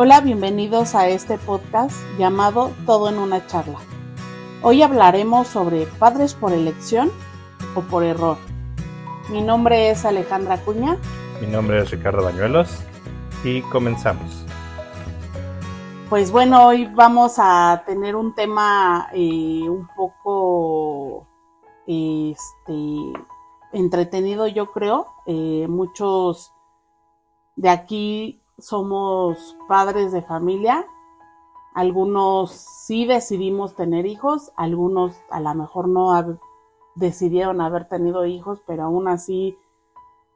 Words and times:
Hola, 0.00 0.20
bienvenidos 0.20 0.94
a 0.94 1.08
este 1.08 1.38
podcast 1.38 1.90
llamado 2.20 2.70
Todo 2.86 3.08
en 3.08 3.18
una 3.18 3.44
charla. 3.48 3.80
Hoy 4.62 4.80
hablaremos 4.82 5.48
sobre 5.48 5.86
padres 5.86 6.34
por 6.34 6.52
elección 6.52 7.10
o 7.74 7.80
por 7.80 8.04
error. 8.04 8.36
Mi 9.28 9.42
nombre 9.42 9.90
es 9.90 10.04
Alejandra 10.04 10.58
Cuña. 10.58 10.98
Mi 11.40 11.48
nombre 11.48 11.80
es 11.80 11.90
Ricardo 11.90 12.22
Bañuelos 12.22 12.78
y 13.42 13.60
comenzamos. 13.62 14.46
Pues 16.08 16.30
bueno, 16.30 16.68
hoy 16.68 16.84
vamos 16.84 17.34
a 17.38 17.82
tener 17.84 18.14
un 18.14 18.36
tema 18.36 19.08
eh, 19.12 19.68
un 19.68 19.88
poco 19.96 21.26
este, 21.88 22.84
entretenido, 23.72 24.46
yo 24.46 24.70
creo. 24.70 25.08
Eh, 25.26 25.66
muchos 25.68 26.52
de 27.56 27.68
aquí 27.68 28.37
somos 28.58 29.56
padres 29.68 30.12
de 30.12 30.22
familia. 30.22 30.86
Algunos 31.74 32.50
sí 32.50 33.06
decidimos 33.06 33.76
tener 33.76 34.06
hijos, 34.06 34.52
algunos 34.56 35.20
a 35.30 35.40
lo 35.40 35.54
mejor 35.54 35.88
no 35.88 36.38
decidieron 36.94 37.60
haber 37.60 37.88
tenido 37.88 38.26
hijos, 38.26 38.60
pero 38.66 38.84
aún 38.84 39.06
así 39.06 39.56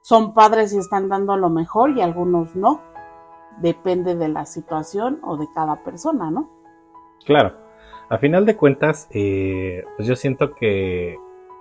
son 0.01 0.35
padres 0.35 0.73
y 0.73 0.79
están 0.79 1.09
dando 1.09 1.37
lo 1.37 1.51
mejor 1.51 1.91
y 1.91 2.01
algunos 2.01 2.55
no. 2.55 2.81
Depende 3.59 4.15
de 4.15 4.29
la 4.29 4.47
situación 4.47 5.21
o 5.23 5.37
de 5.37 5.47
cada 5.55 5.85
persona, 5.85 6.31
¿no? 6.31 6.49
Claro. 7.27 7.57
A 8.09 8.19
final 8.19 8.47
de 8.47 8.57
cuentas, 8.57 9.09
eh, 9.11 9.85
pues 9.97 10.07
yo 10.07 10.17
siento 10.17 10.55
que 10.55 11.19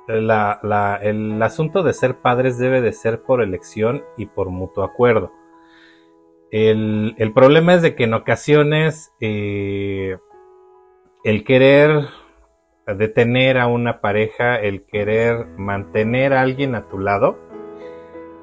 el 0.07 1.41
asunto 1.41 1.83
de 1.83 1.93
ser 1.93 2.19
padres 2.19 2.57
debe 2.57 2.81
de 2.81 2.91
ser 2.91 3.23
por 3.23 3.41
elección 3.41 4.03
y 4.17 4.25
por 4.25 4.49
mutuo 4.49 4.83
acuerdo. 4.83 5.31
El, 6.51 7.31
problema 7.33 7.75
es 7.75 7.81
de 7.81 7.95
que 7.95 8.03
en 8.03 8.13
ocasiones 8.13 9.13
eh, 9.21 10.17
el 11.23 11.45
querer 11.45 12.07
detener 12.85 13.57
a 13.57 13.67
una 13.67 14.01
pareja, 14.01 14.59
el 14.59 14.83
querer 14.83 15.47
mantener 15.57 16.33
a 16.33 16.41
alguien 16.41 16.75
a 16.75 16.89
tu 16.89 16.99
lado, 16.99 17.39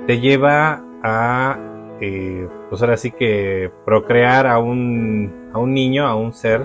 te 0.07 0.21
lleva 0.21 0.83
a, 1.03 1.59
eh, 2.01 2.49
pues 2.71 2.81
ahora 2.81 2.97
sí 2.97 3.11
que 3.11 3.71
procrear 3.85 4.47
a 4.47 4.59
un, 4.59 5.51
a 5.53 5.59
un 5.59 5.75
niño, 5.75 6.07
a 6.07 6.15
un 6.15 6.33
ser 6.33 6.65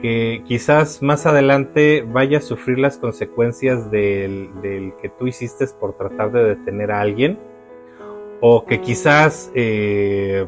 que 0.00 0.42
quizás 0.46 1.02
más 1.02 1.26
adelante 1.26 2.04
vaya 2.06 2.38
a 2.38 2.40
sufrir 2.40 2.78
las 2.78 2.98
consecuencias 2.98 3.90
del, 3.90 4.48
del 4.62 4.94
que 5.02 5.08
tú 5.08 5.26
hiciste 5.26 5.66
por 5.78 5.96
tratar 5.96 6.30
de 6.30 6.44
detener 6.44 6.92
a 6.92 7.00
alguien 7.00 7.49
o 8.40 8.64
que 8.64 8.80
quizás 8.80 9.50
eh, 9.54 10.46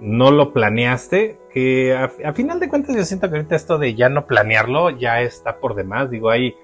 no 0.00 0.30
lo 0.30 0.52
planeaste, 0.52 1.38
que 1.52 1.94
a, 1.94 2.32
final 2.32 2.60
de 2.60 2.68
cuentas 2.68 2.96
yo 2.96 3.04
siento 3.04 3.28
que 3.28 3.36
ahorita 3.36 3.56
esto 3.56 3.78
de 3.78 3.94
ya 3.94 4.08
no 4.08 4.26
planearlo 4.26 4.90
ya 4.90 5.20
está 5.20 5.58
por 5.60 5.74
demás, 5.74 6.10
digo, 6.10 6.30
hay... 6.30 6.54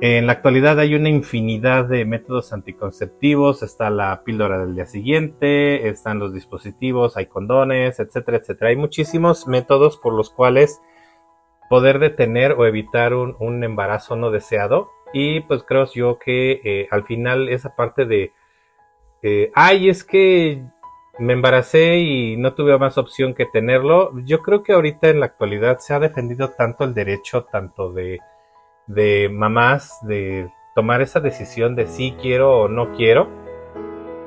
En 0.00 0.26
la 0.26 0.32
actualidad 0.32 0.80
hay 0.80 0.96
una 0.96 1.08
infinidad 1.08 1.84
de 1.84 2.04
métodos 2.04 2.52
anticonceptivos, 2.52 3.62
está 3.62 3.90
la 3.90 4.24
píldora 4.24 4.58
del 4.58 4.74
día 4.74 4.86
siguiente, 4.86 5.88
están 5.88 6.18
los 6.18 6.34
dispositivos, 6.34 7.16
hay 7.16 7.26
condones, 7.26 8.00
etcétera, 8.00 8.38
etcétera. 8.38 8.70
Hay 8.70 8.76
muchísimos 8.76 9.46
métodos 9.46 9.96
por 9.96 10.14
los 10.14 10.30
cuales 10.30 10.80
poder 11.68 12.00
detener 12.00 12.52
o 12.52 12.66
evitar 12.66 13.14
un, 13.14 13.62
embarazo 13.62 14.16
no 14.16 14.32
deseado. 14.32 14.88
Y 15.12 15.40
pues 15.42 15.62
creo 15.62 15.86
yo 15.92 16.18
que 16.18 16.60
eh, 16.64 16.88
al 16.90 17.04
final 17.04 17.48
esa 17.48 17.76
parte 17.76 18.04
de 18.04 18.32
eh, 19.22 19.50
ay, 19.54 19.88
es 19.88 20.04
que 20.04 20.62
me 21.18 21.32
embaracé 21.32 21.98
y 21.98 22.36
no 22.36 22.54
tuve 22.54 22.78
más 22.78 22.96
opción 22.98 23.34
que 23.34 23.46
tenerlo. 23.46 24.12
Yo 24.24 24.40
creo 24.42 24.62
que 24.62 24.72
ahorita 24.72 25.08
en 25.08 25.20
la 25.20 25.26
actualidad 25.26 25.78
se 25.78 25.94
ha 25.94 25.98
defendido 25.98 26.50
tanto 26.50 26.84
el 26.84 26.94
derecho, 26.94 27.44
tanto 27.44 27.92
de, 27.92 28.20
de 28.86 29.28
mamás, 29.28 29.98
de 30.06 30.48
tomar 30.74 31.02
esa 31.02 31.20
decisión 31.20 31.74
de 31.74 31.86
si 31.86 32.12
quiero 32.12 32.60
o 32.60 32.68
no 32.68 32.92
quiero. 32.92 33.28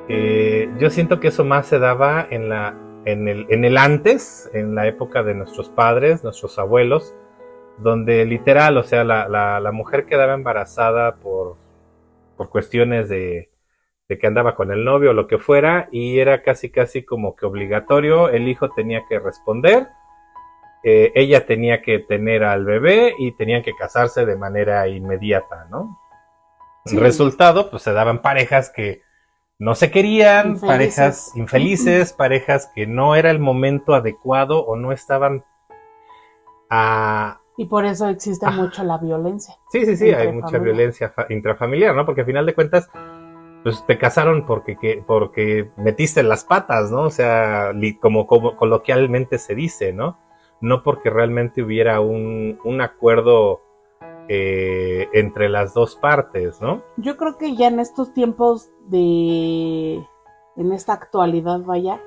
Eh, 0.08 0.68
yo 0.78 0.90
siento 0.90 1.18
que 1.20 1.28
eso 1.28 1.44
más 1.44 1.66
se 1.66 1.78
daba 1.78 2.26
en, 2.28 2.50
la, 2.50 2.76
en, 3.06 3.28
el, 3.28 3.46
en 3.48 3.64
el 3.64 3.78
antes, 3.78 4.50
en 4.52 4.74
la 4.74 4.86
época 4.86 5.22
de 5.22 5.34
nuestros 5.34 5.70
padres, 5.70 6.22
nuestros 6.24 6.58
abuelos, 6.58 7.14
donde 7.78 8.26
literal, 8.26 8.76
o 8.76 8.82
sea, 8.82 9.04
la, 9.04 9.28
la, 9.28 9.60
la 9.60 9.72
mujer 9.72 10.04
quedaba 10.04 10.34
embarazada 10.34 11.14
por, 11.16 11.56
por 12.36 12.50
cuestiones 12.50 13.08
de, 13.08 13.48
que 14.08 14.26
andaba 14.26 14.54
con 14.54 14.70
el 14.70 14.84
novio 14.84 15.10
o 15.10 15.14
lo 15.14 15.26
que 15.26 15.38
fuera 15.38 15.88
y 15.90 16.18
era 16.18 16.42
casi 16.42 16.70
casi 16.70 17.02
como 17.02 17.34
que 17.34 17.46
obligatorio, 17.46 18.28
el 18.28 18.48
hijo 18.48 18.70
tenía 18.70 19.04
que 19.08 19.18
responder, 19.18 19.88
eh, 20.84 21.12
ella 21.14 21.46
tenía 21.46 21.80
que 21.82 22.00
tener 22.00 22.44
al 22.44 22.64
bebé 22.64 23.14
y 23.18 23.32
tenían 23.32 23.62
que 23.62 23.74
casarse 23.74 24.26
de 24.26 24.36
manera 24.36 24.88
inmediata, 24.88 25.66
¿no? 25.70 25.98
Resultado, 26.84 27.70
pues 27.70 27.82
se 27.84 27.92
daban 27.92 28.22
parejas 28.22 28.70
que 28.74 29.02
no 29.58 29.76
se 29.76 29.92
querían, 29.92 30.58
parejas 30.58 31.30
infelices, 31.36 32.12
parejas 32.12 32.68
que 32.74 32.88
no 32.88 33.14
era 33.14 33.30
el 33.30 33.38
momento 33.38 33.94
adecuado 33.94 34.64
o 34.64 34.74
no 34.76 34.90
estaban 34.90 35.44
a... 36.68 37.38
Y 37.56 37.66
por 37.66 37.84
eso 37.84 38.08
existe 38.08 38.50
mucho 38.50 38.82
la 38.82 38.98
violencia. 38.98 39.54
Sí, 39.70 39.86
sí, 39.86 39.96
sí, 39.96 40.10
hay 40.10 40.32
mucha 40.32 40.58
violencia 40.58 41.14
intrafamiliar, 41.28 41.94
¿no? 41.94 42.04
Porque 42.04 42.22
al 42.22 42.26
final 42.26 42.44
de 42.44 42.54
cuentas, 42.54 42.88
pues 43.62 43.84
te 43.86 43.98
casaron 43.98 44.44
porque, 44.46 45.02
porque 45.06 45.70
metiste 45.76 46.22
las 46.22 46.44
patas, 46.44 46.90
¿no? 46.90 47.02
O 47.02 47.10
sea, 47.10 47.72
como, 48.00 48.26
coloquialmente 48.26 49.38
se 49.38 49.54
dice, 49.54 49.92
¿no? 49.92 50.18
No 50.60 50.82
porque 50.82 51.10
realmente 51.10 51.62
hubiera 51.62 52.00
un, 52.00 52.58
un 52.64 52.80
acuerdo 52.80 53.60
eh, 54.28 55.08
entre 55.12 55.48
las 55.48 55.74
dos 55.74 55.96
partes, 55.96 56.60
¿no? 56.60 56.82
Yo 56.96 57.16
creo 57.16 57.38
que 57.38 57.54
ya 57.54 57.68
en 57.68 57.80
estos 57.80 58.12
tiempos 58.12 58.70
de, 58.86 60.04
en 60.56 60.72
esta 60.72 60.94
actualidad, 60.94 61.60
vaya, 61.60 62.00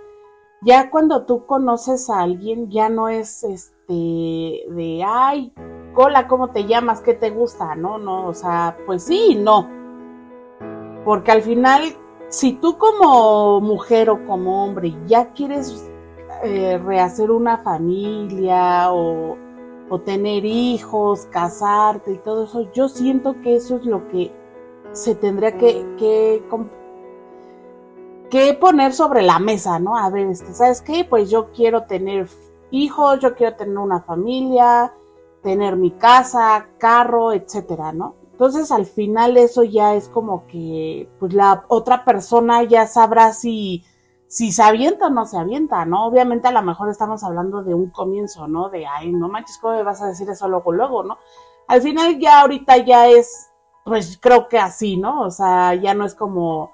ya 0.61 0.89
cuando 0.89 1.25
tú 1.25 1.45
conoces 1.45 2.09
a 2.09 2.21
alguien, 2.21 2.69
ya 2.69 2.89
no 2.89 3.07
es 3.07 3.43
este 3.43 3.93
de, 3.93 5.03
ay, 5.05 5.53
hola, 5.95 6.27
¿cómo 6.27 6.49
te 6.49 6.65
llamas? 6.65 7.01
¿Qué 7.01 7.13
te 7.13 7.29
gusta? 7.29 7.75
No, 7.75 7.97
no, 7.97 8.27
o 8.27 8.33
sea, 8.33 8.77
pues 8.85 9.03
sí, 9.03 9.35
no 9.35 9.84
porque 11.05 11.31
al 11.31 11.43
final, 11.43 11.95
si 12.29 12.53
tú 12.53 12.77
como 12.79 13.61
mujer 13.61 14.09
o 14.09 14.25
como 14.25 14.65
hombre 14.65 14.97
ya 15.05 15.31
quieres 15.33 15.87
eh, 16.43 16.79
rehacer 16.83 17.29
una 17.29 17.59
familia 17.59 18.91
o, 18.91 19.37
tener 20.03 20.43
hijos, 20.43 21.25
casarte 21.31 22.11
y 22.11 22.17
todo 22.17 22.43
eso, 22.43 22.69
yo 22.73 22.89
siento 22.89 23.39
que 23.41 23.55
eso 23.55 23.77
es 23.77 23.85
lo 23.85 24.09
que 24.09 24.29
se 24.91 25.15
tendría 25.15 25.57
que, 25.57 25.85
que, 28.29 28.53
poner 28.59 28.91
sobre 28.91 29.21
la 29.21 29.39
mesa, 29.39 29.79
¿no? 29.79 29.95
A 29.95 30.09
ver, 30.09 30.27
este, 30.27 30.53
¿sabes 30.53 30.81
qué? 30.81 31.05
Pues 31.09 31.29
yo 31.29 31.51
quiero 31.53 31.83
tener 31.83 32.27
hijos, 32.71 33.19
yo 33.19 33.35
quiero 33.35 33.55
tener 33.55 33.77
una 33.77 34.01
familia, 34.01 34.93
tener 35.41 35.77
mi 35.77 35.91
casa, 35.91 36.67
carro, 36.77 37.31
etcétera, 37.31 37.93
¿no? 37.93 38.15
Entonces 38.35 38.69
al 38.73 38.85
final 38.85 39.37
eso 39.37 39.63
ya 39.63 39.95
es 39.95 40.09
como 40.09 40.45
que 40.45 41.09
pues 41.19 41.33
la 41.33 41.63
otra 41.69 42.03
persona 42.03 42.63
ya 42.63 42.85
sabrá 42.85 43.31
si, 43.31 43.85
si 44.27 44.51
se 44.51 44.61
avienta 44.61 45.07
o 45.07 45.09
no 45.09 45.25
se 45.25 45.37
avienta, 45.37 45.85
¿no? 45.85 46.05
Obviamente 46.05 46.49
a 46.49 46.51
lo 46.51 46.61
mejor 46.61 46.89
estamos 46.89 47.23
hablando 47.23 47.63
de 47.63 47.73
un 47.73 47.91
comienzo, 47.91 48.49
¿no? 48.49 48.67
De, 48.67 48.85
ay, 48.85 49.13
no 49.13 49.29
manches, 49.29 49.57
¿cómo 49.57 49.75
me 49.75 49.83
vas 49.83 50.01
a 50.01 50.07
decir 50.07 50.29
eso 50.29 50.49
luego, 50.49 50.73
luego, 50.73 51.01
¿no? 51.01 51.17
Al 51.69 51.81
final 51.81 52.19
ya 52.19 52.41
ahorita 52.41 52.75
ya 52.79 53.07
es, 53.07 53.51
pues 53.85 54.19
creo 54.21 54.49
que 54.49 54.59
así, 54.59 54.97
¿no? 54.97 55.21
O 55.21 55.31
sea, 55.31 55.73
ya 55.75 55.93
no 55.93 56.03
es 56.03 56.13
como 56.13 56.71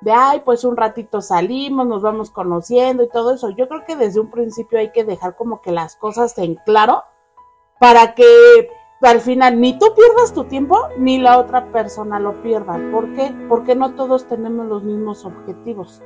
de, 0.00 0.10
ay, 0.10 0.42
pues 0.44 0.64
un 0.64 0.76
ratito 0.76 1.20
salimos, 1.20 1.86
nos 1.86 2.02
vamos 2.02 2.32
conociendo 2.32 3.04
y 3.04 3.08
todo 3.08 3.32
eso. 3.32 3.50
Yo 3.50 3.68
creo 3.68 3.84
que 3.86 3.94
desde 3.94 4.18
un 4.18 4.32
principio 4.32 4.80
hay 4.80 4.90
que 4.90 5.04
dejar 5.04 5.36
como 5.36 5.62
que 5.62 5.70
las 5.70 5.94
cosas 5.94 6.36
en 6.38 6.56
claro 6.56 7.04
para 7.78 8.16
que 8.16 8.24
al 9.02 9.20
final 9.20 9.60
ni 9.60 9.78
tú 9.78 9.86
pierdas 9.94 10.32
tu 10.32 10.44
tiempo 10.44 10.88
ni 10.98 11.18
la 11.18 11.38
otra 11.38 11.70
persona 11.70 12.18
lo 12.18 12.42
pierda. 12.42 12.78
¿Por 12.90 13.12
qué? 13.14 13.34
Porque 13.48 13.74
no 13.74 13.94
todos 13.94 14.26
tenemos 14.26 14.66
los 14.66 14.82
mismos 14.82 15.24
objetivos. 15.24 16.02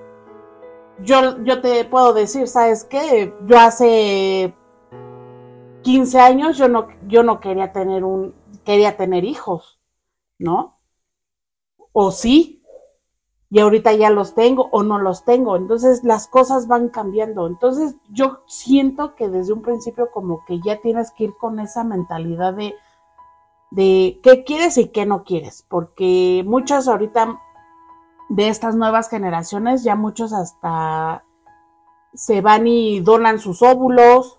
Yo, 1.02 1.42
yo 1.44 1.60
te 1.60 1.84
puedo 1.84 2.12
decir, 2.12 2.48
¿sabes 2.48 2.84
qué? 2.84 3.34
Yo 3.46 3.58
hace 3.58 4.54
15 5.82 6.18
años 6.20 6.58
yo 6.58 6.68
no, 6.68 6.88
yo 7.06 7.22
no 7.22 7.40
quería 7.40 7.72
tener 7.72 8.04
un, 8.04 8.34
quería 8.64 8.96
tener 8.96 9.24
hijos, 9.24 9.80
¿no? 10.38 10.78
O 11.92 12.10
sí, 12.10 12.59
y 13.50 13.58
ahorita 13.58 13.92
ya 13.94 14.10
los 14.10 14.34
tengo 14.34 14.68
o 14.70 14.84
no 14.84 14.98
los 14.98 15.24
tengo. 15.24 15.56
Entonces 15.56 16.04
las 16.04 16.28
cosas 16.28 16.68
van 16.68 16.88
cambiando. 16.88 17.48
Entonces 17.48 17.96
yo 18.08 18.42
siento 18.46 19.16
que 19.16 19.28
desde 19.28 19.52
un 19.52 19.62
principio 19.62 20.10
como 20.12 20.44
que 20.44 20.60
ya 20.60 20.80
tienes 20.80 21.10
que 21.10 21.24
ir 21.24 21.34
con 21.36 21.58
esa 21.58 21.82
mentalidad 21.82 22.54
de, 22.54 22.76
de 23.72 24.20
qué 24.22 24.44
quieres 24.44 24.78
y 24.78 24.88
qué 24.88 25.04
no 25.04 25.24
quieres. 25.24 25.66
Porque 25.68 26.44
muchas 26.46 26.86
ahorita 26.86 27.40
de 28.28 28.48
estas 28.48 28.76
nuevas 28.76 29.10
generaciones, 29.10 29.82
ya 29.82 29.96
muchos 29.96 30.32
hasta 30.32 31.24
se 32.14 32.40
van 32.42 32.68
y 32.68 33.00
donan 33.00 33.40
sus 33.40 33.62
óvulos 33.62 34.38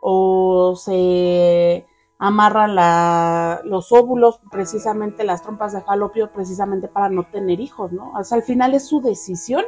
o 0.00 0.74
se 0.76 1.86
amarran 2.20 2.74
la, 2.74 3.62
los 3.64 3.90
óvulos, 3.92 4.40
precisamente 4.50 5.24
las 5.24 5.42
trompas 5.42 5.72
de 5.72 5.80
falopio, 5.80 6.30
precisamente 6.30 6.86
para 6.86 7.08
no 7.08 7.24
tener 7.24 7.60
hijos, 7.60 7.92
¿no? 7.92 8.12
O 8.12 8.22
sea, 8.22 8.36
al 8.36 8.44
final 8.44 8.74
es 8.74 8.86
su 8.86 9.00
decisión. 9.00 9.64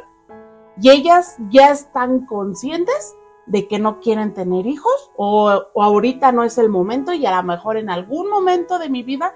Y 0.79 0.89
ellas 0.89 1.35
ya 1.49 1.71
están 1.71 2.25
conscientes 2.25 3.15
de 3.47 3.67
que 3.67 3.79
no 3.79 3.99
quieren 3.99 4.33
tener 4.33 4.67
hijos 4.67 5.11
o, 5.17 5.63
ahorita 5.75 6.31
no 6.31 6.43
es 6.43 6.57
el 6.57 6.69
momento 6.69 7.11
y 7.11 7.25
a 7.25 7.35
lo 7.35 7.43
mejor 7.43 7.75
en 7.77 7.89
algún 7.89 8.29
momento 8.29 8.79
de 8.79 8.89
mi 8.89 9.03
vida 9.03 9.33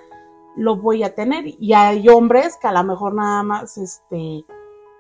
lo 0.55 0.77
voy 0.77 1.03
a 1.03 1.15
tener. 1.15 1.45
Y 1.59 1.73
hay 1.73 2.07
hombres 2.09 2.57
que 2.57 2.67
a 2.67 2.71
lo 2.71 2.83
mejor 2.83 3.15
nada 3.15 3.43
más 3.43 3.77
este 3.77 4.45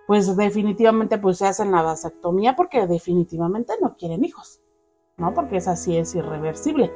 pues 0.07 0.37
definitivamente 0.37 1.17
pues 1.17 1.37
se 1.37 1.47
hacen 1.47 1.71
la 1.71 1.81
vasectomía 1.81 2.55
porque 2.55 2.87
definitivamente 2.87 3.73
no 3.81 3.97
quieren 3.97 4.23
hijos 4.23 4.61
no 5.17 5.33
porque 5.33 5.57
es 5.57 5.67
así 5.67 5.97
es 5.97 6.15
irreversible 6.15 6.93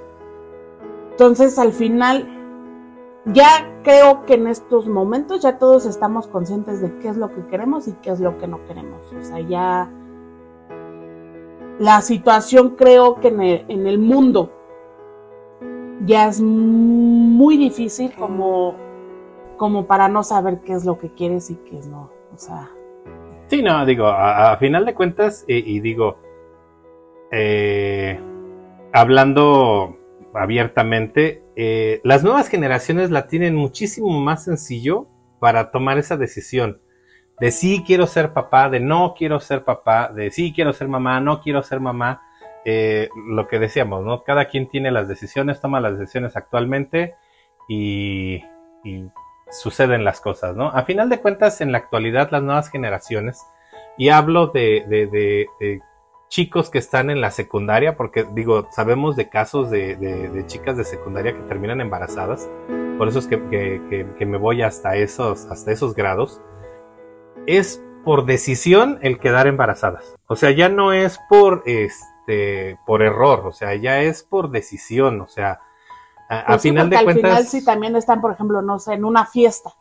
entonces 1.22 1.60
al 1.60 1.72
final 1.72 2.28
ya 3.26 3.80
creo 3.84 4.26
que 4.26 4.34
en 4.34 4.48
estos 4.48 4.88
momentos 4.88 5.44
ya 5.44 5.60
todos 5.60 5.86
estamos 5.86 6.26
conscientes 6.28 6.82
de 6.82 6.98
qué 6.98 7.10
es 7.10 7.18
lo 7.18 7.30
que 7.30 7.46
queremos 7.46 7.88
y 7.88 7.94
qué 8.02 8.10
es 8.10 8.20
lo 8.20 8.40
que 8.40 8.48
no 8.48 8.66
queremos 8.66 9.02
o 9.14 9.24
sea 9.24 9.40
ya 9.40 9.92
la 11.80 12.02
situación 12.02 12.76
creo 12.76 13.20
que 13.20 13.28
en 13.28 13.88
el, 13.88 14.00
mundo 14.00 14.52
ya 16.06 16.28
es 16.28 16.42
muy 16.42 17.58
difícil 17.58 18.12
como, 18.14 18.76
como 19.58 19.86
para 19.86 20.08
no 20.08 20.24
saber 20.24 20.62
qué 20.62 20.74
es 20.74 20.86
lo 20.86 20.98
que 20.98 21.10
quieres 21.14 21.50
y 21.50 21.56
qué 21.56 21.78
es 21.80 21.88
no. 21.88 22.12
O 22.34 22.38
sea. 22.38 22.70
Sí, 23.48 23.62
no, 23.64 23.84
digo, 23.86 24.06
a, 24.08 24.56
final 24.58 24.86
de 24.86 24.94
cuentas, 24.94 25.44
y, 25.48 25.80
digo, 25.80 26.18
eh, 27.32 28.20
hablando 28.94 29.98
abiertamente, 30.34 31.44
eh, 31.56 32.02
las 32.04 32.24
nuevas 32.24 32.48
generaciones 32.48 33.12
la 33.12 33.28
tienen 33.28 33.56
muchísimo 33.56 34.10
más 34.10 34.44
sencillo 34.46 35.08
para 35.40 35.72
tomar 35.72 35.98
esa 35.98 36.18
decisión 36.18 36.80
de 37.42 37.50
sí 37.52 37.84
quiero 37.86 38.06
ser 38.06 38.34
papá, 38.34 38.70
de 38.70 38.80
no 38.80 39.16
quiero 39.18 39.40
ser 39.40 39.64
papá, 39.64 40.12
de 40.14 40.30
sí 40.30 40.54
quiero 40.54 40.74
ser 40.74 40.88
mamá, 40.88 41.20
no 41.20 41.42
quiero 41.42 41.64
ser 41.64 41.80
mamá. 41.80 42.22
Eh, 42.66 43.10
lo 43.16 43.48
que 43.48 43.58
decíamos, 43.58 44.06
¿no? 44.06 44.24
Cada 44.24 44.46
quien 44.46 44.70
tiene 44.70 44.92
las 44.92 45.08
decisiones, 45.08 45.60
toma 45.60 45.80
las 45.80 45.98
decisiones 45.98 46.38
actualmente 46.38 47.16
y, 47.68 48.44
suceden 49.50 50.04
las 50.06 50.22
cosas, 50.22 50.56
¿no? 50.56 50.68
A 50.68 50.84
final 50.86 51.10
de 51.10 51.20
cuentas, 51.20 51.62
en 51.62 51.72
la 51.72 51.80
actualidad, 51.80 52.30
las 52.30 52.44
nuevas 52.44 52.70
generaciones, 52.70 53.42
y 53.98 54.10
hablo 54.10 54.48
de, 54.48 55.48
chicos 56.32 56.70
que 56.70 56.80
están 56.80 57.10
en 57.10 57.22
la 57.22 57.30
secundaria, 57.30 57.98
porque 57.98 58.26
digo, 58.34 58.68
sabemos 58.72 59.16
de 59.16 59.30
casos 59.30 59.70
de, 59.70 60.44
chicas 60.48 60.78
de 60.78 60.86
secundaria 60.86 61.34
que 61.34 61.44
terminan 61.44 61.82
embarazadas, 61.82 62.50
por 62.98 63.10
eso 63.10 63.20
es 63.20 63.28
que, 63.28 63.38
que 64.18 64.26
me 64.26 64.38
voy 64.38 64.62
hasta 64.62 64.96
esos, 64.96 65.46
hasta 65.46 65.72
esos 65.72 65.94
grados 65.94 66.42
es 67.48 67.84
por 68.04 68.26
decisión 68.26 69.00
el 69.02 69.20
quedar 69.20 69.48
embarazadas. 69.48 70.16
O 70.28 70.36
sea, 70.36 70.52
ya 70.52 70.70
no 70.70 70.94
es 70.94 71.20
por 71.30 71.64
este 71.66 72.80
por 72.86 73.02
error, 73.02 73.46
o 73.46 73.52
sea, 73.52 73.76
ya 73.76 74.02
es 74.02 74.24
por 74.24 74.52
decisión, 74.52 75.22
o 75.22 75.28
sea, 75.28 75.60
a, 76.30 76.46
pues 76.48 76.62
final 76.62 76.90
de 76.90 77.04
cuentas. 77.04 77.24
Al 77.24 77.32
final 77.32 77.46
sí 77.46 77.66
también 77.66 77.96
están, 77.96 78.22
por 78.22 78.32
ejemplo, 78.32 78.62
no 78.62 78.80
sé, 78.80 78.94
en 78.94 79.06
una 79.06 79.26
fiesta. 79.26 79.74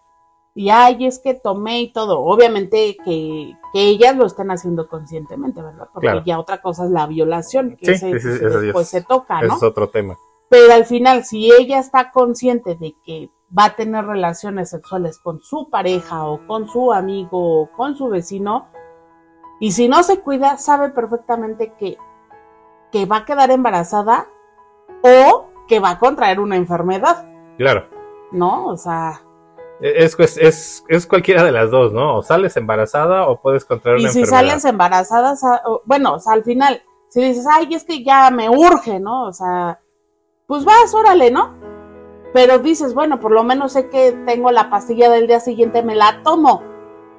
Y 0.54 0.70
ay, 0.70 1.06
es 1.06 1.20
que 1.20 1.34
tomé 1.34 1.80
y 1.82 1.92
todo. 1.92 2.20
Obviamente 2.20 2.96
que, 3.04 3.52
que 3.72 3.82
ellas 3.82 4.16
lo 4.16 4.26
están 4.26 4.50
haciendo 4.50 4.88
conscientemente, 4.88 5.62
¿verdad? 5.62 5.88
Porque 5.92 6.22
ya 6.26 6.38
otra 6.38 6.60
cosa 6.60 6.84
es 6.84 6.90
la 6.90 7.06
violación, 7.06 7.76
que 7.76 7.96
sí, 7.96 8.12
después 8.12 8.88
se 8.88 9.02
toca, 9.02 9.42
¿no? 9.42 9.56
es 9.56 9.62
otro 9.62 9.88
tema. 9.88 10.16
Pero 10.48 10.72
al 10.72 10.84
final, 10.84 11.24
si 11.24 11.52
ella 11.52 11.78
está 11.78 12.10
consciente 12.10 12.74
de 12.74 12.96
que 13.04 13.30
va 13.56 13.66
a 13.66 13.76
tener 13.76 14.04
relaciones 14.04 14.70
sexuales 14.70 15.18
con 15.18 15.40
su 15.40 15.70
pareja 15.70 16.26
o 16.26 16.44
con 16.46 16.68
su 16.68 16.92
amigo 16.92 17.62
o 17.62 17.70
con 17.70 17.96
su 17.96 18.08
vecino, 18.08 18.68
y 19.60 19.72
si 19.72 19.88
no 19.88 20.02
se 20.02 20.20
cuida, 20.20 20.56
sabe 20.56 20.90
perfectamente 20.90 21.74
que, 21.78 21.96
que 22.90 23.06
va 23.06 23.18
a 23.18 23.24
quedar 23.24 23.50
embarazada 23.52 24.26
o 25.02 25.46
que 25.68 25.78
va 25.78 25.90
a 25.90 25.98
contraer 26.00 26.40
una 26.40 26.56
enfermedad. 26.56 27.28
Claro. 27.56 27.86
¿No? 28.32 28.66
O 28.66 28.76
sea... 28.76 29.22
Es, 29.80 30.18
es, 30.18 30.84
es, 30.88 31.06
cualquiera 31.06 31.42
de 31.42 31.52
las 31.52 31.70
dos, 31.70 31.92
¿no? 31.92 32.18
O 32.18 32.22
sales 32.22 32.56
embarazada 32.56 33.26
o 33.28 33.40
puedes 33.40 33.64
contraer 33.64 33.98
una 33.98 34.08
enfermedad. 34.08 34.26
Y 34.26 34.26
si 34.26 34.30
sales 34.30 34.64
embarazada, 34.66 35.34
bueno, 35.86 36.14
o 36.14 36.18
sea, 36.18 36.34
al 36.34 36.44
final, 36.44 36.82
si 37.08 37.22
dices, 37.22 37.46
ay, 37.50 37.74
es 37.74 37.84
que 37.84 38.04
ya 38.04 38.30
me 38.30 38.50
urge, 38.50 39.00
¿no? 39.00 39.26
O 39.26 39.32
sea, 39.32 39.80
pues 40.46 40.64
vas, 40.64 40.92
órale, 40.92 41.30
¿no? 41.30 41.54
Pero 42.34 42.58
dices, 42.58 42.94
bueno, 42.94 43.20
por 43.20 43.32
lo 43.32 43.42
menos 43.42 43.72
sé 43.72 43.88
que 43.88 44.12
tengo 44.26 44.52
la 44.52 44.68
pastilla 44.68 45.10
del 45.10 45.26
día 45.26 45.40
siguiente, 45.40 45.82
me 45.82 45.94
la 45.94 46.22
tomo. 46.22 46.62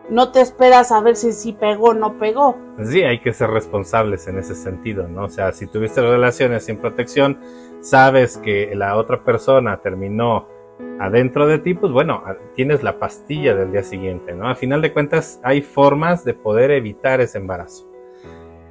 No 0.09 0.31
te 0.31 0.41
esperas 0.41 0.91
a 0.91 1.01
ver 1.01 1.15
si, 1.15 1.31
si 1.31 1.53
pegó 1.53 1.89
o 1.89 1.93
no 1.93 2.19
pegó. 2.19 2.57
Sí, 2.83 3.01
hay 3.01 3.21
que 3.21 3.33
ser 3.33 3.49
responsables 3.49 4.27
en 4.27 4.37
ese 4.37 4.55
sentido, 4.55 5.07
¿no? 5.07 5.25
O 5.25 5.29
sea, 5.29 5.51
si 5.51 5.67
tuviste 5.67 6.01
relaciones 6.01 6.65
sin 6.65 6.77
protección, 6.77 7.39
sabes 7.81 8.37
que 8.37 8.73
la 8.75 8.97
otra 8.97 9.23
persona 9.23 9.81
terminó 9.81 10.47
adentro 11.01 11.47
de 11.47 11.57
ti, 11.57 11.73
pues 11.73 11.91
bueno, 11.91 12.23
tienes 12.55 12.83
la 12.83 12.99
pastilla 12.99 13.55
del 13.55 13.71
día 13.71 13.83
siguiente, 13.83 14.33
¿no? 14.35 14.47
A 14.47 14.55
final 14.55 14.81
de 14.81 14.93
cuentas, 14.93 15.41
hay 15.43 15.61
formas 15.61 16.23
de 16.23 16.35
poder 16.35 16.69
evitar 16.69 17.21
ese 17.21 17.39
embarazo 17.39 17.89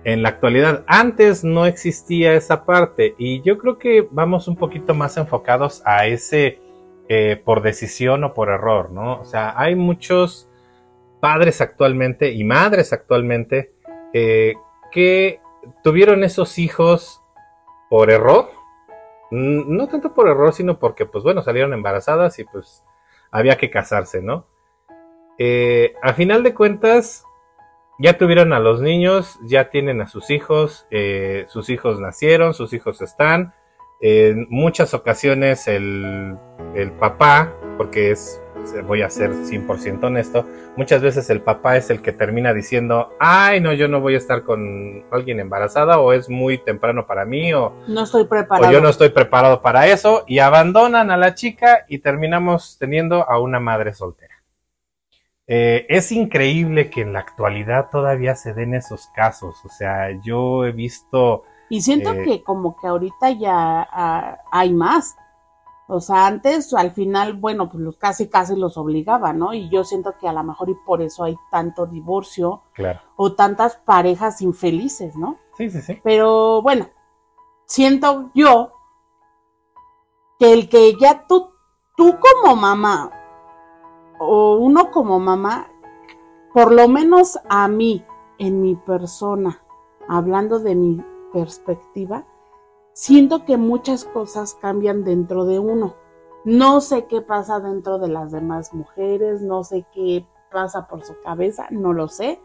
en 0.04 0.22
la 0.22 0.30
actualidad. 0.30 0.84
Antes 0.86 1.42
no 1.42 1.66
existía 1.66 2.34
esa 2.34 2.64
parte 2.64 3.16
y 3.18 3.42
yo 3.42 3.58
creo 3.58 3.78
que 3.78 4.06
vamos 4.12 4.46
un 4.46 4.56
poquito 4.56 4.94
más 4.94 5.16
enfocados 5.16 5.82
a 5.84 6.06
ese 6.06 6.60
eh, 7.08 7.40
por 7.44 7.62
decisión 7.62 8.22
o 8.22 8.32
por 8.32 8.48
error, 8.48 8.92
¿no? 8.92 9.20
O 9.20 9.24
sea, 9.24 9.52
hay 9.56 9.74
muchos 9.74 10.48
padres 11.18 11.60
actualmente 11.60 12.30
y 12.30 12.44
madres 12.44 12.92
actualmente 12.92 13.72
eh, 14.12 14.54
que 14.92 15.40
tuvieron 15.82 16.22
esos 16.22 16.58
hijos 16.58 17.22
por 17.88 18.12
error. 18.12 18.59
No 19.30 19.86
tanto 19.88 20.12
por 20.12 20.28
error, 20.28 20.52
sino 20.52 20.78
porque, 20.78 21.06
pues 21.06 21.22
bueno, 21.22 21.42
salieron 21.42 21.72
embarazadas 21.72 22.38
y 22.38 22.44
pues 22.44 22.84
había 23.30 23.56
que 23.56 23.70
casarse, 23.70 24.20
¿no? 24.22 24.46
Eh, 25.38 25.94
a 26.02 26.12
final 26.14 26.42
de 26.42 26.52
cuentas, 26.52 27.24
ya 27.98 28.18
tuvieron 28.18 28.52
a 28.52 28.60
los 28.60 28.80
niños, 28.80 29.38
ya 29.42 29.70
tienen 29.70 30.00
a 30.00 30.08
sus 30.08 30.30
hijos, 30.30 30.86
eh, 30.90 31.44
sus 31.48 31.70
hijos 31.70 32.00
nacieron, 32.00 32.54
sus 32.54 32.72
hijos 32.72 33.00
están. 33.02 33.54
En 34.00 34.46
muchas 34.50 34.94
ocasiones 34.94 35.68
el, 35.68 36.36
el 36.74 36.92
papá, 36.92 37.54
porque 37.76 38.10
es, 38.10 38.42
voy 38.86 39.02
a 39.02 39.10
ser 39.10 39.32
100% 39.32 40.04
honesto, 40.04 40.46
muchas 40.76 41.02
veces 41.02 41.30
el 41.30 41.40
papá 41.40 41.76
es 41.76 41.90
el 41.90 42.02
que 42.02 42.12
termina 42.12 42.52
diciendo, 42.52 43.14
ay, 43.18 43.60
no, 43.60 43.72
yo 43.72 43.88
no 43.88 44.00
voy 44.00 44.14
a 44.14 44.18
estar 44.18 44.42
con 44.42 45.04
alguien 45.10 45.40
embarazada 45.40 45.98
o 45.98 46.12
es 46.12 46.28
muy 46.28 46.58
temprano 46.58 47.06
para 47.06 47.24
mí 47.24 47.52
o 47.52 47.72
no 47.88 48.02
estoy 48.02 48.24
preparado. 48.24 48.68
O 48.68 48.72
yo 48.72 48.80
no 48.80 48.88
estoy 48.88 49.10
preparado 49.10 49.62
para 49.62 49.86
eso 49.86 50.24
y 50.26 50.38
abandonan 50.38 51.10
a 51.10 51.16
la 51.16 51.34
chica 51.34 51.84
y 51.88 51.98
terminamos 51.98 52.76
teniendo 52.78 53.28
a 53.28 53.38
una 53.40 53.60
madre 53.60 53.92
soltera. 53.92 54.40
Eh, 55.52 55.84
es 55.88 56.12
increíble 56.12 56.90
que 56.90 57.00
en 57.00 57.12
la 57.12 57.18
actualidad 57.18 57.88
todavía 57.90 58.36
se 58.36 58.54
den 58.54 58.72
esos 58.72 59.08
casos. 59.08 59.56
O 59.64 59.68
sea, 59.68 60.10
yo 60.22 60.64
he 60.64 60.70
visto. 60.70 61.42
Y 61.68 61.80
siento 61.80 62.12
eh, 62.12 62.22
que 62.22 62.42
como 62.44 62.76
que 62.80 62.86
ahorita 62.86 63.32
ya 63.32 63.82
ah, 63.90 64.38
hay 64.52 64.72
más. 64.72 65.16
O 65.92 66.00
sea, 66.00 66.26
antes 66.26 66.72
al 66.72 66.92
final, 66.92 67.34
bueno, 67.34 67.68
pues 67.68 67.82
los 67.82 67.96
casi 67.96 68.28
casi 68.28 68.54
los 68.54 68.76
obligaba, 68.76 69.32
¿no? 69.32 69.52
Y 69.52 69.68
yo 69.70 69.82
siento 69.82 70.14
que 70.20 70.28
a 70.28 70.32
lo 70.32 70.44
mejor 70.44 70.70
y 70.70 70.74
por 70.86 71.02
eso 71.02 71.24
hay 71.24 71.36
tanto 71.50 71.86
divorcio. 71.86 72.62
Claro. 72.74 73.00
O 73.16 73.32
tantas 73.32 73.76
parejas 73.76 74.40
infelices, 74.40 75.16
¿no? 75.16 75.38
Sí, 75.56 75.68
sí, 75.68 75.82
sí. 75.82 75.98
Pero 76.04 76.62
bueno, 76.62 76.88
siento 77.66 78.30
yo 78.34 78.72
que 80.38 80.52
el 80.52 80.68
que 80.68 80.96
ya 81.00 81.26
tú, 81.26 81.50
tú 81.96 82.16
como 82.20 82.54
mamá 82.54 83.10
o 84.20 84.58
uno 84.58 84.92
como 84.92 85.18
mamá, 85.18 85.66
por 86.54 86.72
lo 86.72 86.86
menos 86.86 87.36
a 87.48 87.66
mí, 87.66 88.04
en 88.38 88.62
mi 88.62 88.76
persona, 88.76 89.60
hablando 90.08 90.60
de 90.60 90.76
mi 90.76 91.04
perspectiva, 91.32 92.26
siento 93.00 93.46
que 93.46 93.56
muchas 93.56 94.04
cosas 94.04 94.58
cambian 94.60 95.04
dentro 95.04 95.46
de 95.46 95.58
uno. 95.58 95.94
No 96.44 96.82
sé 96.82 97.06
qué 97.06 97.22
pasa 97.22 97.58
dentro 97.58 97.98
de 97.98 98.08
las 98.08 98.30
demás 98.30 98.74
mujeres, 98.74 99.40
no 99.40 99.64
sé 99.64 99.86
qué 99.94 100.26
pasa 100.52 100.86
por 100.86 101.02
su 101.02 101.18
cabeza, 101.22 101.66
no 101.70 101.94
lo 101.94 102.08
sé. 102.08 102.42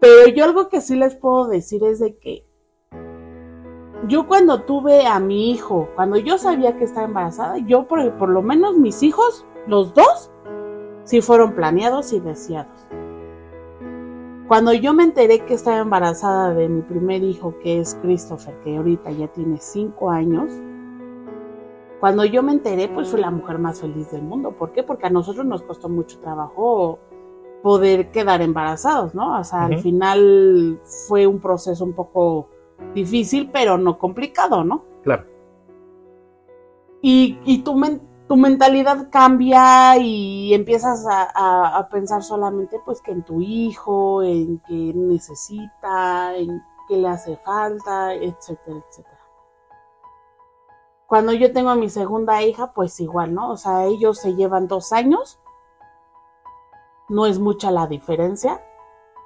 Pero 0.00 0.26
yo 0.34 0.44
algo 0.44 0.68
que 0.68 0.80
sí 0.80 0.96
les 0.96 1.14
puedo 1.14 1.46
decir 1.46 1.84
es 1.84 2.00
de 2.00 2.18
que 2.18 2.44
yo 4.08 4.26
cuando 4.26 4.62
tuve 4.62 5.06
a 5.06 5.20
mi 5.20 5.52
hijo, 5.52 5.88
cuando 5.94 6.16
yo 6.16 6.36
sabía 6.36 6.76
que 6.76 6.82
estaba 6.82 7.06
embarazada, 7.06 7.58
yo 7.58 7.86
por, 7.86 8.18
por 8.18 8.28
lo 8.28 8.42
menos 8.42 8.76
mis 8.76 9.04
hijos, 9.04 9.46
los 9.68 9.94
dos, 9.94 10.32
sí 11.04 11.20
fueron 11.20 11.54
planeados 11.54 12.12
y 12.12 12.18
deseados. 12.18 12.88
Cuando 14.48 14.72
yo 14.72 14.92
me 14.92 15.04
enteré 15.04 15.40
que 15.40 15.54
estaba 15.54 15.78
embarazada 15.78 16.52
de 16.52 16.68
mi 16.68 16.82
primer 16.82 17.22
hijo, 17.22 17.58
que 17.62 17.80
es 17.80 17.94
Christopher, 18.02 18.54
que 18.64 18.76
ahorita 18.76 19.10
ya 19.12 19.28
tiene 19.28 19.58
cinco 19.58 20.10
años, 20.10 20.52
cuando 22.00 22.24
yo 22.24 22.42
me 22.42 22.52
enteré, 22.52 22.88
pues 22.88 23.08
fui 23.08 23.20
la 23.20 23.30
mujer 23.30 23.58
más 23.58 23.80
feliz 23.80 24.10
del 24.10 24.22
mundo. 24.22 24.50
¿Por 24.52 24.72
qué? 24.72 24.82
Porque 24.82 25.06
a 25.06 25.10
nosotros 25.10 25.46
nos 25.46 25.62
costó 25.62 25.88
mucho 25.88 26.18
trabajo 26.18 26.98
poder 27.62 28.10
quedar 28.10 28.42
embarazados, 28.42 29.14
¿no? 29.14 29.38
O 29.38 29.44
sea, 29.44 29.66
al 29.66 29.78
final 29.78 30.80
fue 31.06 31.28
un 31.28 31.38
proceso 31.38 31.84
un 31.84 31.92
poco 31.92 32.48
difícil, 32.92 33.50
pero 33.52 33.78
no 33.78 33.98
complicado, 33.98 34.64
¿no? 34.64 34.84
Claro. 35.04 35.26
Y, 37.00 37.38
y 37.44 37.62
tu, 37.62 37.74
tu 38.28 38.36
mentalidad 38.36 39.08
cambia 39.10 39.96
y 39.98 40.54
empiezas 40.54 41.06
a, 41.06 41.78
a, 41.78 41.88
pensar 41.88 42.22
solamente 42.22 42.80
pues 42.84 43.00
que 43.00 43.12
en 43.12 43.22
tu 43.22 43.40
hijo, 43.40 44.22
en 44.22 44.58
que 44.60 44.92
necesita, 44.94 46.34
en 46.36 46.62
qué 46.88 46.96
le 46.96 47.08
hace 47.08 47.36
falta, 47.38 48.14
etcétera, 48.14 48.78
etcétera. 48.88 49.18
Cuando 51.06 51.32
yo 51.32 51.52
tengo 51.52 51.70
a 51.70 51.76
mi 51.76 51.90
segunda 51.90 52.42
hija, 52.42 52.72
pues 52.72 52.98
igual, 53.00 53.34
¿no? 53.34 53.50
O 53.50 53.56
sea, 53.56 53.84
ellos 53.84 54.18
se 54.18 54.34
llevan 54.34 54.66
dos 54.66 54.92
años 54.92 55.38
no 57.12 57.26
es 57.26 57.38
mucha 57.38 57.70
la 57.70 57.86
diferencia. 57.86 58.60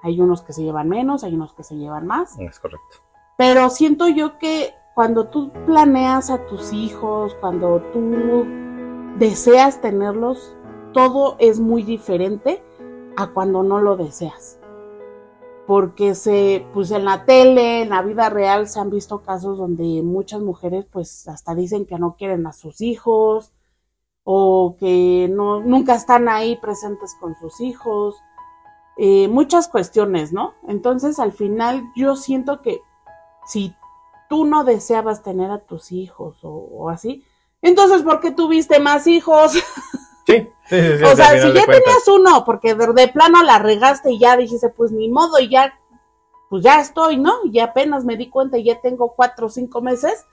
Hay 0.02 0.20
unos 0.20 0.42
que 0.42 0.52
se 0.52 0.62
llevan 0.62 0.88
menos, 0.88 1.24
hay 1.24 1.34
unos 1.34 1.54
que 1.54 1.62
se 1.62 1.76
llevan 1.76 2.06
más. 2.06 2.38
Es 2.38 2.60
correcto. 2.60 2.98
Pero 3.38 3.70
siento 3.70 4.08
yo 4.08 4.38
que 4.38 4.74
cuando 4.94 5.28
tú 5.28 5.52
planeas 5.66 6.30
a 6.30 6.46
tus 6.46 6.72
hijos, 6.72 7.34
cuando 7.40 7.80
tú 7.92 8.46
deseas 9.18 9.80
tenerlos, 9.80 10.56
todo 10.92 11.36
es 11.38 11.60
muy 11.60 11.82
diferente 11.82 12.62
a 13.16 13.28
cuando 13.28 13.62
no 13.62 13.80
lo 13.80 13.96
deseas. 13.96 14.58
Porque 15.66 16.14
se, 16.14 16.64
pues 16.72 16.90
en 16.92 17.04
la 17.04 17.24
tele, 17.24 17.82
en 17.82 17.88
la 17.90 18.02
vida 18.02 18.30
real, 18.30 18.68
se 18.68 18.78
han 18.78 18.90
visto 18.90 19.22
casos 19.22 19.58
donde 19.58 20.02
muchas 20.02 20.40
mujeres, 20.40 20.86
pues 20.90 21.26
hasta 21.28 21.54
dicen 21.54 21.86
que 21.86 21.98
no 21.98 22.16
quieren 22.16 22.46
a 22.46 22.52
sus 22.52 22.80
hijos, 22.80 23.52
o 24.28 24.76
que 24.78 25.28
no, 25.30 25.60
nunca 25.60 25.94
están 25.94 26.28
ahí 26.28 26.56
presentes 26.56 27.14
con 27.20 27.36
sus 27.36 27.60
hijos, 27.60 28.16
eh, 28.96 29.28
muchas 29.28 29.68
cuestiones, 29.68 30.32
¿no? 30.32 30.54
Entonces 30.66 31.20
al 31.20 31.32
final 31.32 31.84
yo 31.94 32.16
siento 32.16 32.60
que 32.60 32.80
si 33.46 33.72
tú 34.28 34.44
no 34.44 34.64
deseabas 34.64 35.22
tener 35.22 35.50
a 35.52 35.60
tus 35.60 35.92
hijos 35.92 36.38
o, 36.42 36.88
así, 36.90 37.22
entonces 37.62 38.02
¿por 38.02 38.20
qué 38.20 38.30
tuviste 38.30 38.78
más 38.80 39.06
hijos? 39.06 39.52
Sí, 40.26 40.50
sí, 40.68 40.80
sí, 40.98 41.04
o 41.04 41.14
sea, 41.14 41.40
si 41.40 41.52
ya 41.52 41.66
tenías 41.66 42.08
uno, 42.08 42.44
porque 42.44 42.74
de, 42.74 43.06
plano 43.06 43.44
la 43.44 43.60
regaste 43.60 44.10
y 44.10 44.18
ya 44.18 44.36
dijiste, 44.36 44.70
pues 44.70 44.90
ni 44.90 45.08
modo, 45.08 45.38
y 45.38 45.48
ya, 45.48 45.78
pues 46.50 46.64
ya 46.64 46.80
estoy, 46.80 47.16
¿no? 47.16 47.32
Y 47.44 47.60
apenas 47.60 48.04
me 48.04 48.16
di 48.16 48.28
cuenta 48.28 48.58
y 48.58 48.64
ya 48.64 48.80
tengo 48.80 49.14
cuatro 49.14 49.46
o 49.46 49.50
cinco 49.50 49.82
meses, 49.82 50.26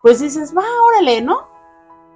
pues 0.00 0.20
dices, 0.20 0.56
va, 0.56 0.64
órale, 0.88 1.20
¿no? 1.20 1.50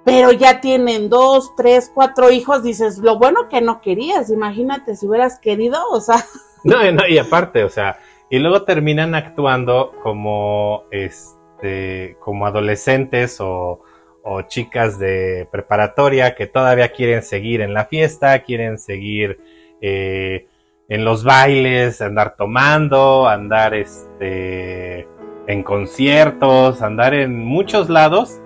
pero 0.03 0.31
ya 0.31 0.61
tienen 0.61 1.09
dos, 1.09 1.55
tres, 1.55 1.91
cuatro 1.93 2.31
hijos, 2.31 2.63
dices, 2.63 2.97
lo 2.97 3.17
bueno 3.17 3.49
que 3.49 3.61
no 3.61 3.81
querías, 3.81 4.29
imagínate 4.29 4.95
si 4.95 5.07
hubieras 5.07 5.39
querido, 5.39 5.79
o 5.91 6.01
sea. 6.01 6.17
No, 6.63 6.91
no, 6.91 7.07
y 7.07 7.17
aparte, 7.17 7.63
o 7.63 7.69
sea, 7.69 7.97
y 8.29 8.37
luego 8.37 8.65
terminan 8.65 9.15
actuando 9.15 9.93
como, 10.03 10.83
este, 10.91 12.17
como 12.19 12.45
adolescentes 12.45 13.41
o, 13.41 13.81
o 14.23 14.41
chicas 14.43 14.99
de 14.99 15.47
preparatoria 15.51 16.35
que 16.35 16.47
todavía 16.47 16.91
quieren 16.91 17.23
seguir 17.23 17.61
en 17.61 17.73
la 17.73 17.85
fiesta, 17.85 18.43
quieren 18.43 18.77
seguir 18.77 19.39
eh, 19.81 20.47
en 20.89 21.05
los 21.05 21.23
bailes, 21.23 22.01
andar 22.01 22.35
tomando, 22.35 23.27
andar, 23.27 23.73
este, 23.73 25.07
en 25.47 25.63
conciertos, 25.63 26.81
andar 26.81 27.13
en 27.13 27.39
muchos 27.39 27.89
lados 27.89 28.39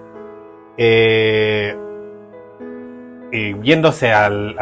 eh, 0.78 1.76
yéndose 3.62 4.12
al, 4.12 4.56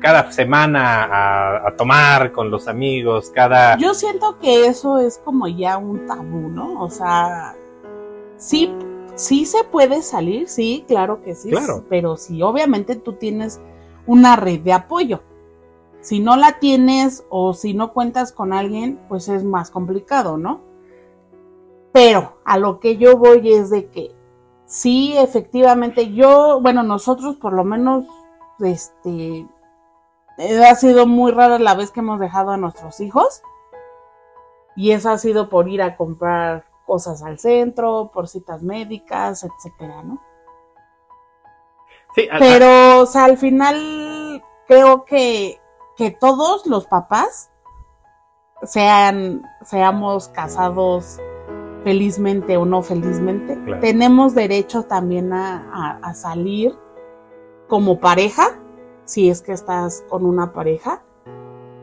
cada 0.00 0.30
semana 0.32 1.66
a, 1.66 1.76
tomar 1.76 2.32
con 2.32 2.50
los 2.50 2.68
amigos, 2.68 3.30
cada... 3.34 3.76
Yo 3.76 3.94
siento 3.94 4.38
que 4.38 4.66
eso 4.66 4.98
es 4.98 5.18
como 5.24 5.48
ya 5.48 5.76
un 5.76 6.06
tabú, 6.06 6.48
¿no? 6.48 6.82
O 6.82 6.90
sea, 6.90 7.54
sí, 8.36 8.72
sí 9.16 9.46
se 9.46 9.64
puede 9.64 10.02
salir, 10.02 10.48
sí, 10.48 10.84
claro 10.86 11.22
que 11.22 11.34
sí, 11.34 11.50
claro. 11.50 11.84
pero 11.88 12.16
si 12.16 12.42
obviamente 12.42 12.94
tú 12.94 13.14
tienes 13.14 13.60
una 14.06 14.36
red 14.36 14.60
de 14.60 14.72
apoyo. 14.72 15.22
Si 16.00 16.20
no 16.20 16.36
la 16.36 16.60
tienes 16.60 17.26
o 17.30 17.52
si 17.52 17.74
no 17.74 17.92
cuentas 17.92 18.30
con 18.30 18.52
alguien, 18.52 19.00
pues 19.08 19.28
es 19.28 19.42
más 19.42 19.70
complicado, 19.70 20.36
¿no? 20.36 20.60
Pero 21.92 22.38
a 22.44 22.58
lo 22.58 22.78
que 22.78 22.96
yo 22.96 23.16
voy 23.16 23.52
es 23.52 23.70
de 23.70 23.88
que 23.88 24.14
sí, 24.66 25.16
efectivamente, 25.16 26.12
yo, 26.12 26.60
bueno, 26.60 26.84
nosotros 26.84 27.36
por 27.36 27.52
lo 27.54 27.64
menos, 27.64 28.04
este, 28.60 29.48
ha 30.38 30.74
sido 30.76 31.06
muy 31.06 31.32
rara 31.32 31.58
la 31.58 31.74
vez 31.74 31.90
que 31.90 32.00
hemos 32.00 32.20
dejado 32.20 32.50
a 32.50 32.56
nuestros 32.56 33.00
hijos. 33.00 33.42
Y 34.76 34.92
eso 34.92 35.10
ha 35.10 35.18
sido 35.18 35.48
por 35.48 35.68
ir 35.68 35.80
a 35.80 35.96
comprar 35.96 36.65
cosas 36.86 37.22
al 37.22 37.38
centro, 37.38 38.10
por 38.12 38.28
citas 38.28 38.62
médicas, 38.62 39.44
etcétera, 39.44 40.02
¿no? 40.02 40.22
Sí, 42.14 42.28
Pero, 42.38 43.02
o 43.02 43.06
sea, 43.06 43.24
al 43.24 43.36
final 43.36 44.42
creo 44.66 45.04
que, 45.04 45.60
que 45.96 46.10
todos 46.10 46.66
los 46.66 46.86
papás, 46.86 47.50
sean, 48.62 49.42
seamos 49.62 50.28
casados, 50.28 51.20
felizmente 51.86 52.56
o 52.56 52.64
no 52.64 52.82
felizmente, 52.82 53.56
tenemos 53.80 54.34
derecho 54.34 54.82
también 54.82 55.32
a, 55.32 56.12
salir 56.14 56.76
como 57.68 58.00
pareja, 58.00 58.58
si 59.04 59.30
es 59.30 59.40
que 59.40 59.52
estás 59.52 60.04
con 60.08 60.26
una 60.26 60.52
pareja, 60.52 61.04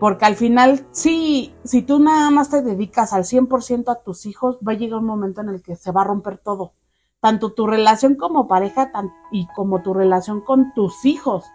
porque 0.04 0.26
al 0.26 0.36
final, 0.36 0.86
sí, 0.92 1.56
si 1.64 1.82
tú 1.82 1.98
nada 1.98 2.30
más 2.30 2.50
te 2.50 2.62
dedicas 2.62 3.14
al 3.14 3.24
100% 3.24 3.90
a 3.90 4.04
tus 4.04 4.26
hijos, 4.26 4.60
va 4.60 4.74
a 4.74 4.76
llegar 4.76 5.00
un 5.00 5.06
momento 5.06 5.40
en 5.40 5.48
el 5.48 5.62
que 5.62 5.78
se 5.78 5.94
va 5.94 6.02
a 6.02 6.04
romper 6.04 6.40
todo, 6.40 6.74
tanto 7.22 7.54
tu 7.54 7.68
relación 7.68 8.16
como 8.16 8.50
pareja 8.50 8.92
y 9.32 9.48
como 9.56 9.82
tu 9.82 9.94
relación 9.94 10.42
con 10.42 10.74
tus 10.74 11.06
hijos. 11.06 11.46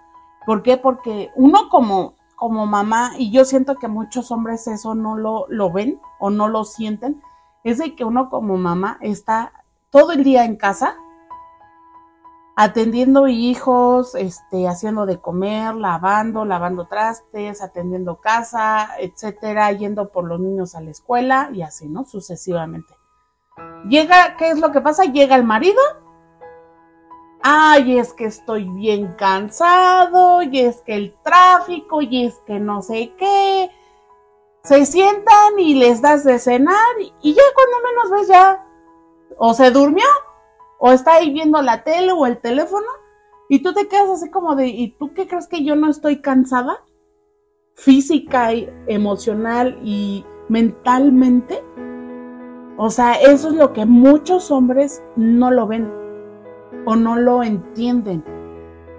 ¿Por 0.46 0.62
qué? 0.62 0.78
Porque 0.78 1.28
uno 1.36 1.68
como, 1.68 2.14
como 2.36 2.64
mamá, 2.64 3.10
y 3.18 3.30
yo 3.30 3.44
siento 3.44 3.74
que 3.74 3.86
muchos 3.86 4.30
hombres 4.30 4.66
eso 4.66 4.94
no 4.94 5.18
lo, 5.18 5.44
lo 5.50 5.70
ven 5.70 6.00
o 6.18 6.30
no 6.30 6.48
lo 6.48 6.64
sienten, 6.64 7.20
es 7.64 7.76
de 7.76 7.94
que 7.94 8.04
uno 8.04 8.30
como 8.30 8.56
mamá 8.56 8.96
está 9.02 9.52
todo 9.90 10.12
el 10.12 10.24
día 10.24 10.46
en 10.46 10.56
casa 10.56 10.96
atendiendo 12.60 13.28
hijos, 13.28 14.16
este, 14.16 14.66
haciendo 14.66 15.06
de 15.06 15.20
comer, 15.20 15.76
lavando, 15.76 16.44
lavando 16.44 16.88
trastes, 16.88 17.62
atendiendo 17.62 18.16
casa, 18.16 18.96
etcétera, 18.98 19.70
yendo 19.70 20.08
por 20.08 20.24
los 20.24 20.40
niños 20.40 20.74
a 20.74 20.80
la 20.80 20.90
escuela 20.90 21.50
y 21.52 21.62
así, 21.62 21.88
¿no? 21.88 22.04
Sucesivamente. 22.04 22.92
Llega, 23.88 24.36
¿qué 24.36 24.50
es 24.50 24.58
lo 24.58 24.72
que 24.72 24.80
pasa? 24.80 25.04
Llega 25.04 25.36
el 25.36 25.44
marido. 25.44 25.80
Ay, 27.44 27.96
es 27.96 28.12
que 28.12 28.24
estoy 28.24 28.68
bien 28.68 29.14
cansado, 29.16 30.42
y 30.42 30.58
es 30.58 30.82
que 30.82 30.96
el 30.96 31.14
tráfico, 31.22 32.02
y 32.02 32.26
es 32.26 32.40
que 32.44 32.58
no 32.58 32.82
sé 32.82 33.14
qué, 33.16 33.70
se 34.64 34.84
sientan 34.84 35.60
y 35.60 35.74
les 35.76 36.02
das 36.02 36.24
de 36.24 36.40
cenar 36.40 36.74
y 37.22 37.34
ya 37.34 37.42
cuando 37.54 37.88
menos 37.88 38.10
ves 38.10 38.28
ya 38.28 38.66
o 39.38 39.54
se 39.54 39.70
durmió 39.70 40.04
o 40.78 40.92
está 40.92 41.14
ahí 41.14 41.32
viendo 41.32 41.60
la 41.62 41.82
tele 41.84 42.12
o 42.12 42.26
el 42.26 42.38
teléfono 42.38 42.86
y 43.48 43.62
tú 43.62 43.72
te 43.72 43.88
quedas 43.88 44.10
así 44.10 44.30
como 44.30 44.56
de, 44.56 44.68
¿y 44.68 44.92
tú 44.92 45.12
qué 45.14 45.26
crees 45.26 45.46
que 45.48 45.64
yo 45.64 45.76
no 45.76 45.90
estoy 45.90 46.20
cansada? 46.20 46.84
Física 47.74 48.52
y 48.52 48.68
emocional 48.86 49.78
y 49.82 50.24
mentalmente. 50.48 51.62
O 52.76 52.90
sea, 52.90 53.14
eso 53.14 53.48
es 53.48 53.54
lo 53.54 53.72
que 53.72 53.86
muchos 53.86 54.50
hombres 54.50 55.02
no 55.16 55.50
lo 55.50 55.66
ven 55.66 55.90
o 56.84 56.96
no 56.96 57.16
lo 57.16 57.42
entienden. 57.42 58.24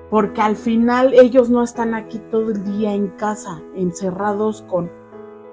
Porque 0.10 0.42
al 0.42 0.56
final 0.56 1.14
ellos 1.14 1.50
no 1.50 1.62
están 1.62 1.94
aquí 1.94 2.20
todo 2.32 2.50
el 2.50 2.64
día 2.64 2.94
en 2.94 3.10
casa, 3.10 3.62
encerrados 3.76 4.64
con 4.64 4.90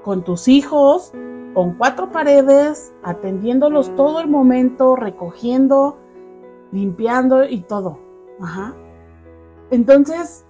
con 0.07 0.23
tus 0.23 0.47
hijos, 0.47 1.13
con 1.53 1.75
cuatro 1.75 2.13
paredes, 2.13 2.95
atendiéndolos 3.03 3.93
todo 3.97 4.21
el 4.21 4.29
momento, 4.29 4.95
recogiendo, 4.95 5.99
limpiando 6.77 7.45
y 7.45 7.63
todo. 7.63 7.99
Ajá. 8.41 8.75
Entonces, 9.71 10.45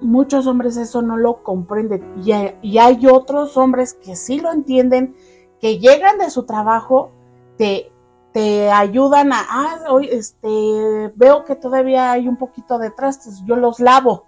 muchos 0.00 0.46
hombres 0.46 0.76
eso 0.76 1.02
no 1.02 1.16
lo 1.16 1.42
comprenden 1.42 2.14
y 2.62 2.78
hay, 2.78 3.06
otros 3.06 3.56
hombres 3.56 3.94
que 3.94 4.16
sí 4.16 4.40
lo 4.40 4.52
entienden, 4.52 5.16
que 5.60 5.78
llegan 5.78 6.18
de 6.18 6.30
su 6.30 6.44
trabajo, 6.44 7.12
te, 7.56 7.92
te 8.32 8.70
ayudan 8.70 9.32
a, 9.32 9.40
ah, 9.48 9.78
hoy 9.88 10.08
este, 10.10 11.12
veo 11.14 11.44
que 11.44 11.54
todavía 11.54 12.10
hay 12.10 12.28
un 12.28 12.36
poquito 12.36 12.78
de 12.78 12.90
trastes, 12.90 13.42
yo 13.46 13.56
los 13.56 13.80
lavo. 13.80 14.26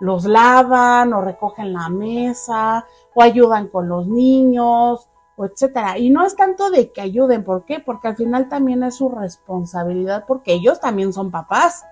los 0.00 0.24
lavan 0.24 1.12
o 1.12 1.20
recogen 1.20 1.74
la 1.74 1.90
mesa 1.90 2.86
o 3.14 3.22
ayudan 3.22 3.68
con 3.68 3.86
los 3.86 4.08
niños 4.08 5.09
etcétera. 5.44 5.98
Y 5.98 6.10
no 6.10 6.24
es 6.24 6.36
tanto 6.36 6.70
de 6.70 6.92
que 6.92 7.00
ayuden, 7.00 7.44
¿por 7.44 7.64
qué? 7.64 7.80
Porque 7.80 8.08
al 8.08 8.16
final 8.16 8.48
también 8.48 8.82
es 8.82 8.96
su 8.96 9.08
responsabilidad 9.08 10.24
porque 10.26 10.52
ellos 10.52 10.80
también 10.80 11.12
son 11.12 11.30
papás. 11.30 11.84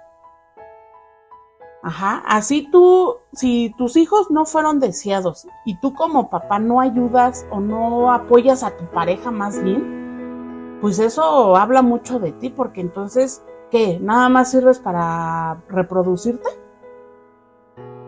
Ajá, 1.83 2.23
así 2.27 2.69
tú, 2.71 3.17
si 3.33 3.73
tus 3.79 3.97
hijos 3.97 4.31
no 4.31 4.45
fueron 4.45 4.81
deseados 4.81 5.47
y 5.65 5.79
tú 5.79 5.95
como 5.95 6.29
papá 6.29 6.59
no 6.59 6.81
ayudas 6.81 7.47
o 7.51 7.61
no 7.61 8.13
apoyas 8.13 8.65
a 8.65 8.77
tu 8.77 8.85
pareja 8.87 9.31
más 9.31 9.63
bien, 9.63 10.79
pues 10.81 10.99
eso 10.99 11.57
habla 11.57 11.83
mucho 11.83 12.19
de 12.19 12.33
ti 12.33 12.51
porque 12.51 12.81
entonces, 12.81 13.43
¿qué? 13.71 13.99
¿Nada 14.01 14.29
más 14.29 14.51
sirves 14.51 14.81
para 14.81 15.63
reproducirte? 15.69 16.49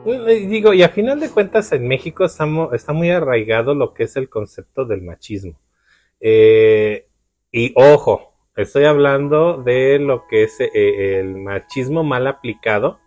Digo, 0.04 0.72
y 0.72 0.82
a 0.82 0.88
final 0.88 1.20
de 1.20 1.30
cuentas 1.30 1.72
en 1.72 1.86
México 1.86 2.24
estamos, 2.24 2.72
está 2.72 2.94
muy 2.94 3.10
arraigado 3.10 3.74
lo 3.74 3.92
que 3.92 4.04
es 4.04 4.16
el 4.16 4.30
concepto 4.30 4.86
del 4.86 5.02
machismo. 5.02 5.60
Eh, 6.20 7.06
y 7.52 7.72
ojo, 7.76 8.32
estoy 8.56 8.84
hablando 8.84 9.62
de 9.62 9.98
lo 9.98 10.26
que 10.26 10.44
es 10.44 10.58
eh, 10.60 11.20
el 11.20 11.36
machismo 11.36 12.02
mal 12.02 12.26
aplicado 12.26 12.98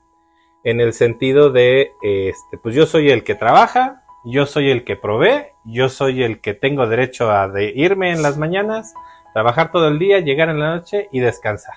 en 0.63 0.81
el 0.81 0.93
sentido 0.93 1.49
de, 1.49 1.91
este, 2.03 2.57
pues 2.61 2.75
yo 2.75 2.85
soy 2.85 3.09
el 3.09 3.23
que 3.23 3.33
trabaja, 3.33 4.03
yo 4.23 4.45
soy 4.45 4.69
el 4.69 4.83
que 4.83 4.95
provee, 4.95 5.47
yo 5.65 5.89
soy 5.89 6.21
el 6.21 6.41
que 6.41 6.53
tengo 6.53 6.85
derecho 6.87 7.31
a 7.31 7.51
irme 7.59 8.11
en 8.11 8.21
las 8.21 8.37
mañanas, 8.37 8.93
trabajar 9.33 9.71
todo 9.71 9.87
el 9.87 9.97
día, 9.97 10.19
llegar 10.19 10.49
en 10.49 10.59
la 10.59 10.75
noche 10.75 11.09
y 11.11 11.21
descansar 11.21 11.75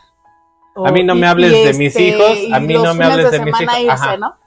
a 0.85 0.93
mí 0.93 1.03
no 1.05 1.15
me 1.15 1.27
hables 1.27 1.53
de 1.53 1.73
mis 1.79 1.97
este, 1.97 2.03
hijos, 2.03 2.39
a 2.53 2.61
mí 2.61 2.75
no 2.75 2.95
me 2.95 3.05
hables 3.05 3.31
de, 3.31 3.41
mis 3.41 3.61
hijos. 3.61 4.01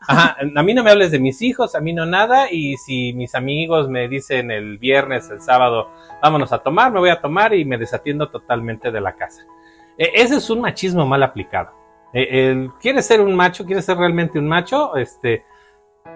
ajá, 0.07 0.37
a 0.55 0.63
mí 0.63 0.73
no 0.73 0.83
me 0.83 0.91
hables 0.91 1.11
de 1.11 1.19
mis 1.19 1.41
hijos, 1.41 1.75
a 1.75 1.79
mí 1.79 1.93
no 1.93 2.05
nada. 2.05 2.51
Y 2.51 2.77
si 2.77 3.13
mis 3.13 3.35
amigos 3.35 3.89
me 3.89 4.07
dicen 4.07 4.51
el 4.51 4.77
viernes, 4.77 5.29
el 5.29 5.41
sábado, 5.41 5.89
vámonos 6.21 6.51
a 6.53 6.59
tomar, 6.59 6.91
me 6.91 6.99
voy 6.99 7.09
a 7.09 7.21
tomar 7.21 7.53
y 7.53 7.65
me 7.65 7.77
desatiendo 7.77 8.29
totalmente 8.29 8.91
de 8.91 9.01
la 9.01 9.15
casa. 9.15 9.43
E, 9.97 10.11
ese 10.15 10.35
es 10.35 10.49
un 10.49 10.61
machismo 10.61 11.05
mal 11.05 11.23
aplicado. 11.23 11.71
E, 12.13 12.69
¿Quieres 12.79 13.05
ser 13.05 13.21
un 13.21 13.35
macho? 13.35 13.65
¿Quieres 13.65 13.85
ser 13.85 13.97
realmente 13.97 14.37
un 14.37 14.47
macho? 14.47 14.95
Este, 14.97 15.45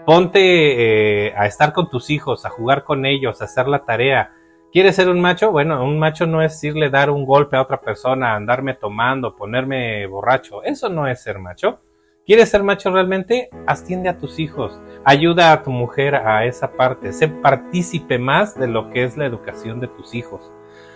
ponte 0.06 1.28
eh, 1.28 1.34
a 1.36 1.46
estar 1.48 1.74
con 1.74 1.90
tus 1.90 2.10
hijos, 2.10 2.46
a 2.46 2.50
jugar 2.50 2.84
con 2.84 3.06
ellos, 3.06 3.42
a 3.42 3.46
hacer 3.46 3.68
la 3.68 3.86
tarea 3.86 4.32
¿Quieres 4.74 4.96
ser 4.96 5.08
un 5.08 5.22
macho? 5.22 5.52
Bueno, 5.52 5.86
un 5.86 6.00
macho 6.00 6.26
no 6.26 6.42
es 6.42 6.64
irle 6.64 6.90
dar 6.90 7.12
un 7.12 7.26
golpe 7.26 7.56
a 7.56 7.62
otra 7.62 7.80
persona, 7.80 8.34
andarme 8.34 8.74
tomando, 8.74 9.36
ponerme 9.36 10.08
borracho. 10.08 10.64
Eso 10.64 10.90
no 10.90 11.06
es 11.08 11.22
ser 11.22 11.38
macho. 11.38 11.80
¿Quieres 12.26 12.50
ser 12.50 12.64
macho 12.64 12.90
realmente? 12.90 13.52
Asciende 13.68 14.10
a 14.10 14.18
tus 14.18 14.40
hijos, 14.40 14.82
ayuda 15.06 15.52
a 15.52 15.62
tu 15.62 15.70
mujer 15.70 16.16
a 16.16 16.46
esa 16.46 16.72
parte, 16.72 17.14
sé 17.14 17.28
partícipe 17.28 18.18
más 18.18 18.60
de 18.60 18.68
lo 18.68 18.90
que 18.90 19.04
es 19.04 19.16
la 19.16 19.28
educación 19.28 19.80
de 19.80 19.90
tus 19.90 20.16
hijos. 20.16 20.52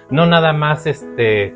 No 0.09 0.25
nada 0.25 0.53
más 0.53 0.87
este, 0.87 1.53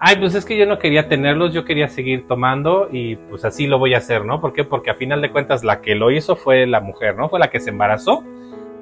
ay, 0.00 0.16
pues 0.16 0.34
es 0.34 0.44
que 0.44 0.58
yo 0.58 0.66
no 0.66 0.80
quería 0.80 1.06
tenerlos, 1.06 1.54
yo 1.54 1.64
quería 1.64 1.86
seguir 1.86 2.26
tomando 2.26 2.88
y 2.90 3.14
pues 3.14 3.44
así 3.44 3.68
lo 3.68 3.78
voy 3.78 3.94
a 3.94 3.98
hacer, 3.98 4.24
¿no? 4.24 4.40
¿Por 4.40 4.54
qué? 4.54 4.64
Porque 4.64 4.90
a 4.90 4.96
final 4.96 5.22
de 5.22 5.30
cuentas 5.30 5.62
la 5.62 5.82
que 5.82 5.94
lo 5.94 6.10
hizo 6.10 6.34
fue 6.34 6.66
la 6.66 6.80
mujer, 6.80 7.14
¿no? 7.14 7.28
Fue 7.28 7.38
la 7.38 7.48
que 7.48 7.60
se 7.60 7.70
embarazó 7.70 8.24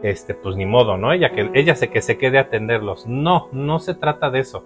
este, 0.02 0.34
pues 0.34 0.56
ni 0.56 0.66
modo, 0.66 0.96
¿no? 0.96 1.12
Ella 1.12 1.32
que 1.32 1.50
ella 1.54 1.74
se 1.76 1.88
que 1.88 2.02
se 2.02 2.18
quede 2.18 2.38
a 2.38 2.42
atenderlos. 2.42 3.06
No, 3.06 3.48
no 3.52 3.78
se 3.78 3.94
trata 3.94 4.30
de 4.30 4.40
eso. 4.40 4.64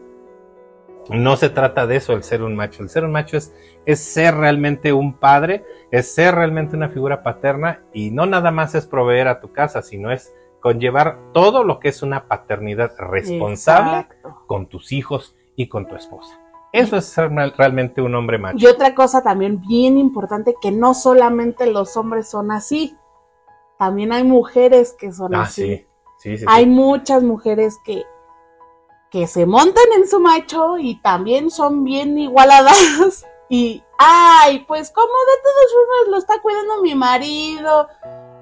No 1.09 1.37
se 1.37 1.49
trata 1.49 1.87
de 1.87 1.97
eso 1.97 2.13
el 2.13 2.23
ser 2.23 2.43
un 2.43 2.55
macho. 2.55 2.83
El 2.83 2.89
ser 2.89 3.05
un 3.05 3.13
macho 3.13 3.37
es, 3.37 3.55
es 3.85 4.01
ser 4.01 4.37
realmente 4.37 4.93
un 4.93 5.15
padre, 5.15 5.65
es 5.91 6.13
ser 6.15 6.35
realmente 6.35 6.77
una 6.77 6.91
figura 6.91 7.23
paterna 7.23 7.83
y 7.93 8.11
no 8.11 8.27
nada 8.27 8.51
más 8.51 8.75
es 8.75 8.87
proveer 8.87 9.27
a 9.29 9.41
tu 9.41 9.53
casa, 9.53 9.83
sino 9.83 10.13
es 10.13 10.33
conllevar 10.61 11.19
todo 11.33 11.65
lo 11.65 11.81
que 11.81 11.89
es 11.89 12.03
una 12.03 12.29
paternidad 12.29 12.93
responsable 12.99 14.07
con 14.47 14.67
tus 14.67 14.93
hijos 14.93 15.35
y 15.57 15.69
con 15.69 15.89
tu 15.89 15.97
esposa. 15.97 16.39
Eso 16.73 16.97
es 16.97 17.07
ser 17.07 17.31
realmente 17.31 18.01
un 18.01 18.15
hombre 18.15 18.39
macho. 18.39 18.59
Y 18.59 18.67
otra 18.67 18.95
cosa 18.95 19.23
también 19.23 19.61
bien 19.61 19.99
importante, 19.99 20.55
que 20.61 20.71
no 20.71 20.95
solamente 20.95 21.67
los 21.67 21.97
hombres 21.97 22.31
son 22.31 22.53
así, 22.53 22.97
también 23.81 24.13
hay 24.13 24.25
mujeres 24.25 24.93
que 24.93 25.11
son 25.11 25.35
ah, 25.35 25.43
así. 25.43 25.87
Sí. 26.19 26.37
Sí, 26.37 26.45
hay 26.47 26.67
muchas 26.67 27.23
mujeres 27.23 27.79
que, 27.83 28.05
que 29.11 29.27
se 29.27 29.47
montan 29.47 29.87
en 29.97 30.07
su 30.07 30.21
macho 30.21 30.77
y 30.77 31.01
también 31.01 31.51
son 31.51 31.83
bien 31.83 32.17
igualadas. 32.19 33.27
Y, 33.53 33.83
ay, 33.99 34.65
pues 34.69 34.93
como 34.93 35.09
de 35.09 35.43
todos 35.43 35.89
modos 35.89 36.09
lo 36.09 36.19
está 36.19 36.41
cuidando 36.41 36.83
mi 36.83 36.95
marido. 36.95 37.89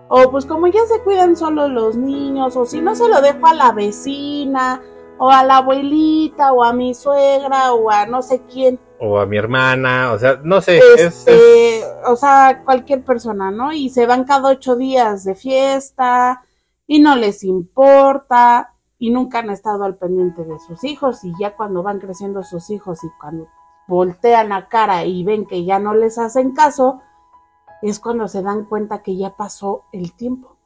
O 0.09 0.31
pues 0.31 0.44
como 0.44 0.66
ya 0.66 0.85
se 0.85 1.01
cuidan 1.03 1.35
solo 1.35 1.66
los 1.66 1.96
niños. 1.96 2.57
O 2.57 2.66
si 2.66 2.83
no 2.83 2.94
se 2.94 3.09
lo 3.09 3.22
dejo 3.22 3.46
a 3.46 3.55
la 3.55 3.72
vecina. 3.72 4.83
O 5.19 5.31
a 5.31 5.45
la 5.45 5.59
abuelita. 5.59 6.53
O 6.53 6.65
a 6.65 6.73
mi 6.73 6.95
suegra. 6.95 7.73
O 7.75 7.91
a 7.91 8.07
no 8.07 8.23
sé 8.23 8.43
quién 8.51 8.79
o 9.01 9.19
a 9.19 9.27
mi 9.27 9.37
hermana, 9.37 10.13
o 10.13 10.19
sea, 10.19 10.41
no 10.43 10.61
sé. 10.61 10.81
Este, 10.97 11.83
O 12.07 12.17
sea, 12.17 12.63
cualquier 12.65 13.05
persona, 13.05 13.51
¿no? 13.51 13.73
Y 13.73 13.91
se 13.91 14.07
van 14.07 14.25
cada 14.25 14.51
ocho 14.51 14.77
días 14.77 15.25
de 15.25 15.35
fiesta 15.35 16.43
y 16.87 17.01
no 17.01 17.17
les 17.17 17.45
importa 17.45 18.75
y 18.99 19.11
nunca 19.11 19.39
han 19.39 19.51
estado 19.51 19.85
al 19.85 19.97
pendiente 19.97 20.45
de 20.45 20.59
sus 20.59 20.83
hijos 20.85 21.23
y 21.23 21.33
ya 21.39 21.55
cuando 21.55 21.83
van 21.83 22.01
creciendo 22.01 22.43
sus 22.43 22.71
hijos 22.71 23.05
y 23.05 23.09
cuando 23.21 23.47
voltean 23.87 24.49
la 24.49 24.69
cara 24.69 25.05
y 25.05 25.23
ven 25.23 25.47
que 25.47 25.65
ya 25.65 25.79
no 25.79 25.95
les 25.95 26.19
hacen 26.19 26.53
caso, 26.53 27.01
es 27.83 28.01
cuando 28.01 28.27
se 28.27 28.43
dan 28.43 28.65
cuenta 28.65 29.03
que 29.03 29.17
ya 29.17 29.37
pasó 29.37 29.85
el 29.93 30.13
tiempo. 30.15 30.57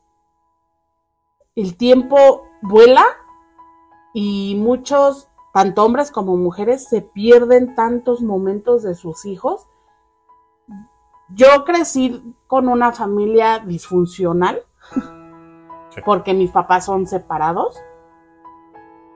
El 1.54 1.76
tiempo 1.76 2.46
vuela 2.62 3.04
y 4.12 4.56
muchos 4.56 5.28
tanto 5.52 5.84
hombres 5.84 6.10
como 6.10 6.36
mujeres 6.36 6.88
se 6.88 7.02
pierden 7.02 7.74
tantos 7.74 8.22
momentos 8.22 8.82
de 8.82 8.94
sus 8.94 9.24
hijos. 9.24 9.66
Yo 11.34 11.64
crecí 11.64 12.34
con 12.46 12.68
una 12.68 12.92
familia 12.92 13.58
disfuncional 13.58 14.62
porque 16.04 16.34
mis 16.34 16.50
papás 16.50 16.86
son 16.86 17.06
separados. 17.06 17.78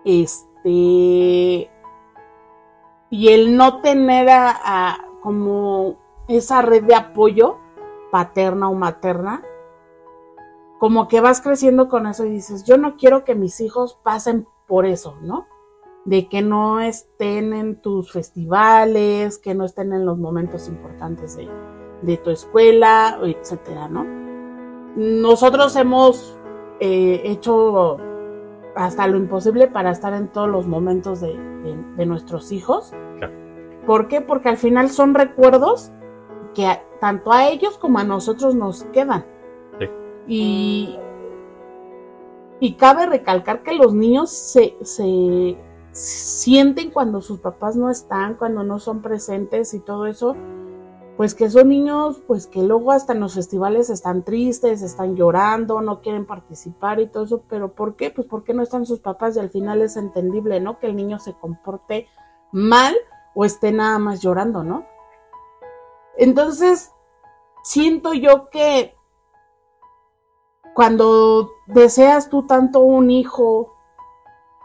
Este 0.04 1.70
y 3.08 3.28
el 3.28 3.56
no 3.56 3.80
tener 3.80 4.28
a, 4.30 4.98
como 5.22 5.96
esa 6.28 6.60
red 6.62 6.84
de 6.84 6.94
apoyo 6.94 7.58
paterna 8.10 8.68
o 8.68 8.74
materna, 8.74 9.42
como 10.78 11.08
que 11.08 11.20
vas 11.20 11.40
creciendo 11.40 11.88
con 11.88 12.06
eso 12.06 12.24
y 12.24 12.30
dices, 12.30 12.64
yo 12.64 12.76
no 12.76 12.96
quiero 12.96 13.24
que 13.24 13.34
mis 13.34 13.60
hijos 13.60 13.98
pasen 14.02 14.46
por 14.66 14.86
eso, 14.86 15.16
¿no? 15.22 15.46
de 16.06 16.28
que 16.28 16.40
no 16.40 16.80
estén 16.80 17.52
en 17.52 17.82
tus 17.82 18.12
festivales, 18.12 19.38
que 19.38 19.54
no 19.54 19.64
estén 19.64 19.92
en 19.92 20.06
los 20.06 20.18
momentos 20.18 20.68
importantes 20.68 21.36
de, 21.36 22.16
tu 22.18 22.30
escuela, 22.30 23.18
etcétera, 23.24 23.88
¿no? 23.88 24.06
Nosotros 24.94 25.74
hemos 25.74 26.38
eh, 26.78 27.22
hecho 27.24 27.98
hasta 28.76 29.08
lo 29.08 29.16
imposible 29.16 29.66
para 29.66 29.90
estar 29.90 30.14
en 30.14 30.28
todos 30.28 30.48
los 30.48 30.68
momentos 30.68 31.20
de, 31.20 31.34
nuestros 32.06 32.52
hijos. 32.52 32.92
¿Por 33.84 34.06
qué? 34.06 34.20
Porque 34.20 34.48
al 34.48 34.56
final 34.56 34.90
son 34.90 35.14
recuerdos 35.14 35.90
que 36.54 36.80
tanto 37.00 37.32
a 37.32 37.48
ellos 37.48 37.78
como 37.78 37.98
a 37.98 38.04
nosotros 38.04 38.54
nos 38.54 38.84
quedan. 38.84 39.26
Y, 40.28 40.98
y 42.60 42.74
cabe 42.74 43.06
recalcar 43.06 43.62
que 43.62 43.74
los 43.74 43.94
niños 43.94 44.30
se, 44.30 44.76
se, 44.82 45.56
sienten 45.96 46.90
cuando 46.90 47.22
sus 47.22 47.40
papás 47.40 47.76
no 47.76 47.90
están, 47.90 48.34
cuando 48.34 48.62
no 48.62 48.78
son 48.78 49.00
presentes 49.00 49.72
y 49.74 49.80
todo 49.80 50.06
eso, 50.06 50.36
pues 51.16 51.34
que 51.34 51.48
son 51.48 51.68
niños, 51.68 52.22
pues 52.26 52.46
que 52.46 52.62
luego 52.62 52.92
hasta 52.92 53.14
en 53.14 53.20
los 53.20 53.34
festivales 53.34 53.88
están 53.88 54.22
tristes, 54.22 54.82
están 54.82 55.16
llorando, 55.16 55.80
no 55.80 56.02
quieren 56.02 56.26
participar 56.26 57.00
y 57.00 57.06
todo 57.06 57.24
eso, 57.24 57.42
pero 57.48 57.72
¿por 57.72 57.96
qué? 57.96 58.10
Pues 58.10 58.26
porque 58.28 58.52
no 58.52 58.62
están 58.62 58.84
sus 58.84 59.00
papás 59.00 59.36
y 59.36 59.40
al 59.40 59.48
final 59.48 59.80
es 59.80 59.96
entendible, 59.96 60.60
¿no? 60.60 60.78
Que 60.78 60.88
el 60.88 60.96
niño 60.96 61.18
se 61.18 61.32
comporte 61.32 62.06
mal 62.52 62.94
o 63.34 63.46
esté 63.46 63.72
nada 63.72 63.98
más 63.98 64.20
llorando, 64.20 64.62
¿no? 64.62 64.84
Entonces, 66.18 66.92
siento 67.62 68.12
yo 68.12 68.50
que 68.50 68.94
cuando 70.74 71.50
deseas 71.66 72.28
tú 72.30 72.46
tanto 72.46 72.80
un 72.80 73.10
hijo 73.10 73.74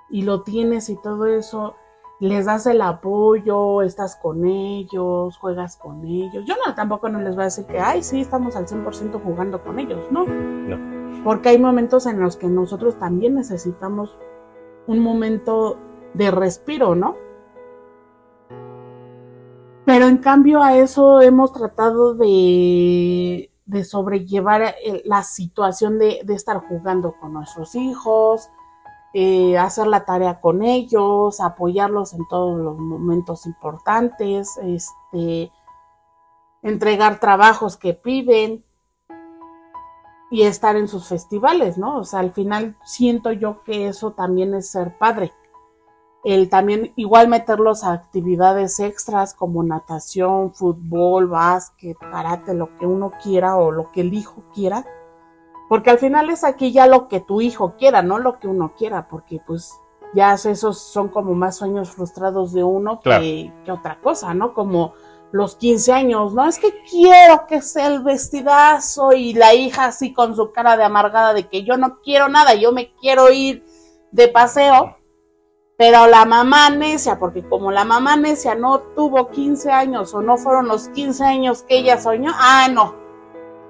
y 0.10 0.24
lo 0.24 0.44
tienes 0.44 0.90
y 0.90 0.96
todo 0.96 1.26
eso, 1.26 1.76
les 2.20 2.46
das 2.46 2.68
el 2.68 2.82
apoyo, 2.82 3.82
estás 3.82 4.16
con 4.16 4.46
ellos, 4.46 5.38
juegas 5.38 5.78
con 5.78 6.06
ellos. 6.06 6.44
Yo 6.46 6.56
no, 6.66 6.76
tampoco 6.76 7.10
no 7.10 7.20
les 7.20 7.36
voy 7.36 7.44
a 7.44 7.46
decir 7.46 7.66
que, 7.66 7.80
ay, 7.80 8.04
sí, 8.04 8.22
estamos 8.22 8.56
al 8.56 8.68
100% 8.68 9.22
jugando 9.24 9.64
con 9.64 9.80
ellos, 9.80 10.06
no. 10.12 10.26
No. 10.26 11.24
Porque 11.24 11.50
hay 11.50 11.60
momentos 11.60 12.06
en 12.06 12.20
los 12.20 12.38
que 12.38 12.48
nosotros 12.48 13.00
también 13.00 13.36
necesitamos 13.36 14.18
un 14.88 15.00
momento 15.00 15.78
de 16.14 16.32
respiro, 16.32 16.96
¿no? 16.96 17.16
Pero 19.86 20.08
en 20.08 20.18
cambio 20.18 20.62
a 20.62 20.78
eso 20.78 21.22
hemos 21.22 21.54
tratado 21.54 22.14
de, 22.14 23.51
de 23.72 23.86
sobrellevar 23.86 24.76
la 25.06 25.24
situación 25.24 25.98
de, 25.98 26.20
de, 26.26 26.34
estar 26.34 26.58
jugando 26.68 27.16
con 27.20 27.32
nuestros 27.32 27.74
hijos, 27.76 28.50
eh, 29.14 29.58
hacer 29.58 29.88
la 29.88 30.04
tarea 30.04 30.42
con 30.42 30.62
ellos, 30.62 31.40
apoyarlos 31.40 32.14
en 32.14 32.28
todos 32.28 32.60
los 32.60 32.78
momentos 32.78 33.46
importantes, 33.46 34.58
este, 34.62 35.52
entregar 36.62 37.22
trabajos 37.22 37.78
que 37.78 37.94
piden 37.94 38.66
y 40.30 40.44
estar 40.44 40.76
en 40.76 40.90
sus 40.90 41.08
festivales, 41.08 41.78
¿no? 41.78 42.00
O 42.00 42.04
sea, 42.04 42.20
al 42.20 42.34
final 42.34 42.76
siento 42.84 43.32
yo 43.32 43.64
que 43.64 43.88
eso 43.88 44.12
también 44.12 44.54
es 44.54 44.70
ser 44.70 44.98
padre 44.98 45.32
el 46.24 46.50
también 46.50 46.94
igual 46.96 47.28
meterlos 47.28 47.84
a 47.84 47.94
actividades 47.94 48.80
extras 48.80 49.34
como 49.34 49.64
natación, 49.64 50.54
fútbol, 50.54 51.28
básquet, 51.28 51.98
karate, 51.98 52.54
lo 52.54 52.78
que 52.78 52.86
uno 52.86 53.12
quiera 53.24 53.58
o 53.58 53.72
lo 53.72 53.92
que 53.92 54.02
el 54.02 54.14
hijo 54.14 54.44
quiera. 54.54 54.86
Porque 55.68 55.90
al 55.90 55.98
final 55.98 56.30
es 56.30 56.44
aquí 56.44 56.72
ya 56.72 56.86
lo 56.86 57.08
que 57.08 57.22
tu 57.22 57.42
hijo 57.42 57.76
quiera, 57.78 58.02
no 58.02 58.20
lo 58.20 58.40
que 58.40 58.48
uno 58.48 58.74
quiera, 58.78 59.08
porque 59.08 59.42
pues 59.46 59.74
ya 60.14 60.34
esos 60.34 60.80
son 60.80 61.08
como 61.08 61.34
más 61.34 61.56
sueños 61.58 61.90
frustrados 61.92 62.52
de 62.54 62.64
uno 62.64 63.00
que, 63.00 63.52
que, 63.64 63.72
otra 63.72 64.00
cosa, 64.02 64.34
¿no? 64.34 64.54
Como 64.54 64.94
los 65.32 65.56
15 65.56 65.94
años, 65.94 66.34
¿no? 66.34 66.46
Es 66.46 66.60
que 66.60 66.84
quiero 66.90 67.48
que 67.48 67.62
sea 67.62 67.88
el 67.88 68.04
vestidazo 68.04 69.14
y 69.14 69.34
la 69.34 69.54
hija 69.54 69.86
así 69.86 70.14
con 70.14 70.36
su 70.36 70.52
cara 70.52 70.76
de 70.76 70.84
amargada 70.84 71.34
de 71.34 71.48
que 71.48 71.64
yo 71.64 71.78
no 71.78 72.02
quiero 72.02 72.28
nada, 72.28 72.54
yo 72.54 72.74
me 72.74 72.94
quiero 72.96 73.32
ir 73.32 73.64
de 74.12 74.28
paseo 74.28 74.98
pero 75.82 76.06
la 76.06 76.26
mamá 76.26 76.70
necia, 76.70 77.17
porque 77.17 77.41
como 77.41 77.72
la 77.72 77.84
mamá 77.84 78.15
necia 78.15 78.54
no 78.54 78.82
tuvo 78.96 79.32
15 79.32 79.72
años 79.72 80.13
o 80.13 80.22
no 80.22 80.38
fueron 80.38 80.67
los 80.67 80.89
15 80.89 81.24
años 81.24 81.63
que 81.63 81.80
ella 81.80 82.00
soñó, 82.00 82.30
ah, 82.36 82.67
no. 82.72 82.94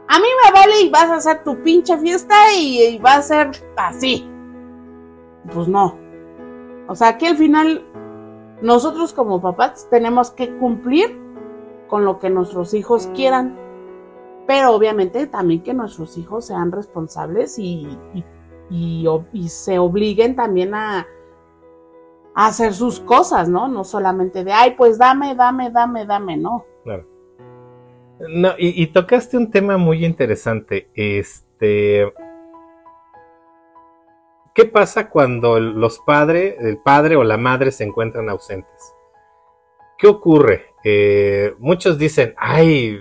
A 0.10 0.20
mí 0.20 0.26
me 0.44 0.52
vale 0.52 0.82
y 0.82 0.90
vas 0.90 1.10
a 1.10 1.16
hacer 1.16 1.42
tu 1.46 1.64
pinche 1.64 1.98
fiesta 2.00 2.36
y, 2.54 2.98
va 2.98 3.14
a 3.14 3.22
ser 3.22 3.52
así. 3.78 4.30
Pues 5.54 5.70
no. 5.70 5.98
O 6.90 6.96
sea, 6.96 7.18
que 7.18 7.28
al 7.28 7.38
final 7.38 7.86
nosotros 8.62 9.14
como 9.14 9.42
papás 9.42 9.88
tenemos 9.90 10.32
que 10.32 10.54
cumplir 10.58 11.18
con 11.88 12.04
lo 12.04 12.20
que 12.20 12.30
nuestros 12.30 12.74
hijos 12.74 13.08
quieran. 13.16 13.58
Pero 14.48 14.76
obviamente 14.76 15.28
también 15.28 15.64
que 15.64 15.74
nuestros 15.74 16.18
hijos 16.18 16.48
sean 16.48 16.74
responsables 16.74 17.58
y, 17.58 17.88
y 18.70 19.48
se 19.48 19.80
obliguen 19.80 20.36
también 20.36 20.76
a, 20.76 21.08
hacer 22.36 22.74
sus 22.74 23.00
cosas, 23.00 23.50
¿no? 23.50 23.68
No 23.68 23.84
solamente 23.84 24.44
de, 24.44 24.54
ay, 24.54 24.76
pues 24.78 24.98
dame, 24.98 25.36
dame, 25.36 25.70
dame, 25.70 26.06
dame, 26.06 26.38
no. 26.38 26.66
Claro. 26.84 27.06
No, 28.30 28.54
y, 28.58 28.86
tocaste 28.88 29.36
un 29.36 29.50
tema 29.50 29.78
muy 29.78 30.06
interesante. 30.06 30.90
Este. 30.94 32.14
¿Qué 34.54 34.66
pasa 34.66 35.10
cuando 35.10 35.60
los 35.60 36.00
padres, 36.00 36.56
el 36.60 36.78
padre 36.78 37.16
o 37.16 37.24
la 37.24 37.38
madre 37.38 37.72
se 37.72 37.84
encuentran 37.84 38.30
ausentes? 38.30 38.94
¿Qué 39.98 40.08
ocurre? 40.08 40.66
Eh, 40.84 41.56
muchos 41.60 41.98
dicen, 41.98 42.36
ay, 42.38 43.00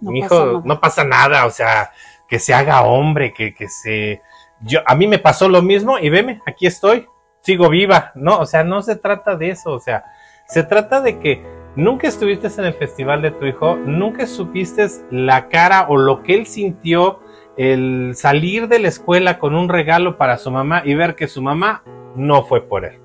mi 0.00 0.20
hijo 0.20 0.62
no 0.64 0.80
pasa 0.80 1.04
nada, 1.04 1.46
o 1.46 1.50
sea, 1.50 1.92
que 2.28 2.38
se 2.38 2.52
haga 2.52 2.82
hombre, 2.82 3.32
que, 3.32 3.54
que 3.54 3.68
se... 3.68 4.22
Yo, 4.62 4.80
a 4.86 4.94
mí 4.94 5.06
me 5.06 5.18
pasó 5.18 5.48
lo 5.48 5.62
mismo 5.62 5.98
y 5.98 6.08
veme, 6.08 6.42
aquí 6.46 6.66
estoy, 6.66 7.06
sigo 7.46 7.68
viva, 7.68 8.10
¿no? 8.16 8.40
O 8.40 8.44
sea, 8.46 8.64
no 8.64 8.82
se 8.82 8.96
trata 8.96 9.36
de 9.36 9.50
eso, 9.50 9.72
o 9.72 9.78
sea, 9.78 10.04
se 10.46 10.64
trata 10.64 11.00
de 11.00 11.20
que 11.20 11.44
nunca 11.76 12.08
estuviste 12.08 12.48
en 12.58 12.64
el 12.64 12.74
festival 12.74 13.22
de 13.22 13.30
tu 13.30 13.46
hijo, 13.46 13.76
nunca 13.76 14.26
supiste 14.26 14.84
la 15.12 15.46
cara 15.48 15.86
o 15.88 15.96
lo 15.96 16.24
que 16.24 16.34
él 16.34 16.46
sintió 16.46 17.20
el 17.56 18.14
salir 18.16 18.66
de 18.66 18.80
la 18.80 18.88
escuela 18.88 19.38
con 19.38 19.54
un 19.54 19.68
regalo 19.68 20.18
para 20.18 20.38
su 20.38 20.50
mamá 20.50 20.82
y 20.84 20.94
ver 20.94 21.14
que 21.14 21.28
su 21.28 21.40
mamá 21.40 21.84
no 22.16 22.42
fue 22.42 22.62
por 22.62 22.84
él. 22.84 22.98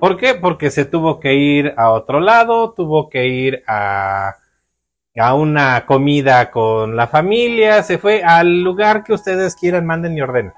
¿Por 0.00 0.16
qué? 0.16 0.34
Porque 0.34 0.72
se 0.72 0.84
tuvo 0.84 1.20
que 1.20 1.34
ir 1.34 1.72
a 1.76 1.92
otro 1.92 2.18
lado, 2.18 2.72
tuvo 2.72 3.08
que 3.08 3.28
ir 3.28 3.62
a, 3.68 4.34
a 5.16 5.34
una 5.34 5.86
comida 5.86 6.50
con 6.50 6.96
la 6.96 7.06
familia, 7.06 7.84
se 7.84 7.98
fue 7.98 8.24
al 8.24 8.64
lugar 8.64 9.04
que 9.04 9.12
ustedes 9.12 9.54
quieran, 9.54 9.86
manden 9.86 10.18
y 10.18 10.22
ordenen 10.22 10.52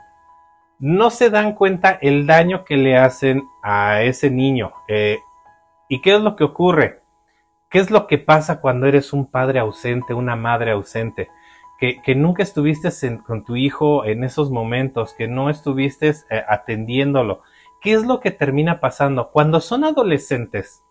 no 0.78 1.10
se 1.10 1.30
dan 1.30 1.54
cuenta 1.54 1.98
el 2.00 2.26
daño 2.26 2.64
que 2.64 2.76
le 2.76 2.96
hacen 2.96 3.42
a 3.62 4.02
ese 4.02 4.30
niño. 4.30 4.72
Eh, 4.88 5.18
¿Y 5.88 6.00
qué 6.00 6.14
es 6.16 6.20
lo 6.20 6.36
que 6.36 6.44
ocurre? 6.44 7.02
¿Qué 7.70 7.78
es 7.78 7.90
lo 7.90 8.06
que 8.06 8.18
pasa 8.18 8.60
cuando 8.60 8.86
eres 8.86 9.12
un 9.12 9.30
padre 9.30 9.58
ausente, 9.58 10.14
una 10.14 10.36
madre 10.36 10.70
ausente? 10.70 11.28
Que, 11.78 12.14
nunca 12.16 12.42
estuviste 12.42 12.90
con 13.24 13.44
tu 13.44 13.54
hijo 13.54 14.04
en 14.04 14.24
esos 14.24 14.50
momentos, 14.50 15.14
que 15.14 15.28
no 15.28 15.48
estuviste 15.48 16.08
eh, 16.08 16.42
atendiéndolo. 16.48 17.42
¿Qué 17.80 17.92
es 17.92 18.04
lo 18.04 18.18
que 18.18 18.32
termina 18.32 18.80
pasando? 18.80 19.30
Cuando 19.30 19.60
son 19.60 19.84
adolescentes, 19.84 20.82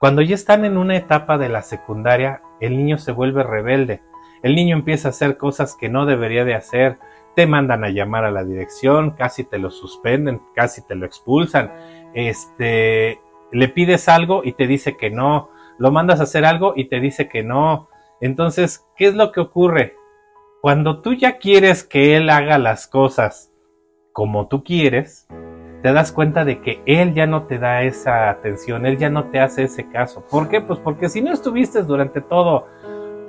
cuando 0.00 0.22
ya 0.22 0.34
están 0.34 0.64
en 0.64 0.78
una 0.78 0.96
etapa 0.96 1.38
de 1.38 1.48
la 1.48 1.62
secundaria, 1.62 2.42
el 2.60 2.76
niño 2.76 2.98
se 2.98 3.12
vuelve 3.12 3.44
rebelde. 3.44 4.02
El 4.42 4.54
niño 4.56 4.74
empieza 4.74 5.08
a 5.08 5.10
hacer 5.10 5.36
cosas 5.36 5.76
que 5.76 5.88
no 5.88 6.06
debería 6.06 6.44
de 6.44 6.54
hacer, 6.54 6.98
te 7.34 7.46
mandan 7.46 7.84
a 7.84 7.90
llamar 7.90 8.24
a 8.24 8.30
la 8.30 8.44
dirección, 8.44 9.12
casi 9.12 9.44
te 9.44 9.58
lo 9.58 9.70
suspenden, 9.70 10.42
casi 10.54 10.86
te 10.86 10.94
lo 10.94 11.06
expulsan, 11.06 11.72
este, 12.14 13.20
le 13.52 13.68
pides 13.68 14.08
algo 14.08 14.42
y 14.44 14.52
te 14.52 14.66
dice 14.66 14.96
que 14.96 15.10
no, 15.10 15.50
lo 15.78 15.90
mandas 15.90 16.20
a 16.20 16.24
hacer 16.24 16.44
algo 16.44 16.74
y 16.76 16.88
te 16.88 17.00
dice 17.00 17.28
que 17.28 17.42
no. 17.42 17.88
Entonces, 18.20 18.86
¿qué 18.96 19.06
es 19.06 19.14
lo 19.14 19.32
que 19.32 19.40
ocurre? 19.40 19.96
Cuando 20.60 21.00
tú 21.00 21.14
ya 21.14 21.38
quieres 21.38 21.84
que 21.84 22.16
él 22.16 22.28
haga 22.28 22.58
las 22.58 22.86
cosas 22.86 23.50
como 24.12 24.48
tú 24.48 24.62
quieres, 24.62 25.26
te 25.82 25.92
das 25.92 26.12
cuenta 26.12 26.44
de 26.44 26.60
que 26.60 26.82
él 26.84 27.14
ya 27.14 27.26
no 27.26 27.44
te 27.44 27.58
da 27.58 27.82
esa 27.82 28.28
atención, 28.28 28.84
él 28.84 28.98
ya 28.98 29.08
no 29.08 29.30
te 29.30 29.40
hace 29.40 29.62
ese 29.62 29.88
caso. 29.88 30.22
¿Por 30.30 30.48
qué? 30.48 30.60
Pues 30.60 30.78
porque 30.80 31.08
si 31.08 31.22
no 31.22 31.32
estuviste 31.32 31.82
durante 31.82 32.20
todo 32.20 32.66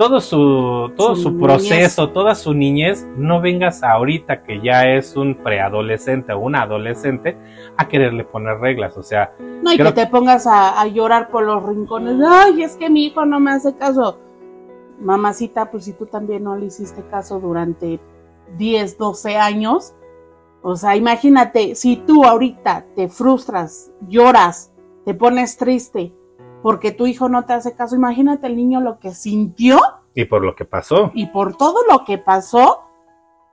todo 0.02 0.20
su, 0.20 0.92
todo 0.98 1.16
su, 1.16 1.38
proceso, 1.38 2.10
toda 2.10 2.34
su 2.34 2.56
niñez, 2.56 3.08
no 3.18 3.40
vengas 3.40 3.84
ahorita 3.84 4.42
que 4.42 4.60
ya 4.60 4.90
es 4.90 5.16
un 5.16 5.36
preadolescente 5.36 6.34
o 6.34 6.40
una 6.40 6.64
adolescente 6.64 7.38
a 7.78 7.88
quererle 7.88 8.24
poner 8.24 8.58
reglas, 8.58 8.98
o 8.98 9.04
sea. 9.04 9.32
No, 9.62 9.72
y 9.72 9.78
que 9.78 9.92
te 9.92 10.08
pongas 10.08 10.48
a, 10.48 10.88
llorar 10.88 11.30
por 11.30 11.44
los 11.44 11.64
rincones, 11.64 12.18
ay, 12.28 12.64
es 12.64 12.78
que 12.78 12.90
mi 12.90 13.06
hijo 13.06 13.28
no 13.28 13.40
me 13.40 13.52
hace 13.52 13.76
caso. 13.78 14.18
Mamacita, 15.00 15.70
pues 15.70 15.86
si 15.86 15.94
tú 15.94 16.08
también 16.08 16.46
no 16.46 16.56
le 16.56 16.66
hiciste 16.66 17.04
caso 17.12 17.40
durante 17.40 18.00
10, 18.58 18.98
12 18.98 19.38
años, 19.38 19.94
o 20.64 20.78
sea, 20.78 20.96
imagínate, 20.96 21.76
si 21.76 21.98
tú 21.98 22.26
ahorita 22.26 22.88
te 22.96 23.08
frustras, 23.08 23.92
lloras, 24.08 24.74
te 25.06 25.14
pones 25.14 25.58
triste, 25.58 26.12
porque 26.62 26.91
tu 26.91 27.08
hijo 27.08 27.30
no 27.30 27.45
te 27.45 27.54
hace 27.54 27.76
caso. 27.76 27.95
Imagínate 27.95 28.47
el 28.47 28.56
niño 28.56 28.82
lo 28.82 29.00
que 29.00 29.13
sintió. 29.13 29.80
Y 30.13 30.26
por 30.26 30.43
lo 30.43 30.56
que 30.56 30.65
pasó. 30.65 31.12
Y 31.13 31.28
por 31.28 31.56
todo 31.56 31.80
lo 31.89 32.04
que 32.06 32.17
pasó 32.17 32.84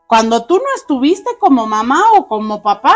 cuando 0.07 0.47
tú 0.47 0.57
no 0.57 0.75
estuviste 0.75 1.31
como 1.39 1.67
mamá 1.67 2.03
o 2.17 2.27
como 2.27 2.63
papá. 2.63 2.95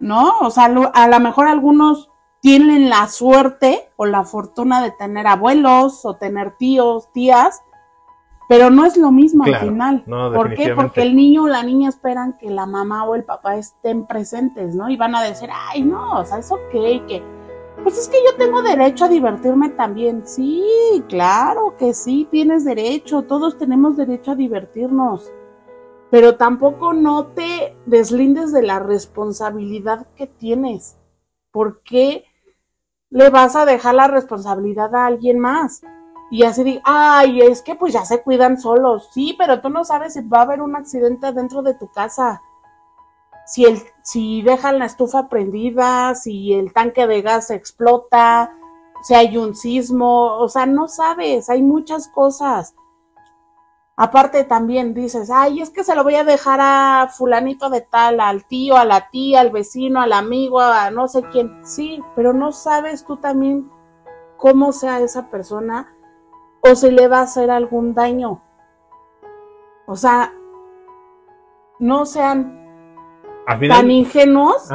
¿No? 0.00 0.40
O 0.40 0.50
sea, 0.50 0.64
a 0.64 1.08
lo 1.08 1.20
mejor 1.20 1.46
algunos 1.46 2.10
tienen 2.40 2.90
la 2.90 3.06
suerte 3.06 3.88
o 3.96 4.04
la 4.04 4.24
fortuna 4.24 4.82
de 4.82 4.90
tener 4.90 5.28
abuelos 5.28 6.04
o 6.04 6.16
tener 6.16 6.56
tíos, 6.56 7.08
tías, 7.12 7.62
pero 8.48 8.68
no 8.68 8.84
es 8.84 8.96
lo 8.96 9.12
mismo 9.12 9.44
al 9.44 9.56
final. 9.56 10.02
¿Por 10.04 10.54
qué? 10.54 10.74
Porque 10.74 11.02
el 11.02 11.14
niño 11.14 11.44
o 11.44 11.48
la 11.48 11.62
niña 11.62 11.88
esperan 11.88 12.36
que 12.38 12.50
la 12.50 12.66
mamá 12.66 13.04
o 13.04 13.14
el 13.14 13.22
papá 13.22 13.56
estén 13.56 14.06
presentes, 14.06 14.74
¿no? 14.74 14.90
Y 14.90 14.96
van 14.96 15.14
a 15.14 15.22
decir, 15.22 15.50
ay, 15.52 15.82
no, 15.82 16.18
o 16.18 16.24
sea, 16.24 16.38
es 16.38 16.50
ok, 16.50 16.70
que 17.06 17.22
pues 17.82 17.98
es 17.98 18.08
que 18.08 18.18
yo 18.24 18.36
tengo 18.36 18.62
derecho 18.62 19.04
a 19.04 19.08
divertirme 19.08 19.70
también. 19.70 20.26
Sí, 20.26 20.64
claro 21.08 21.76
que 21.76 21.94
sí, 21.94 22.28
tienes 22.30 22.64
derecho, 22.64 23.22
todos 23.22 23.58
tenemos 23.58 23.96
derecho 23.96 24.32
a 24.32 24.36
divertirnos. 24.36 25.30
Pero 26.10 26.36
tampoco 26.36 26.92
no 26.92 27.26
te 27.28 27.76
deslindes 27.86 28.52
de 28.52 28.62
la 28.62 28.78
responsabilidad 28.78 30.06
que 30.14 30.26
tienes. 30.26 30.96
¿Por 31.50 31.82
qué 31.82 32.24
le 33.10 33.30
vas 33.30 33.56
a 33.56 33.64
dejar 33.64 33.94
la 33.94 34.08
responsabilidad 34.08 34.94
a 34.94 35.06
alguien 35.06 35.38
más? 35.38 35.82
Y 36.30 36.44
así 36.44 36.80
ay, 36.84 37.42
es 37.42 37.62
que 37.62 37.74
pues 37.74 37.92
ya 37.92 38.04
se 38.04 38.22
cuidan 38.22 38.58
solos. 38.58 39.08
Sí, 39.12 39.34
pero 39.38 39.60
tú 39.60 39.70
no 39.70 39.84
sabes 39.84 40.14
si 40.14 40.22
va 40.22 40.38
a 40.38 40.42
haber 40.42 40.62
un 40.62 40.76
accidente 40.76 41.32
dentro 41.32 41.62
de 41.62 41.74
tu 41.74 41.88
casa 41.92 42.40
si, 43.52 43.66
si 44.02 44.40
dejan 44.40 44.78
la 44.78 44.86
estufa 44.86 45.28
prendida, 45.28 46.14
si 46.14 46.54
el 46.54 46.72
tanque 46.72 47.06
de 47.06 47.20
gas 47.20 47.50
explota, 47.50 48.56
si 49.02 49.12
hay 49.12 49.36
un 49.36 49.54
sismo, 49.54 50.38
o 50.38 50.48
sea, 50.48 50.64
no 50.64 50.88
sabes, 50.88 51.50
hay 51.50 51.60
muchas 51.60 52.08
cosas. 52.08 52.74
Aparte 53.94 54.44
también 54.44 54.94
dices, 54.94 55.30
ay, 55.30 55.60
es 55.60 55.68
que 55.68 55.84
se 55.84 55.94
lo 55.94 56.02
voy 56.02 56.14
a 56.14 56.24
dejar 56.24 56.60
a 56.62 57.08
fulanito 57.08 57.68
de 57.68 57.82
tal, 57.82 58.20
al 58.20 58.46
tío, 58.46 58.78
a 58.78 58.86
la 58.86 59.10
tía, 59.10 59.40
al 59.40 59.50
vecino, 59.50 60.00
al 60.00 60.14
amigo, 60.14 60.58
a 60.58 60.90
no 60.90 61.06
sé 61.06 61.22
quién. 61.30 61.60
Sí, 61.62 62.02
pero 62.16 62.32
no 62.32 62.52
sabes 62.52 63.04
tú 63.04 63.18
también 63.18 63.70
cómo 64.38 64.72
sea 64.72 65.00
esa 65.00 65.28
persona 65.28 65.94
o 66.62 66.74
si 66.74 66.90
le 66.90 67.06
va 67.06 67.18
a 67.18 67.24
hacer 67.24 67.50
algún 67.50 67.92
daño. 67.92 68.42
O 69.86 69.94
sea, 69.94 70.32
no 71.78 72.06
sean 72.06 72.61
tan 73.46 73.90
ingenuos 73.90 74.68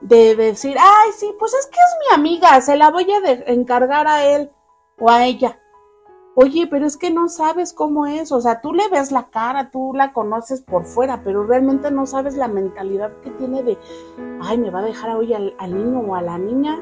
de 0.00 0.36
decir, 0.36 0.76
ay, 0.78 1.10
sí, 1.16 1.34
pues 1.38 1.54
es 1.54 1.66
que 1.66 1.78
es 1.78 2.08
mi 2.08 2.14
amiga, 2.14 2.60
se 2.60 2.76
la 2.76 2.90
voy 2.90 3.06
a 3.10 3.52
encargar 3.52 4.06
a 4.06 4.24
él 4.24 4.50
o 4.98 5.10
a 5.10 5.24
ella. 5.24 5.58
Oye, 6.40 6.68
pero 6.70 6.86
es 6.86 6.96
que 6.96 7.10
no 7.10 7.28
sabes 7.28 7.72
cómo 7.72 8.06
es, 8.06 8.30
o 8.30 8.40
sea, 8.40 8.60
tú 8.60 8.72
le 8.72 8.88
ves 8.90 9.10
la 9.10 9.28
cara, 9.28 9.72
tú 9.72 9.92
la 9.92 10.12
conoces 10.12 10.62
por 10.62 10.84
fuera, 10.84 11.22
pero 11.24 11.42
realmente 11.42 11.90
no 11.90 12.06
sabes 12.06 12.36
la 12.36 12.46
mentalidad 12.46 13.10
que 13.24 13.30
tiene 13.30 13.64
de, 13.64 13.76
ay, 14.40 14.56
me 14.56 14.70
va 14.70 14.78
a 14.78 14.84
dejar 14.84 15.16
hoy 15.16 15.34
al, 15.34 15.56
niño 15.74 16.00
o 16.00 16.14
a 16.14 16.22
la 16.22 16.38
niña. 16.38 16.78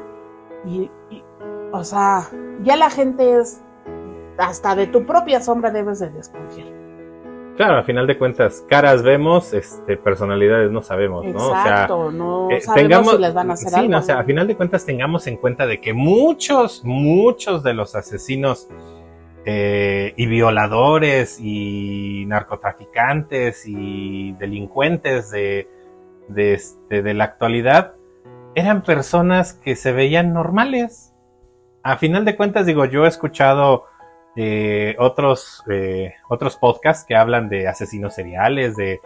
Y, 0.63 0.91
y, 1.09 1.23
o 1.71 1.83
sea, 1.83 2.29
ya 2.61 2.75
la 2.75 2.91
gente 2.91 3.39
es, 3.39 3.63
hasta 4.37 4.75
de 4.75 4.85
tu 4.85 5.07
propia 5.07 5.41
sombra 5.41 5.71
debes 5.71 5.97
de 5.99 6.11
desconfiar. 6.11 6.76
Claro, 7.57 7.77
a 7.77 7.83
final 7.83 8.05
de 8.05 8.19
cuentas, 8.19 8.63
caras 8.69 9.01
vemos, 9.01 9.51
este, 9.51 9.97
personalidades 9.97 10.69
no 10.69 10.83
sabemos, 10.83 11.25
¿no? 11.25 11.49
Exacto, 11.49 11.97
o 11.97 12.11
sea, 12.11 12.19
no 12.19 12.51
eh, 12.51 12.61
sabemos 12.61 13.11
si 13.13 13.17
les 13.17 13.33
van 13.33 13.49
a 13.49 13.53
hacer 13.53 13.69
sí, 13.69 13.87
No, 13.87 13.97
o 13.97 14.01
sea, 14.03 14.19
a 14.19 14.23
final 14.23 14.47
de 14.47 14.55
cuentas 14.55 14.85
tengamos 14.85 15.25
en 15.25 15.37
cuenta 15.37 15.65
de 15.65 15.81
que 15.81 15.91
muchos, 15.91 16.85
muchos 16.85 17.63
de 17.63 17.73
los 17.73 17.95
asesinos 17.95 18.69
eh, 19.45 20.13
y 20.15 20.27
violadores 20.27 21.39
y 21.41 22.25
narcotraficantes 22.27 23.63
y 23.65 24.33
delincuentes 24.33 25.31
de, 25.31 25.67
de, 26.27 26.53
este, 26.53 27.01
de 27.01 27.13
la 27.15 27.23
actualidad 27.23 27.95
eran 28.53 28.83
personas 28.83 29.53
que 29.53 29.75
se 29.75 29.91
veían 29.93 30.31
normales. 30.31 31.15
A 31.81 31.97
final 31.97 32.23
de 32.23 32.35
cuentas, 32.35 32.67
digo, 32.67 32.85
yo 32.85 33.05
he 33.05 33.07
escuchado 33.07 33.85
eh, 34.39 34.95
otros, 34.99 35.63
eh, 35.67 36.13
otros 36.29 36.57
podcasts 36.57 37.03
que 37.07 37.15
hablan 37.15 37.49
de 37.49 37.67
asesinos 37.67 38.13
seriales, 38.13 38.75
de, 38.75 39.01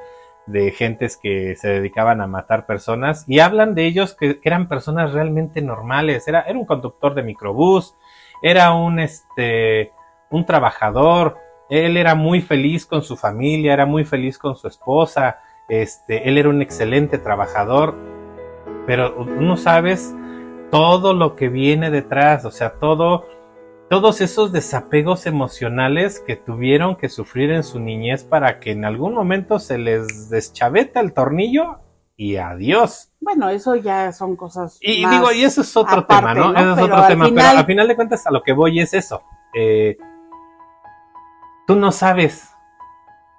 de 0.46 0.72
gentes 0.72 1.16
que 1.16 1.56
se 1.56 1.70
dedicaban 1.70 2.20
a 2.20 2.28
matar 2.28 2.66
personas 2.66 3.24
y 3.30 3.40
hablan 3.40 3.74
de 3.74 3.86
ellos 3.86 4.14
que, 4.14 4.42
eran 4.44 4.68
personas 4.68 5.14
realmente 5.14 5.62
normales. 5.62 6.28
Era, 6.28 6.42
era 6.42 6.60
un 6.60 6.66
conductor 6.66 7.16
de 7.16 7.24
microbús, 7.24 7.96
era 8.42 8.74
un, 8.74 9.00
este, 9.00 9.94
un 10.30 10.46
trabajador, 10.46 11.38
él 11.70 11.96
era 11.96 12.14
muy 12.14 12.42
feliz 12.42 12.86
con 12.86 13.02
su 13.02 13.16
familia, 13.16 13.72
era 13.72 13.86
muy 13.86 14.04
feliz 14.04 14.38
con 14.38 14.58
su 14.58 14.68
esposa, 14.68 15.40
este, 15.70 16.28
él 16.28 16.38
era 16.38 16.50
un 16.50 16.62
excelente 16.62 17.18
trabajador, 17.18 17.96
pero 18.86 19.24
no 19.24 19.56
sabes 19.56 20.14
todo 20.72 21.14
lo 21.14 21.38
que 21.38 21.48
viene 21.48 21.90
detrás, 21.90 22.44
o 22.44 22.52
sea, 22.52 22.74
todo 22.74 23.26
todos 23.92 24.22
esos 24.22 24.54
desapegos 24.54 25.26
emocionales 25.26 26.24
que 26.26 26.38
tuvieron 26.38 26.96
que 26.96 27.10
sufrir 27.10 27.52
en 27.52 27.62
su 27.62 27.78
niñez 27.78 28.24
para 28.24 28.62
que 28.62 28.72
en 28.72 28.86
algún 28.86 29.14
momento 29.14 29.60
se 29.60 29.78
les 29.78 30.30
deschaveta 30.30 31.02
el 31.02 31.12
tornillo 31.12 31.80
y 32.16 32.38
adiós. 32.38 33.12
Bueno, 33.20 33.50
eso 33.50 33.76
ya 33.76 34.14
son 34.14 34.38
cosas. 34.38 34.78
Y 34.80 35.06
digo, 35.06 35.34
y 35.34 35.44
eso 35.44 35.60
es 35.60 35.76
otro 35.76 36.06
tema, 36.06 36.34
¿no? 36.34 36.56
Eso 36.56 36.74
es 36.74 36.82
otro 36.84 37.06
tema, 37.06 37.26
pero 37.36 37.48
al 37.50 37.66
final 37.66 37.90
de 37.90 37.96
cuentas 37.98 38.26
a 38.26 38.32
lo 38.32 38.42
que 38.44 38.54
voy 38.54 38.80
es 38.80 38.94
eso. 38.94 39.24
Eh, 39.54 39.98
tú 41.68 41.76
no 41.76 41.92
sabes 41.92 42.50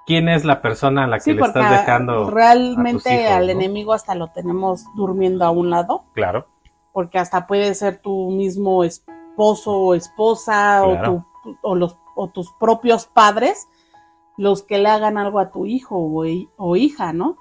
quién 0.06 0.28
es 0.28 0.44
la 0.44 0.60
persona 0.60 1.04
a 1.04 1.06
la 1.06 1.18
que 1.18 1.32
le 1.32 1.40
estás 1.40 1.70
dejando. 1.70 2.30
Realmente 2.30 3.26
al 3.26 3.48
enemigo 3.48 3.94
hasta 3.94 4.14
lo 4.14 4.28
tenemos 4.28 4.84
durmiendo 4.96 5.46
a 5.46 5.50
un 5.50 5.70
lado. 5.70 6.04
Claro. 6.12 6.46
Porque 6.92 7.18
hasta 7.18 7.46
puede 7.46 7.74
ser 7.74 8.02
tu 8.02 8.28
mismo 8.32 8.84
esposo 8.84 9.11
esposo 9.32 9.72
o 9.72 9.94
esposa 9.94 10.84
o, 10.84 11.24
o, 11.62 11.74
los, 11.74 11.96
o 12.14 12.28
tus 12.28 12.52
propios 12.52 13.06
padres 13.06 13.68
los 14.36 14.62
que 14.62 14.78
le 14.78 14.88
hagan 14.88 15.18
algo 15.18 15.38
a 15.38 15.50
tu 15.50 15.66
hijo 15.66 15.96
o, 15.96 16.76
hija, 16.76 17.12
¿no? 17.12 17.36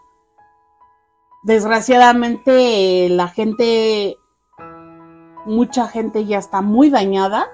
Desgraciadamente 1.44 3.10
la 3.10 3.28
gente, 3.28 4.18
mucha 5.46 5.88
gente 5.88 6.26
ya 6.26 6.38
está 6.38 6.62
muy 6.62 6.90
dañada 6.90 7.48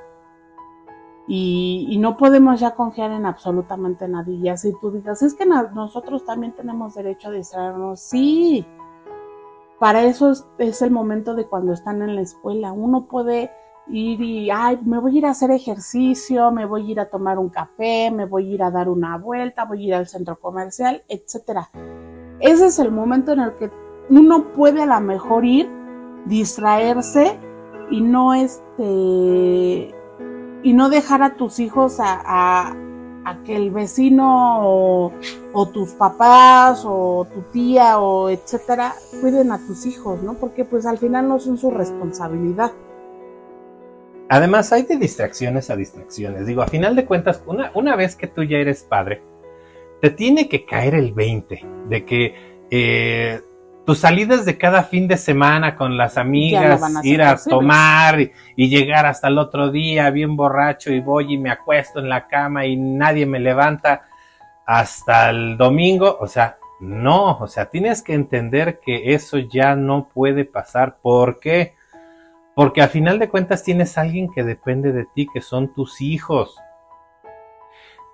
y, 1.28 1.88
y, 1.89 1.97
no 1.97 2.17
podemos 2.17 2.60
ya 2.60 2.76
confiar 2.76 3.12
en 3.12 3.26
absolutamente 3.26 4.08
nadie. 4.08 4.36
Y 4.36 4.50
así 4.50 4.73
tú 4.82 4.91
digas, 4.91 5.21
es 5.21 5.34
que 5.34 5.45
nosotros 5.45 6.26
también 6.26 6.54
tenemos 6.54 6.95
derecho 6.95 7.30
a 7.30 7.32
distraernos. 7.32 8.00
Sí, 8.00 8.65
para 9.80 10.04
eso 10.04 10.32
es, 10.32 10.45
es, 10.58 10.82
el 10.82 10.91
momento 10.91 11.36
de 11.36 11.47
cuando 11.47 11.73
están 11.73 12.02
en 12.02 12.15
la 12.15 12.21
escuela. 12.21 12.71
Uno 12.71 13.06
puede 13.06 13.52
ir 13.89 14.21
y, 14.21 14.50
ay, 14.52 14.80
me 14.86 15.00
voy 15.00 15.15
a 15.15 15.17
ir 15.19 15.26
a 15.26 15.32
hacer 15.32 15.52
ejercicio, 15.52 16.52
me 16.52 16.65
voy 16.65 16.88
a 16.88 16.91
ir 16.91 17.00
a 17.00 17.10
tomar 17.10 17.38
un 17.38 17.50
café, 17.50 18.12
me 18.12 18.26
voy 18.26 18.52
a 18.52 18.54
ir 18.56 18.63
a 18.63 18.71
dar 18.71 18.89
una 18.89 19.17
vuelta, 19.17 19.65
voy 19.65 19.84
a 19.84 19.88
ir 19.88 19.93
al 19.95 20.08
centro 20.08 20.39
comercial, 20.39 21.04
etcétera. 21.08 21.69
Ese 22.39 22.67
es 22.67 22.80
el 22.80 22.91
momento 22.91 23.32
en 23.32 23.39
el 23.39 23.54
que 23.56 23.71
uno 24.10 24.52
puede 24.54 24.84
a 24.84 24.86
lo 24.86 25.00
mejor 25.00 25.45
ir, 25.45 25.69
distraerse 26.26 27.39
y 27.89 28.02
no 28.02 28.34
este 28.34 29.93
y 30.63 30.73
no 30.73 30.89
dejar 30.89 31.21
a 31.23 31.36
tus 31.36 31.60
hijos 31.60 32.00
a, 32.00 32.21
a, 32.26 32.76
que 33.45 33.56
el 33.56 33.71
vecino 33.71 34.62
o, 34.62 35.12
o, 35.54 35.67
tus 35.67 35.91
papás 35.91 36.84
o 36.86 37.28
tu 37.34 37.41
tía 37.52 38.00
o 38.00 38.30
etcétera 38.30 38.93
cuiden 39.21 39.52
a 39.52 39.60
tus 39.60 39.86
hijos, 39.86 40.23
¿no? 40.23 40.36
Porque 40.36 40.63
pues 40.63 40.86
al 40.86 40.97
final 40.97 41.28
no 41.28 41.39
son 41.39 41.58
su 41.58 41.69
responsabilidad. 41.69 42.71
Además, 44.30 44.74
hay 44.74 44.84
de 44.84 44.98
distracciones 44.98 45.70
a 45.70 45.76
distracciones. 45.76 46.46
Digo, 46.46 46.62
a 46.62 46.68
final 46.68 46.96
de 46.96 47.06
cuentas, 47.06 47.42
una, 47.46 47.72
una 47.74 47.96
vez 47.96 48.16
que 48.16 48.28
tú 48.28 48.44
ya 48.44 48.58
eres 48.58 48.84
padre, 48.84 49.22
te 50.02 50.10
tiene 50.10 50.50
que 50.50 50.66
caer 50.66 50.96
el 50.96 51.13
20 51.13 51.66
de 51.90 52.06
que 52.06 52.36
eh, 52.70 53.42
tus 53.88 54.00
salidas 54.00 54.44
de 54.44 54.58
cada 54.58 54.84
fin 54.84 55.08
de 55.08 55.16
semana 55.16 55.78
con 55.78 55.96
las 55.96 56.18
amigas, 56.18 56.82
ir 57.04 57.22
a 57.22 57.38
tomar 57.38 58.20
y, 58.20 58.68
llegar 58.68 59.06
hasta 59.06 59.30
el 59.30 59.38
otro 59.38 59.72
día 59.72 60.10
bien 60.10 60.36
borracho 60.36 60.92
y 60.92 61.00
voy 61.00 61.36
y 61.36 61.38
me 61.38 61.50
acuesto 61.50 62.00
en 62.00 62.10
la 62.10 62.28
cama 62.28 62.66
y 62.66 62.76
nadie 62.76 63.26
me 63.26 63.40
levanta 63.40 64.02
hasta 64.66 65.30
el 65.30 65.56
domingo, 65.56 66.18
o 66.20 66.28
sea, 66.28 66.58
no, 66.82 67.38
o 67.38 67.48
sea, 67.48 67.68
tienes 67.68 68.02
que 68.02 68.13
entender 68.13 68.82
que 68.82 69.13
eso 69.13 69.38
ya 69.38 69.78
no 69.78 70.10
puede 70.10 70.44
pasar. 70.44 70.98
¿Por 71.02 71.40
qué? 71.40 71.77
Porque 72.58 72.82
a 72.82 72.88
final 72.88 73.20
de 73.20 73.30
cuentas 73.30 73.62
tienes 73.62 74.00
a 74.00 74.02
alguien 74.02 74.32
que 74.34 74.43
depende 74.43 74.91
de 74.91 75.06
ti, 75.06 75.28
que 75.32 75.41
son 75.41 75.76
tus 75.76 76.02
hijos. 76.02 76.58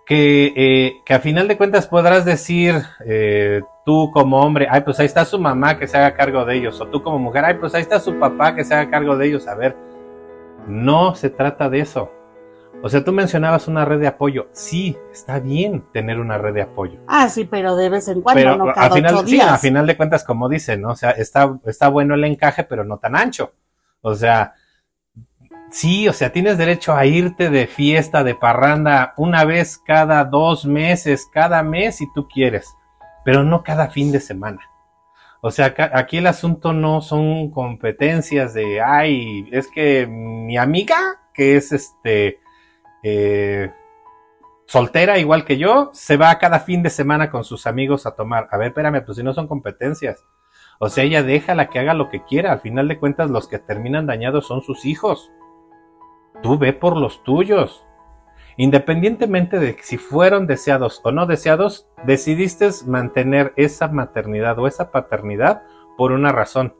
Que, 0.05 0.51
eh, 0.57 1.01
que 1.05 1.13
a 1.13 1.19
final 1.21 1.47
de 1.47 1.55
cuentas 1.55 1.87
podrás 1.87 2.25
decir 2.25 2.75
eh, 3.05 3.61
tú 3.85 4.11
como 4.11 4.41
hombre, 4.41 4.67
ay, 4.69 4.81
pues 4.81 4.99
ahí 4.99 5.05
está 5.05 5.23
su 5.23 5.39
mamá 5.39 5.79
que 5.79 5.87
se 5.87 5.95
haga 5.95 6.13
cargo 6.13 6.43
de 6.43 6.57
ellos. 6.57 6.81
O 6.81 6.87
tú 6.87 7.01
como 7.01 7.19
mujer, 7.19 7.45
ay, 7.45 7.53
pues 7.53 7.73
ahí 7.73 7.83
está 7.83 8.01
su 8.01 8.19
papá 8.19 8.53
que 8.53 8.65
se 8.65 8.73
haga 8.73 8.91
cargo 8.91 9.15
de 9.15 9.27
ellos. 9.27 9.47
A 9.47 9.55
ver, 9.55 9.77
no 10.67 11.15
se 11.15 11.29
trata 11.29 11.69
de 11.69 11.79
eso. 11.79 12.11
O 12.81 12.89
sea, 12.89 13.01
tú 13.01 13.13
mencionabas 13.13 13.69
una 13.69 13.85
red 13.85 14.01
de 14.01 14.07
apoyo. 14.07 14.49
Sí, 14.51 14.97
está 15.13 15.39
bien 15.39 15.85
tener 15.93 16.19
una 16.19 16.37
red 16.37 16.53
de 16.53 16.63
apoyo. 16.63 16.99
Ah, 17.07 17.29
sí, 17.29 17.45
pero 17.45 17.77
de 17.77 17.87
vez 17.87 18.09
en 18.09 18.19
cuando, 18.19 18.57
no 18.57 18.73
cada 18.73 18.91
final, 18.91 19.25
Sí, 19.25 19.39
a 19.39 19.57
final 19.57 19.87
de 19.87 19.95
cuentas, 19.95 20.25
como 20.25 20.49
dicen, 20.49 20.81
¿no? 20.81 20.89
O 20.89 20.95
sea, 20.97 21.11
está, 21.11 21.57
está 21.65 21.87
bueno 21.87 22.15
el 22.15 22.25
encaje, 22.25 22.65
pero 22.65 22.83
no 22.83 22.97
tan 22.97 23.15
ancho. 23.15 23.53
O 24.03 24.15
sea, 24.15 24.53
sí, 25.71 26.09
o 26.09 26.13
sea, 26.13 26.31
tienes 26.33 26.57
derecho 26.57 26.93
a 26.93 27.05
irte 27.05 27.49
de 27.49 27.67
fiesta, 27.67 28.23
de 28.23 28.35
parranda, 28.35 29.13
una 29.15 29.45
vez 29.45 29.77
cada 29.77 30.25
dos 30.25 30.65
meses, 30.65 31.25
cada 31.31 31.63
mes 31.63 31.95
si 31.97 32.11
tú 32.13 32.27
quieres, 32.27 32.67
pero 33.23 33.45
no 33.45 33.63
cada 33.63 33.89
fin 33.89 34.11
de 34.11 34.19
semana. 34.19 34.59
O 35.41 35.51
sea, 35.51 35.73
aquí 35.93 36.17
el 36.17 36.27
asunto 36.27 36.73
no 36.73 36.99
son 36.99 37.49
competencias 37.49 38.53
de, 38.53 38.81
ay, 38.81 39.47
es 39.51 39.67
que 39.67 40.05
mi 40.05 40.57
amiga, 40.57 40.97
que 41.33 41.55
es 41.55 41.71
este, 41.71 42.39
eh, 43.03 43.71
soltera 44.65 45.17
igual 45.17 45.45
que 45.45 45.57
yo, 45.57 45.91
se 45.93 46.17
va 46.17 46.37
cada 46.39 46.59
fin 46.59 46.83
de 46.83 46.89
semana 46.89 47.31
con 47.31 47.45
sus 47.45 47.67
amigos 47.67 48.05
a 48.05 48.15
tomar. 48.15 48.49
A 48.51 48.57
ver, 48.57 48.67
espérame, 48.67 49.03
pues 49.05 49.17
si 49.17 49.23
no 49.23 49.33
son 49.33 49.47
competencias. 49.47 50.25
O 50.83 50.89
sea, 50.89 51.05
ella 51.05 51.23
déjala 51.23 51.69
que 51.69 51.79
haga 51.79 51.93
lo 51.93 52.09
que 52.09 52.25
quiera. 52.25 52.51
Al 52.51 52.59
final 52.59 52.89
de 52.89 52.99
cuentas, 52.99 53.29
los 53.29 53.47
que 53.47 53.57
terminan 53.57 54.05
dañados 54.05 54.47
son 54.47 54.59
sus 54.59 54.83
hijos. 54.83 55.31
Tú 56.41 56.57
ve 56.57 56.73
por 56.73 56.97
los 56.97 57.23
tuyos. 57.23 57.85
Independientemente 58.57 59.59
de 59.59 59.77
si 59.81 59.97
fueron 59.97 60.45
deseados 60.45 60.99
o 61.05 61.11
no 61.13 61.25
deseados, 61.25 61.87
decidiste 62.05 62.69
mantener 62.85 63.53
esa 63.55 63.87
maternidad 63.87 64.59
o 64.59 64.67
esa 64.67 64.91
paternidad 64.91 65.63
por 65.97 66.11
una 66.11 66.33
razón. 66.33 66.75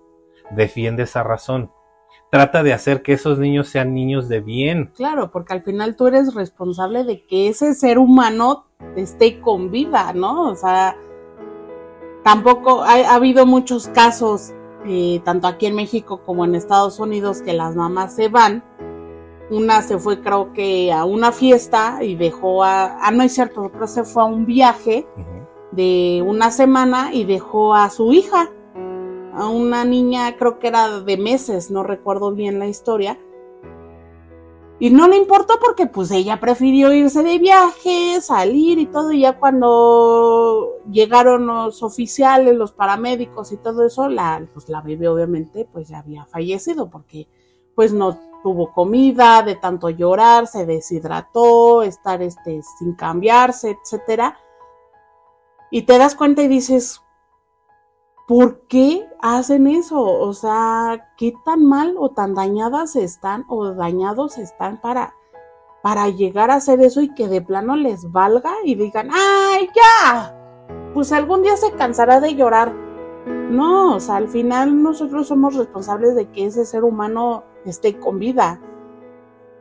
Defiende 0.52 1.04
esa 1.04 1.24
razón. 1.24 1.72
Trata 2.30 2.62
de 2.62 2.74
hacer 2.74 3.04
que 3.04 3.14
esos 3.14 3.40
niños 3.40 3.70
sean 3.70 3.94
niños 3.94 4.28
de 4.28 4.42
bien. 4.42 4.92
Claro, 4.98 5.32
porque 5.32 5.54
al 5.54 5.64
final 5.64 5.96
tú 5.96 6.08
eres 6.08 6.36
responsable 6.36 7.06
de 7.06 7.26
que 7.26 7.48
ese 7.48 7.74
ser 7.74 7.98
humano 7.98 8.66
esté 8.98 9.40
con 9.40 9.72
vida, 9.72 10.12
¿no? 10.12 10.50
O 10.50 10.56
sea, 10.58 10.98
Tampoco 12.24 12.84
ha, 12.84 13.14
habido 13.14 13.46
muchos 13.46 13.88
casos, 13.88 14.54
eh, 14.86 15.22
tanto 15.26 15.48
aquí 15.48 15.66
en 15.66 15.76
México 15.76 16.22
como 16.26 16.46
en 16.46 16.56
Estados 16.56 17.00
Unidos, 17.00 17.42
que 17.42 17.54
las 17.54 17.76
mamás 17.76 18.16
se 18.16 18.30
van. 18.30 18.64
Una 19.50 19.82
se 19.82 19.98
fue 19.98 20.22
creo 20.22 20.54
que 20.54 20.94
a 20.94 21.04
una 21.04 21.32
fiesta 21.32 22.00
y 22.02 22.16
dejó 22.16 22.64
a... 22.64 22.98
Ah, 23.06 23.12
no 23.12 23.24
es 23.24 23.34
cierto, 23.34 23.72
que 23.72 23.88
se 23.88 24.04
fue 24.06 24.24
a 24.24 24.26
un 24.26 24.46
viaje 24.46 25.06
de 25.72 26.24
una 26.26 26.50
semana 26.50 27.14
y 27.14 27.26
dejó 27.26 27.74
a 27.74 27.90
su 27.90 28.14
hija, 28.14 28.52
a 29.34 29.48
una 29.48 29.84
niña 29.84 30.38
creo 30.38 30.60
que 30.60 30.68
era 30.68 31.00
de 31.00 31.18
meses, 31.18 31.72
no 31.72 31.84
recuerdo 31.84 32.32
bien 32.32 32.60
la 32.60 32.68
historia, 32.68 33.20
y 34.84 34.90
no 34.90 35.08
le 35.08 35.16
importó 35.16 35.60
porque 35.62 35.88
pues 35.88 36.12
ella 36.12 36.42
prefirió 36.42 36.92
irse 36.92 37.24
de 37.24 37.40
viaje, 37.40 38.20
salir 38.20 38.78
y 38.80 38.86
todo. 38.86 39.14
Y 39.14 39.22
ya 39.22 39.40
cuando 39.40 40.74
llegaron 40.92 41.48
los 41.48 41.82
oficiales, 41.84 42.54
los 42.58 42.74
paramédicos 42.74 43.54
y 43.54 43.58
todo 43.58 43.86
eso, 43.86 44.10
la, 44.10 44.46
pues 44.54 44.68
la 44.68 44.82
bebé 44.82 45.08
obviamente 45.08 45.66
pues 45.72 45.88
ya 45.88 46.00
había 46.00 46.26
fallecido 46.26 46.90
porque 46.90 47.30
pues 47.76 47.94
no 47.94 48.20
tuvo 48.44 48.74
comida, 48.74 49.42
de 49.42 49.56
tanto 49.56 49.90
llorar, 49.90 50.48
se 50.48 50.66
deshidrató, 50.66 51.82
estar 51.82 52.22
este, 52.22 52.62
sin 52.78 52.94
cambiarse, 52.94 53.78
etcétera. 53.82 54.38
Y 55.72 55.84
te 55.84 55.98
das 55.98 56.14
cuenta 56.14 56.44
y 56.44 56.50
dices, 56.50 57.03
¿por 58.28 58.62
qué 58.68 59.06
hacen 59.22 59.68
eso? 59.68 60.02
O 60.02 60.34
sea, 60.34 61.14
¿qué 61.18 61.34
tan 61.46 61.66
mal 61.66 61.96
o 61.98 62.10
tan 62.10 62.34
dañadas 62.34 62.96
están 62.96 63.46
o 63.48 63.74
dañados 63.74 64.38
están 64.38 64.80
para, 64.82 65.14
para 65.82 66.10
llegar 66.10 66.52
a 66.52 66.56
hacer 66.56 66.82
eso 66.82 67.02
y 67.02 67.14
que 67.14 67.28
de 67.28 67.42
plano 67.42 67.76
les 67.76 68.12
valga 68.12 68.54
y 68.64 68.76
digan, 68.76 69.10
¡ay, 69.12 69.70
ya! 69.76 70.40
Pues 70.94 71.12
algún 71.12 71.44
día 71.44 71.58
se 71.58 71.72
cansará 71.74 72.20
de 72.20 72.36
llorar. 72.36 72.74
No, 73.26 73.96
o 73.96 74.00
sea, 74.00 74.18
al 74.18 74.28
final 74.28 74.82
nosotros 74.82 75.28
somos 75.28 75.56
responsables 75.56 76.16
de 76.16 76.30
que 76.30 76.46
ese 76.46 76.66
ser 76.66 76.84
humano 76.84 77.44
esté 77.66 78.00
con 78.00 78.20
vida. 78.20 78.60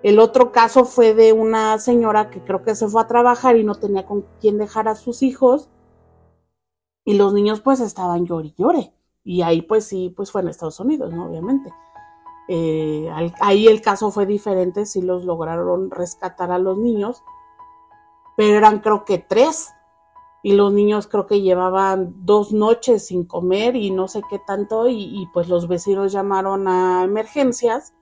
El 0.03 0.19
otro 0.19 0.51
caso 0.51 0.85
fue 0.85 1.15
de 1.15 1.33
una 1.33 1.79
señora 1.79 2.29
que 2.29 2.43
creo 2.43 2.65
que 2.65 2.75
se 2.75 2.89
fue 2.89 3.03
a 3.03 3.07
trabajar 3.07 3.57
y 3.57 3.65
no 3.65 3.77
tenía 3.77 4.05
con 4.05 4.25
quién 4.41 4.59
dejar 4.59 4.89
a 4.89 4.97
sus 4.97 5.23
hijos 5.23 5.71
y 7.05 7.15
los 7.15 7.33
niños 7.33 7.61
pues 7.61 7.81
estaban 7.81 8.27
llore 8.27 8.49
y 8.49 8.55
llore. 8.57 8.95
Y 9.25 9.43
ahí 9.43 9.63
pues 9.63 9.87
sí, 9.87 10.13
pues 10.17 10.31
fue 10.31 10.43
en 10.43 10.49
Estados 10.49 10.81
Unidos, 10.81 11.13
¿no? 11.13 11.27
Obviamente. 11.27 11.73
Eh, 12.49 13.09
ahí 13.41 13.69
el 13.69 13.81
caso 13.81 14.11
fue 14.11 14.27
diferente, 14.27 14.85
sí 14.85 15.01
los 15.01 15.25
lograron 15.25 15.91
rescatar 15.91 16.51
a 16.51 16.59
los 16.59 16.77
niños, 16.77 17.23
pero 18.37 18.59
eran 18.59 18.81
creo 18.81 19.05
que 19.05 19.19
tres. 19.19 19.73
Y 20.45 20.55
los 20.55 20.73
niños 20.73 21.07
creo 21.07 21.29
que 21.29 21.41
llevaban 21.41 22.15
dos 22.27 22.53
noches 22.53 23.07
sin 23.07 23.25
comer 23.25 23.77
y 23.77 23.93
no 23.93 24.09
sé 24.09 24.23
qué 24.29 24.41
tanto. 24.41 24.89
Y, 24.89 25.29
pues 25.33 25.49
los 25.49 25.69
vecinos 25.69 26.11
llamaron 26.11 26.67
a 26.67 27.05
emergencias 27.05 27.95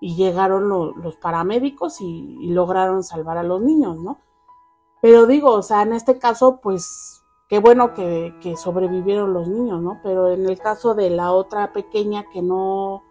y 0.00 0.16
llegaron 0.16 0.68
los 0.70 1.16
paramédicos 1.16 2.00
y, 2.00 2.38
y 2.40 2.50
lograron 2.52 3.04
salvar 3.04 3.36
a 3.36 3.42
los 3.42 3.60
niños, 3.60 3.98
¿no? 3.98 4.18
Pero 5.02 5.26
digo, 5.26 5.52
o 5.52 5.62
sea, 5.62 5.82
en 5.82 5.92
este 5.92 6.18
caso, 6.18 6.60
pues 6.62 7.17
qué 7.48 7.58
bueno 7.58 7.94
que, 7.94 8.54
sobrevivieron 8.56 9.32
los 9.32 9.48
niños, 9.48 9.80
¿no? 9.82 10.00
Pero 10.02 10.30
en 10.30 10.46
el 10.46 10.58
caso 10.58 10.94
de 10.94 11.10
la 11.10 11.32
otra 11.32 11.72
pequeña 11.72 12.24
que 12.30 12.42
no, 12.42 13.04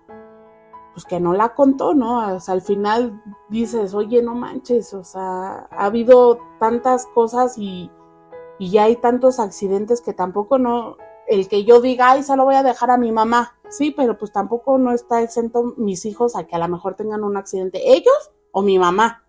pues 0.93 1.05
que 1.05 1.19
no 1.19 1.33
la 1.33 1.55
contó, 1.55 1.93
¿no? 1.93 2.35
O 2.35 2.39
sea, 2.39 2.53
al 2.53 2.61
final 2.61 3.21
dices, 3.49 3.93
oye, 3.93 4.21
no 4.21 4.35
manches, 4.35 4.93
o 4.93 5.03
sea, 5.03 5.67
ha 5.71 5.85
habido 5.85 6.39
tantas 6.59 7.07
cosas 7.07 7.57
y, 7.57 7.91
y 8.59 8.69
ya 8.69 8.83
hay 8.83 8.95
tantos 8.95 9.39
accidentes 9.39 10.01
que 10.01 10.13
tampoco 10.13 10.59
no, 10.59 10.97
el 11.27 11.47
que 11.47 11.63
yo 11.65 11.81
diga, 11.81 12.11
ay, 12.11 12.23
se 12.23 12.35
lo 12.35 12.45
voy 12.45 12.55
a 12.55 12.63
dejar 12.63 12.91
a 12.91 12.97
mi 12.97 13.11
mamá, 13.11 13.55
sí, 13.69 13.91
pero 13.91 14.17
pues 14.17 14.31
tampoco 14.31 14.77
no 14.77 14.91
está 14.91 15.21
exento 15.21 15.73
mis 15.77 16.05
hijos 16.05 16.35
a 16.35 16.45
que 16.45 16.55
a 16.55 16.59
lo 16.59 16.67
mejor 16.67 16.95
tengan 16.95 17.23
un 17.23 17.37
accidente, 17.37 17.91
ellos 17.91 18.31
o 18.51 18.61
mi 18.61 18.77
mamá. 18.77 19.23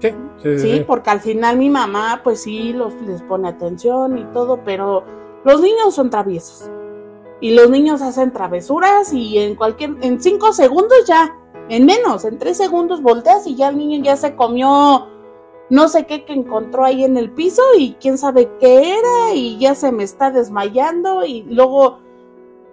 Sí, 0.00 0.58
sí, 0.58 0.84
porque 0.86 1.10
al 1.10 1.20
final 1.20 1.58
mi 1.58 1.68
mamá, 1.68 2.20
pues 2.24 2.42
sí, 2.42 2.72
los, 2.72 2.94
les 3.02 3.22
pone 3.22 3.48
atención 3.48 4.16
y 4.18 4.24
todo, 4.32 4.60
pero 4.64 5.04
los 5.44 5.60
niños 5.60 5.94
son 5.94 6.10
traviesos. 6.10 6.70
Y 7.40 7.54
los 7.54 7.70
niños 7.70 8.02
hacen 8.02 8.32
travesuras 8.32 9.12
y 9.12 9.38
en 9.38 9.54
cualquier, 9.54 9.96
en 10.00 10.20
cinco 10.20 10.52
segundos 10.52 11.06
ya, 11.06 11.36
en 11.68 11.86
menos, 11.86 12.24
en 12.24 12.38
tres 12.38 12.56
segundos 12.56 13.02
volteas 13.02 13.46
y 13.46 13.54
ya 13.54 13.68
el 13.68 13.78
niño 13.78 14.02
ya 14.02 14.16
se 14.16 14.34
comió 14.34 15.06
no 15.70 15.88
sé 15.88 16.04
qué 16.04 16.24
que 16.24 16.32
encontró 16.32 16.84
ahí 16.84 17.04
en 17.04 17.16
el 17.16 17.30
piso 17.30 17.62
y 17.78 17.94
quién 17.94 18.18
sabe 18.18 18.50
qué 18.58 18.98
era 18.98 19.34
y 19.34 19.56
ya 19.58 19.76
se 19.76 19.92
me 19.92 20.02
está 20.02 20.30
desmayando 20.32 21.24
y 21.24 21.42
luego 21.42 22.00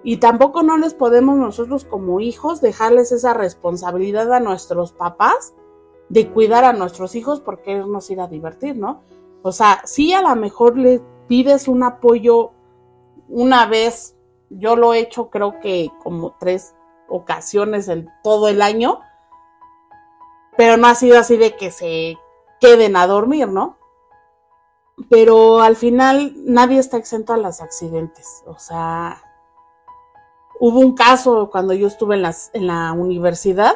y 0.03 0.17
tampoco 0.17 0.63
no 0.63 0.77
les 0.77 0.95
podemos 0.95 1.37
nosotros 1.37 1.85
como 1.85 2.19
hijos 2.19 2.59
dejarles 2.59 3.11
esa 3.11 3.35
responsabilidad 3.35 4.33
a 4.33 4.39
nuestros 4.39 4.93
papás 4.93 5.53
de 6.10 6.30
cuidar 6.30 6.63
a 6.63 6.74
nuestros 6.74 7.15
hijos 7.15 7.41
por 7.41 7.62
querernos 7.62 8.10
ir 8.10 8.22
a 8.22 8.28
divertir, 8.28 8.78
¿no? 8.78 9.04
O 9.41 9.52
sea, 9.52 9.82
si 9.86 10.13
a 10.13 10.22
lo 10.22 10.36
mejor 10.36 10.78
le 10.78 11.02
pides 11.28 11.67
un 11.67 11.84
apoyo 11.84 12.52
una 13.28 13.65
vez, 13.65 14.15
yo 14.50 14.76
lo 14.76 14.93
he 14.93 15.00
hecho 15.00 15.30
creo 15.30 15.60
que 15.60 15.91
como 16.02 16.36
tres 16.39 16.76
ocasiones 17.10 17.88
en 17.88 18.10
todo 18.24 18.48
el 18.48 18.62
año, 18.62 19.02
pero 20.56 20.78
no 20.78 20.88
ha 20.88 20.96
sido 20.96 21.20
así 21.20 21.38
de 21.38 21.56
que 21.56 21.72
se 21.72 22.17
queden 22.60 22.96
a 22.96 23.08
dormir, 23.08 23.48
¿no? 23.48 23.78
Pero 25.10 25.62
al 25.62 25.76
final 25.76 26.34
nadie 26.38 26.80
está 26.80 26.98
exento 26.98 27.34
a 27.34 27.38
los 27.38 27.62
accidentes, 27.62 28.43
o 28.48 28.58
sea, 28.58 29.22
hubo 30.60 30.80
un 30.80 30.96
caso 30.96 31.50
cuando 31.52 31.74
yo 31.74 31.88
estuve 31.88 32.15
en, 32.15 32.24
las, 32.24 32.50
en 32.54 32.67
la 32.67 32.93
universidad 32.93 33.76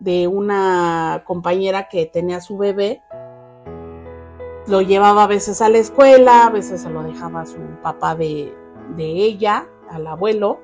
de 0.00 0.26
una 0.26 1.22
compañera 1.26 1.88
que 1.88 2.06
tenía 2.06 2.40
su 2.40 2.58
bebé. 2.58 3.02
Lo 4.66 4.80
llevaba 4.80 5.24
a 5.24 5.26
veces 5.26 5.62
a 5.62 5.68
la 5.68 5.78
escuela, 5.78 6.46
a 6.46 6.50
veces 6.50 6.82
se 6.82 6.90
lo 6.90 7.02
dejaba 7.02 7.42
a 7.42 7.46
su 7.46 7.58
papá 7.82 8.14
de, 8.14 8.52
ella, 8.98 9.68
al 9.88 10.06
abuelo. 10.06 10.60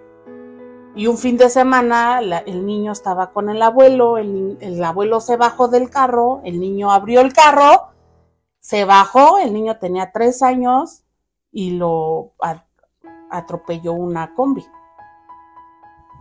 Y 0.95 1.07
un 1.07 1.19
fin 1.19 1.37
de 1.37 1.51
semana 1.51 2.21
el 2.21 2.65
niño 2.65 2.93
estaba 2.93 3.33
con 3.33 3.51
el 3.51 3.61
abuelo, 3.61 4.17
el, 4.17 4.57
el, 4.61 4.83
abuelo 4.83 5.21
se 5.21 5.37
bajó 5.37 5.69
del 5.69 5.91
carro, 5.91 6.41
el 6.45 6.59
niño 6.59 6.91
abrió 6.91 7.21
el 7.21 7.35
carro, 7.35 7.91
se 8.61 8.87
bajó, 8.87 9.39
el 9.39 9.53
niño 9.53 9.79
tenía 9.79 10.11
tres 10.11 10.43
años 10.43 11.05
y 11.53 11.73
lo 11.73 12.33
atropelló 13.31 13.93
una 13.93 14.35
combi. 14.35 14.65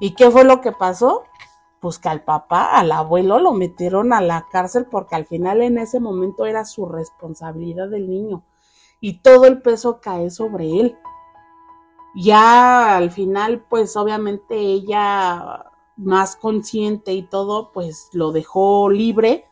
¿Y 0.01 0.13
qué 0.13 0.30
fue 0.30 0.43
lo 0.43 0.60
que 0.60 0.73
pasó? 0.73 1.23
Pues 1.85 1.99
que 1.99 2.09
al 2.09 2.23
papá, 2.23 2.79
al 2.79 2.91
abuelo 2.91 3.37
lo 3.37 3.53
metieron 3.53 4.11
a 4.11 4.19
la 4.19 4.47
cárcel 4.51 4.87
porque 4.89 5.13
al 5.13 5.27
final 5.27 5.61
en 5.61 5.77
ese 5.77 5.99
momento 5.99 6.47
era 6.47 6.65
su 6.65 6.87
responsabilidad 6.87 7.89
del 7.89 8.09
niño 8.09 8.43
y 8.99 9.21
todo 9.21 9.45
el 9.45 9.61
peso 9.61 9.99
cae 10.01 10.31
sobre 10.31 10.79
él. 10.79 10.97
Ya 12.15 12.97
al 12.97 13.11
final, 13.11 13.67
pues 13.69 13.95
obviamente 13.97 14.55
ella 14.55 15.65
más 15.95 16.35
consciente 16.37 17.13
y 17.13 17.21
todo, 17.21 17.71
pues 17.71 18.09
lo 18.13 18.31
dejó 18.31 18.89
libre 18.89 19.45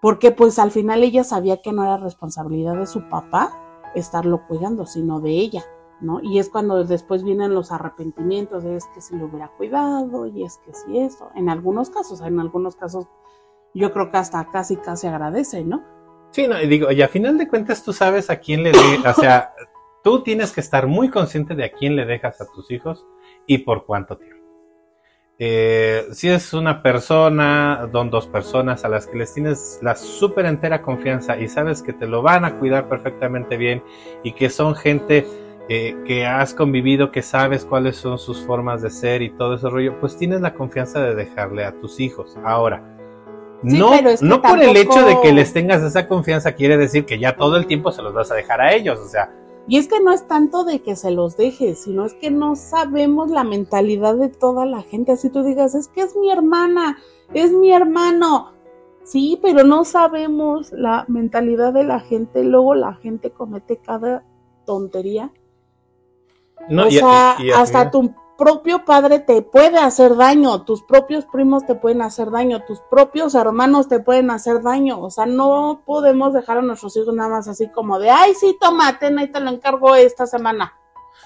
porque 0.00 0.30
pues 0.30 0.60
al 0.60 0.70
final 0.70 1.02
ella 1.02 1.24
sabía 1.24 1.60
que 1.60 1.72
no 1.72 1.82
era 1.82 1.96
responsabilidad 1.96 2.76
de 2.76 2.86
su 2.86 3.08
papá 3.08 3.82
estarlo 3.96 4.46
cuidando, 4.46 4.86
sino 4.86 5.18
de 5.18 5.30
ella. 5.30 5.64
¿No? 6.00 6.20
Y 6.22 6.38
es 6.38 6.48
cuando 6.48 6.84
después 6.84 7.22
vienen 7.22 7.54
los 7.54 7.72
arrepentimientos, 7.72 8.64
de 8.64 8.76
es 8.76 8.84
que 8.94 9.00
si 9.00 9.16
lo 9.16 9.26
hubiera 9.26 9.48
cuidado 9.48 10.26
y 10.26 10.44
es 10.44 10.58
que 10.64 10.74
si 10.74 10.98
esto, 10.98 11.30
en 11.34 11.48
algunos 11.48 11.90
casos, 11.90 12.20
en 12.20 12.38
algunos 12.38 12.76
casos 12.76 13.06
yo 13.74 13.92
creo 13.92 14.10
que 14.10 14.16
hasta 14.16 14.50
casi 14.50 14.76
casi 14.76 15.06
agradece, 15.06 15.64
¿no? 15.64 15.84
Sí, 16.30 16.46
no, 16.48 16.60
y 16.60 16.66
digo, 16.66 16.90
y 16.90 17.02
a 17.02 17.08
final 17.08 17.38
de 17.38 17.48
cuentas 17.48 17.82
tú 17.82 17.92
sabes 17.92 18.30
a 18.30 18.36
quién 18.36 18.62
le 18.62 18.72
o 18.72 19.14
sea, 19.14 19.54
tú 20.02 20.22
tienes 20.22 20.52
que 20.52 20.60
estar 20.60 20.86
muy 20.86 21.10
consciente 21.10 21.54
de 21.54 21.64
a 21.64 21.72
quién 21.72 21.96
le 21.96 22.04
dejas 22.04 22.40
a 22.40 22.46
tus 22.46 22.70
hijos 22.70 23.06
y 23.46 23.58
por 23.58 23.84
cuánto 23.86 24.16
tiempo. 24.16 24.36
Eh, 25.38 26.06
si 26.12 26.28
es 26.30 26.54
una 26.54 26.82
persona, 26.82 27.88
don 27.92 28.08
dos 28.08 28.26
personas 28.26 28.86
a 28.86 28.88
las 28.88 29.06
que 29.06 29.18
les 29.18 29.34
tienes 29.34 29.78
la 29.82 29.94
súper 29.94 30.46
entera 30.46 30.80
confianza 30.80 31.36
y 31.38 31.48
sabes 31.48 31.82
que 31.82 31.92
te 31.92 32.06
lo 32.06 32.22
van 32.22 32.46
a 32.46 32.58
cuidar 32.58 32.88
perfectamente 32.88 33.58
bien 33.58 33.82
y 34.22 34.32
que 34.32 34.48
son 34.48 34.74
gente 34.74 35.26
que 35.68 36.24
has 36.26 36.54
convivido, 36.54 37.10
que 37.10 37.22
sabes 37.22 37.64
cuáles 37.64 37.96
son 37.96 38.18
sus 38.18 38.40
formas 38.44 38.82
de 38.82 38.90
ser 38.90 39.22
y 39.22 39.30
todo 39.30 39.54
ese 39.54 39.68
rollo, 39.68 39.98
pues 40.00 40.16
tienes 40.16 40.40
la 40.40 40.54
confianza 40.54 41.00
de 41.00 41.14
dejarle 41.14 41.64
a 41.64 41.72
tus 41.80 41.98
hijos. 41.98 42.36
Ahora, 42.44 42.96
no, 43.62 43.90
no 44.20 44.42
por 44.42 44.62
el 44.62 44.76
hecho 44.76 45.04
de 45.04 45.20
que 45.22 45.32
les 45.32 45.52
tengas 45.52 45.82
esa 45.82 46.06
confianza 46.06 46.52
quiere 46.52 46.76
decir 46.76 47.04
que 47.04 47.18
ya 47.18 47.36
todo 47.36 47.56
el 47.56 47.66
tiempo 47.66 47.90
se 47.90 48.02
los 48.02 48.14
vas 48.14 48.30
a 48.30 48.34
dejar 48.34 48.60
a 48.60 48.74
ellos, 48.74 49.00
o 49.00 49.08
sea. 49.08 49.32
Y 49.66 49.78
es 49.78 49.88
que 49.88 49.98
no 49.98 50.12
es 50.12 50.28
tanto 50.28 50.62
de 50.62 50.80
que 50.82 50.94
se 50.94 51.10
los 51.10 51.36
dejes, 51.36 51.82
sino 51.82 52.04
es 52.04 52.14
que 52.14 52.30
no 52.30 52.54
sabemos 52.54 53.30
la 53.30 53.42
mentalidad 53.42 54.14
de 54.14 54.28
toda 54.28 54.64
la 54.64 54.82
gente. 54.82 55.12
Así 55.12 55.30
tú 55.30 55.42
digas, 55.42 55.74
es 55.74 55.88
que 55.88 56.02
es 56.02 56.14
mi 56.14 56.30
hermana, 56.30 56.98
es 57.34 57.50
mi 57.50 57.72
hermano. 57.72 58.52
Sí, 59.02 59.40
pero 59.42 59.64
no 59.64 59.84
sabemos 59.84 60.70
la 60.70 61.04
mentalidad 61.08 61.72
de 61.72 61.82
la 61.82 61.98
gente. 61.98 62.44
Luego 62.44 62.76
la 62.76 62.94
gente 62.94 63.30
comete 63.30 63.78
cada 63.78 64.24
tontería 64.64 65.32
o 66.68 66.90
sea, 66.90 67.36
hasta 67.56 67.90
tu 67.90 68.14
propio 68.36 68.84
padre 68.84 69.18
te 69.18 69.42
puede 69.42 69.78
hacer 69.78 70.16
daño, 70.16 70.62
tus 70.64 70.82
propios 70.82 71.24
primos 71.24 71.66
te 71.66 71.74
pueden 71.74 72.02
hacer 72.02 72.30
daño, 72.30 72.62
tus 72.64 72.80
propios 72.90 73.34
hermanos 73.34 73.88
te 73.88 74.00
pueden 74.00 74.30
hacer 74.30 74.62
daño. 74.62 75.00
O 75.00 75.10
sea, 75.10 75.26
no 75.26 75.82
podemos 75.84 76.34
dejar 76.34 76.58
a 76.58 76.62
nuestros 76.62 76.96
hijos 76.96 77.14
nada 77.14 77.30
más 77.30 77.48
así 77.48 77.68
como 77.68 77.98
de, 77.98 78.10
ay, 78.10 78.34
sí, 78.34 78.56
tomate, 78.60 79.06
ahí 79.06 79.28
te 79.28 79.40
lo 79.40 79.50
encargo 79.50 79.94
esta 79.94 80.26
semana. 80.26 80.74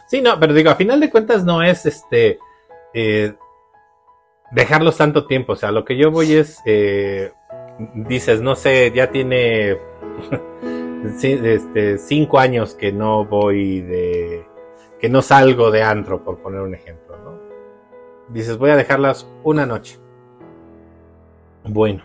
Sí, 0.06 0.20
no, 0.20 0.38
pero 0.38 0.54
digo, 0.54 0.70
a 0.70 0.76
final 0.76 1.00
de 1.00 1.10
cuentas 1.10 1.44
no 1.44 1.62
es 1.62 1.86
este 1.86 2.38
eh, 2.94 3.34
dejarlos 4.50 4.96
tanto 4.96 5.26
tiempo. 5.26 5.52
O 5.52 5.56
sea, 5.56 5.70
lo 5.72 5.84
que 5.84 5.96
yo 5.96 6.10
voy 6.10 6.34
es, 6.34 6.60
eh, 6.64 7.32
dices, 7.94 8.40
no 8.40 8.54
sé, 8.56 8.92
ya 8.94 9.10
tiene 9.10 9.72
este, 11.22 11.98
cinco 11.98 12.38
años 12.38 12.74
que 12.74 12.92
no 12.92 13.24
voy 13.24 13.80
de 13.80 14.46
que 15.00 15.08
no 15.08 15.22
salgo 15.22 15.70
de 15.70 15.82
antro, 15.82 16.24
por 16.24 16.38
poner 16.38 16.60
un 16.60 16.74
ejemplo, 16.74 17.16
¿no? 17.18 17.38
Dices, 18.28 18.58
voy 18.58 18.70
a 18.70 18.76
dejarlas 18.76 19.26
una 19.42 19.66
noche. 19.66 19.98
Bueno, 21.64 22.04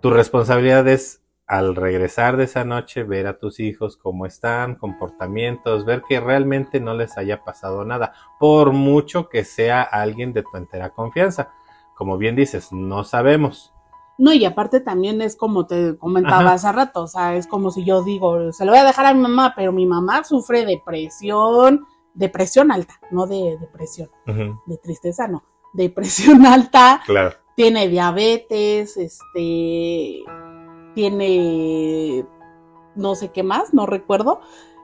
tu 0.00 0.10
responsabilidad 0.10 0.86
es 0.88 1.22
al 1.46 1.74
regresar 1.74 2.36
de 2.36 2.44
esa 2.44 2.64
noche 2.64 3.02
ver 3.02 3.26
a 3.26 3.38
tus 3.38 3.58
hijos 3.58 3.96
cómo 3.96 4.24
están, 4.24 4.76
comportamientos, 4.76 5.84
ver 5.84 6.02
que 6.08 6.20
realmente 6.20 6.78
no 6.78 6.94
les 6.94 7.18
haya 7.18 7.42
pasado 7.42 7.84
nada, 7.84 8.12
por 8.38 8.72
mucho 8.72 9.28
que 9.28 9.42
sea 9.42 9.82
alguien 9.82 10.32
de 10.32 10.44
tu 10.44 10.56
entera 10.56 10.90
confianza. 10.90 11.50
Como 11.96 12.18
bien 12.18 12.36
dices, 12.36 12.72
no 12.72 13.02
sabemos. 13.02 13.74
No, 14.20 14.34
y 14.34 14.44
aparte 14.44 14.80
también 14.80 15.22
es 15.22 15.34
como 15.34 15.66
te 15.66 15.96
comentaba 15.96 16.52
hace 16.52 16.70
rato, 16.70 17.04
o 17.04 17.06
sea, 17.06 17.36
es 17.36 17.46
como 17.46 17.70
si 17.70 17.86
yo 17.86 18.02
digo, 18.02 18.52
se 18.52 18.66
lo 18.66 18.72
voy 18.72 18.78
a 18.78 18.84
dejar 18.84 19.06
a 19.06 19.14
mi 19.14 19.20
mamá, 19.20 19.54
pero 19.56 19.72
mi 19.72 19.86
mamá 19.86 20.24
sufre 20.24 20.66
depresión, 20.66 21.86
depresión 22.12 22.70
alta, 22.70 23.00
no 23.10 23.26
de 23.26 23.56
depresión, 23.58 24.10
de 24.26 24.76
tristeza, 24.76 25.26
no, 25.26 25.42
depresión 25.72 26.44
alta, 26.46 27.00
claro. 27.06 27.32
tiene 27.56 27.88
diabetes, 27.88 28.98
este, 28.98 30.22
tiene 30.94 32.26
no 32.96 33.14
sé 33.14 33.30
qué 33.30 33.42
más, 33.42 33.72
no 33.72 33.86
recuerdo, 33.86 34.42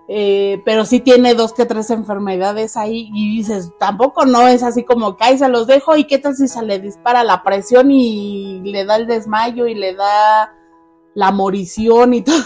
eh, 0.08 0.62
pero 0.64 0.84
sí 0.84 1.00
tiene 1.00 1.34
dos 1.34 1.52
que 1.52 1.66
tres 1.66 1.90
enfermedades 1.90 2.76
ahí 2.76 3.10
y 3.12 3.38
dices, 3.38 3.72
tampoco 3.78 4.24
no 4.24 4.46
es 4.46 4.62
así 4.62 4.84
como 4.84 5.16
que 5.16 5.24
ahí 5.24 5.38
se 5.38 5.48
los 5.48 5.66
dejo 5.66 5.96
y 5.96 6.04
qué 6.04 6.18
tal 6.18 6.36
si 6.36 6.46
se 6.46 6.62
le 6.62 6.78
dispara 6.78 7.24
la 7.24 7.42
presión 7.42 7.90
y 7.90 8.60
le 8.64 8.84
da 8.84 8.96
el 8.96 9.06
desmayo 9.06 9.66
y 9.66 9.74
le 9.74 9.94
da 9.94 10.52
la 11.16 11.32
morición 11.32 12.12
y 12.12 12.22
todo. 12.22 12.36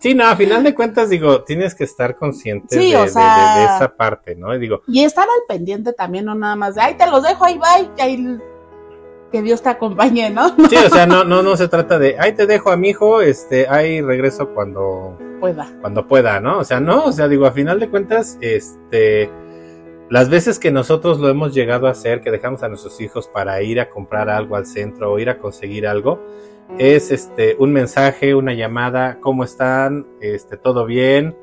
sí, 0.00 0.12
no, 0.12 0.26
a 0.26 0.36
final 0.36 0.64
de 0.64 0.74
cuentas 0.74 1.08
digo, 1.08 1.44
tienes 1.44 1.74
que 1.74 1.84
estar 1.84 2.18
consciente 2.18 2.76
de, 2.76 2.92
esa 2.92 3.94
parte, 3.96 4.34
¿no? 4.34 4.54
Y, 4.54 4.58
digo, 4.58 4.82
y 4.88 5.04
estar 5.04 5.24
al 5.24 5.46
pendiente 5.46 5.92
también, 5.92 6.24
no 6.24 6.34
nada 6.34 6.56
más 6.56 6.74
de, 6.74 6.82
ay, 6.82 6.96
te 6.96 7.06
los 7.06 7.22
dejo, 7.22 7.44
ahí 7.44 7.56
va, 7.56 7.78
y 7.78 8.00
ahí 8.00 8.38
que 9.30 9.42
Dios 9.42 9.62
te 9.62 9.68
acompañe, 9.68 10.30
¿no? 10.30 10.54
Sí, 10.68 10.76
o 10.76 10.88
sea, 10.88 11.06
no, 11.06 11.24
no, 11.24 11.42
no 11.42 11.56
se 11.56 11.68
trata 11.68 11.98
de, 11.98 12.16
ay, 12.18 12.32
te 12.32 12.46
dejo 12.46 12.70
a 12.70 12.76
mi 12.76 12.90
hijo, 12.90 13.20
este, 13.20 13.68
ahí 13.68 14.00
regreso 14.00 14.50
cuando 14.54 15.18
pueda. 15.40 15.68
Cuando 15.80 16.06
pueda, 16.06 16.40
¿no? 16.40 16.58
O 16.58 16.64
sea, 16.64 16.80
no, 16.80 17.06
o 17.06 17.12
sea, 17.12 17.28
digo, 17.28 17.46
a 17.46 17.52
final 17.52 17.80
de 17.80 17.88
cuentas, 17.88 18.38
este, 18.40 19.30
las 20.10 20.30
veces 20.30 20.58
que 20.58 20.70
nosotros 20.70 21.18
lo 21.18 21.28
hemos 21.28 21.54
llegado 21.54 21.86
a 21.86 21.90
hacer, 21.90 22.20
que 22.22 22.30
dejamos 22.30 22.62
a 22.62 22.68
nuestros 22.68 23.00
hijos 23.00 23.28
para 23.28 23.62
ir 23.62 23.80
a 23.80 23.90
comprar 23.90 24.30
algo 24.30 24.56
al 24.56 24.66
centro 24.66 25.12
o 25.12 25.18
ir 25.18 25.28
a 25.30 25.38
conseguir 25.38 25.86
algo, 25.86 26.20
es 26.78 27.10
este, 27.10 27.56
un 27.58 27.72
mensaje, 27.72 28.34
una 28.34 28.54
llamada, 28.54 29.18
¿cómo 29.20 29.44
están? 29.44 30.06
Este, 30.20 30.56
todo 30.56 30.86
bien, 30.86 31.36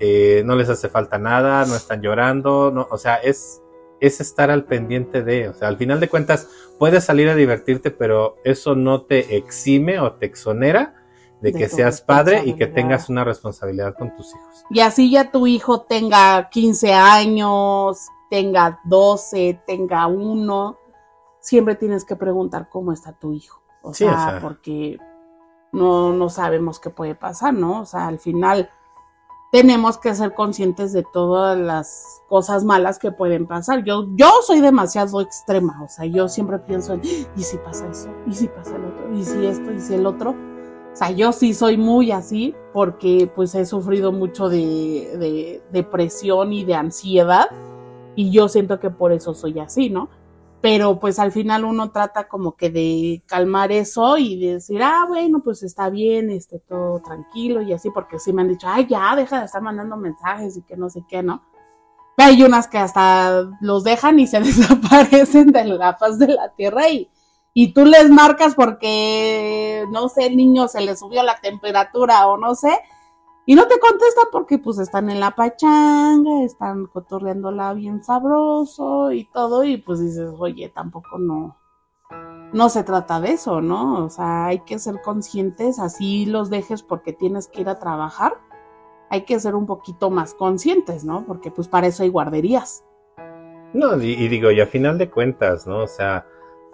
eh, 0.00 0.42
no 0.44 0.56
les 0.56 0.68
hace 0.68 0.88
falta 0.88 1.18
nada, 1.18 1.64
no 1.66 1.76
están 1.76 2.02
llorando, 2.02 2.70
no, 2.72 2.86
o 2.90 2.98
sea, 2.98 3.16
es, 3.16 3.62
es 4.06 4.20
estar 4.20 4.50
al 4.50 4.64
pendiente 4.64 5.22
de, 5.22 5.48
o 5.48 5.54
sea, 5.54 5.68
al 5.68 5.76
final 5.76 6.00
de 6.00 6.08
cuentas 6.08 6.48
puedes 6.78 7.04
salir 7.04 7.28
a 7.28 7.34
divertirte, 7.34 7.90
pero 7.90 8.36
eso 8.44 8.74
no 8.74 9.02
te 9.02 9.36
exime 9.36 9.98
o 9.98 10.12
te 10.12 10.26
exonera 10.26 10.94
de, 11.40 11.52
que 11.52 11.68
seas 11.68 12.00
padre 12.00 12.42
y 12.44 12.54
que 12.54 12.66
tengas 12.66 13.08
una 13.08 13.24
responsabilidad 13.24 13.94
con 13.98 14.14
tus 14.16 14.28
hijos. 14.34 14.64
Y 14.70 14.80
así 14.80 15.10
ya 15.10 15.30
tu 15.30 15.46
hijo 15.46 15.82
tenga 15.82 16.48
15 16.50 16.92
años, 16.92 18.08
tenga 18.30 18.80
12, 18.84 19.62
tenga 19.66 20.06
uno, 20.06 20.78
siempre 21.40 21.74
tienes 21.74 22.04
que 22.04 22.16
preguntar 22.16 22.68
cómo 22.70 22.92
está 22.92 23.12
tu 23.12 23.32
hijo. 23.32 23.62
O, 23.82 23.92
sea, 23.92 24.38
porque 24.40 24.98
no, 25.72 26.14
no 26.14 26.30
sabemos 26.30 26.80
qué 26.80 26.88
puede 26.88 27.14
pasar, 27.14 27.52
¿no? 27.52 27.82
O 27.82 27.86
sea, 27.86 28.06
al 28.06 28.18
final 28.18 28.70
tenemos 29.54 29.98
que 29.98 30.12
ser 30.16 30.34
conscientes 30.34 30.92
de 30.92 31.04
todas 31.04 31.56
las 31.56 32.24
cosas 32.28 32.64
malas 32.64 32.98
que 32.98 33.12
pueden 33.12 33.46
pasar. 33.46 33.84
Yo, 33.84 34.08
yo 34.16 34.28
soy 34.44 34.60
demasiado 34.60 35.20
extrema, 35.20 35.80
o 35.80 35.86
sea, 35.86 36.06
yo 36.06 36.28
siempre 36.28 36.58
pienso 36.58 36.94
en, 36.94 37.02
¿y 37.04 37.40
si 37.40 37.56
pasa 37.58 37.86
eso? 37.88 38.08
¿Y 38.26 38.34
si 38.34 38.48
pasa 38.48 38.74
el 38.74 38.84
otro? 38.84 39.14
¿Y 39.14 39.22
si 39.22 39.46
esto? 39.46 39.70
¿Y 39.70 39.78
si 39.78 39.94
el 39.94 40.06
otro? 40.06 40.30
O 40.30 40.96
sea, 40.96 41.12
yo 41.12 41.30
sí 41.30 41.54
soy 41.54 41.76
muy 41.76 42.10
así 42.10 42.52
porque 42.72 43.30
pues 43.32 43.54
he 43.54 43.64
sufrido 43.64 44.10
mucho 44.10 44.48
de, 44.48 45.62
depresión 45.70 46.52
y 46.52 46.64
de 46.64 46.74
ansiedad 46.74 47.46
y 48.16 48.32
yo 48.32 48.48
siento 48.48 48.80
que 48.80 48.90
por 48.90 49.12
eso 49.12 49.34
soy 49.34 49.60
así, 49.60 49.88
¿no? 49.88 50.08
Pero 50.64 50.98
pues 50.98 51.18
al 51.18 51.30
final 51.30 51.66
uno 51.66 51.90
trata 51.90 52.26
como 52.26 52.56
que 52.56 52.70
de 52.70 53.22
calmar 53.26 53.70
eso 53.70 54.16
y 54.16 54.40
decir, 54.40 54.82
ah, 54.82 55.04
bueno, 55.06 55.42
pues 55.44 55.62
está 55.62 55.90
bien, 55.90 56.30
esté 56.30 56.58
todo 56.58 57.00
tranquilo 57.00 57.60
y 57.60 57.74
así, 57.74 57.90
porque 57.90 58.18
sí 58.18 58.32
me 58.32 58.40
han 58.40 58.48
dicho, 58.48 58.66
ay, 58.66 58.86
ya, 58.88 59.14
deja 59.14 59.40
de 59.40 59.44
estar 59.44 59.60
mandando 59.60 59.98
mensajes 59.98 60.56
y 60.56 60.62
que 60.62 60.74
no 60.78 60.88
sé 60.88 61.04
qué, 61.06 61.22
¿no? 61.22 61.42
Hay 62.16 62.42
unas 62.42 62.66
que 62.66 62.78
hasta 62.78 63.44
los 63.60 63.84
dejan 63.84 64.18
y 64.18 64.26
se 64.26 64.40
desaparecen 64.40 65.52
de 65.52 65.64
la 65.66 65.98
faz 65.98 66.18
de 66.18 66.28
la 66.28 66.48
tierra 66.54 66.88
y, 66.88 67.10
y 67.52 67.74
tú 67.74 67.84
les 67.84 68.08
marcas 68.08 68.54
porque, 68.54 69.84
no 69.90 70.08
sé, 70.08 70.28
el 70.28 70.36
niño 70.38 70.66
se 70.68 70.80
le 70.80 70.96
subió 70.96 71.22
la 71.24 71.38
temperatura 71.42 72.26
o 72.26 72.38
no 72.38 72.54
sé, 72.54 72.72
y 73.46 73.54
no 73.54 73.66
te 73.66 73.78
contestan 73.78 74.26
porque 74.32 74.58
pues 74.58 74.78
están 74.78 75.10
en 75.10 75.20
la 75.20 75.32
pachanga, 75.32 76.42
están 76.44 76.86
cotorreándola 76.86 77.74
bien 77.74 78.02
sabroso 78.02 79.12
y 79.12 79.24
todo, 79.26 79.64
y 79.64 79.76
pues 79.76 80.00
dices, 80.00 80.30
oye, 80.38 80.70
tampoco 80.70 81.18
no, 81.18 81.56
no 82.52 82.68
se 82.68 82.84
trata 82.84 83.20
de 83.20 83.32
eso, 83.32 83.60
¿no? 83.60 84.04
O 84.04 84.08
sea, 84.08 84.46
hay 84.46 84.60
que 84.60 84.78
ser 84.78 85.02
conscientes, 85.02 85.78
así 85.78 86.24
los 86.24 86.48
dejes 86.48 86.82
porque 86.82 87.12
tienes 87.12 87.48
que 87.48 87.60
ir 87.60 87.68
a 87.68 87.78
trabajar, 87.78 88.34
hay 89.10 89.22
que 89.22 89.38
ser 89.38 89.54
un 89.54 89.66
poquito 89.66 90.10
más 90.10 90.34
conscientes, 90.34 91.04
¿no? 91.04 91.26
Porque 91.26 91.50
pues 91.50 91.68
para 91.68 91.86
eso 91.86 92.02
hay 92.02 92.08
guarderías. 92.08 92.84
No, 93.74 94.00
y 94.00 94.28
digo, 94.28 94.52
y 94.52 94.60
a 94.60 94.66
final 94.66 94.98
de 94.98 95.10
cuentas, 95.10 95.66
¿no? 95.66 95.82
O 95.82 95.88
sea, 95.88 96.26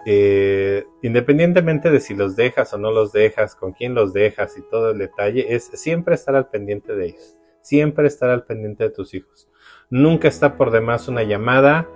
eh, 0.05 0.85
independientemente 1.01 1.91
de 1.91 1.99
si 1.99 2.15
los 2.15 2.35
dejas 2.35 2.73
o 2.73 2.77
no 2.77 2.91
los 2.91 3.11
dejas, 3.11 3.55
con 3.55 3.73
quién 3.73 3.93
los 3.93 4.13
dejas 4.13 4.57
y 4.57 4.61
todo 4.63 4.91
el 4.91 4.97
detalle, 4.97 5.53
es 5.53 5.65
siempre 5.73 6.15
estar 6.15 6.35
al 6.35 6.49
pendiente 6.49 6.95
de 6.95 7.07
ellos, 7.07 7.37
siempre 7.61 8.07
estar 8.07 8.29
al 8.29 8.43
pendiente 8.45 8.85
de 8.85 8.89
tus 8.89 9.13
hijos. 9.13 9.49
Nunca 9.89 10.27
está 10.27 10.57
por 10.57 10.71
demás 10.71 11.07
una 11.07 11.23
llamada, 11.23 11.87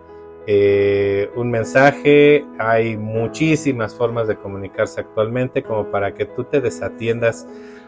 eh, 0.47 1.29
un 1.35 1.49
mensaje, 1.49 2.45
hay 2.59 2.97
muchísimas 2.97 3.95
formas 3.95 4.27
de 4.27 4.37
comunicarse 4.37 5.01
actualmente 5.01 5.63
como 5.63 5.89
para 5.89 6.13
que 6.13 6.25
tú 6.25 6.43
te 6.43 6.61
desatiendas, 6.61 7.47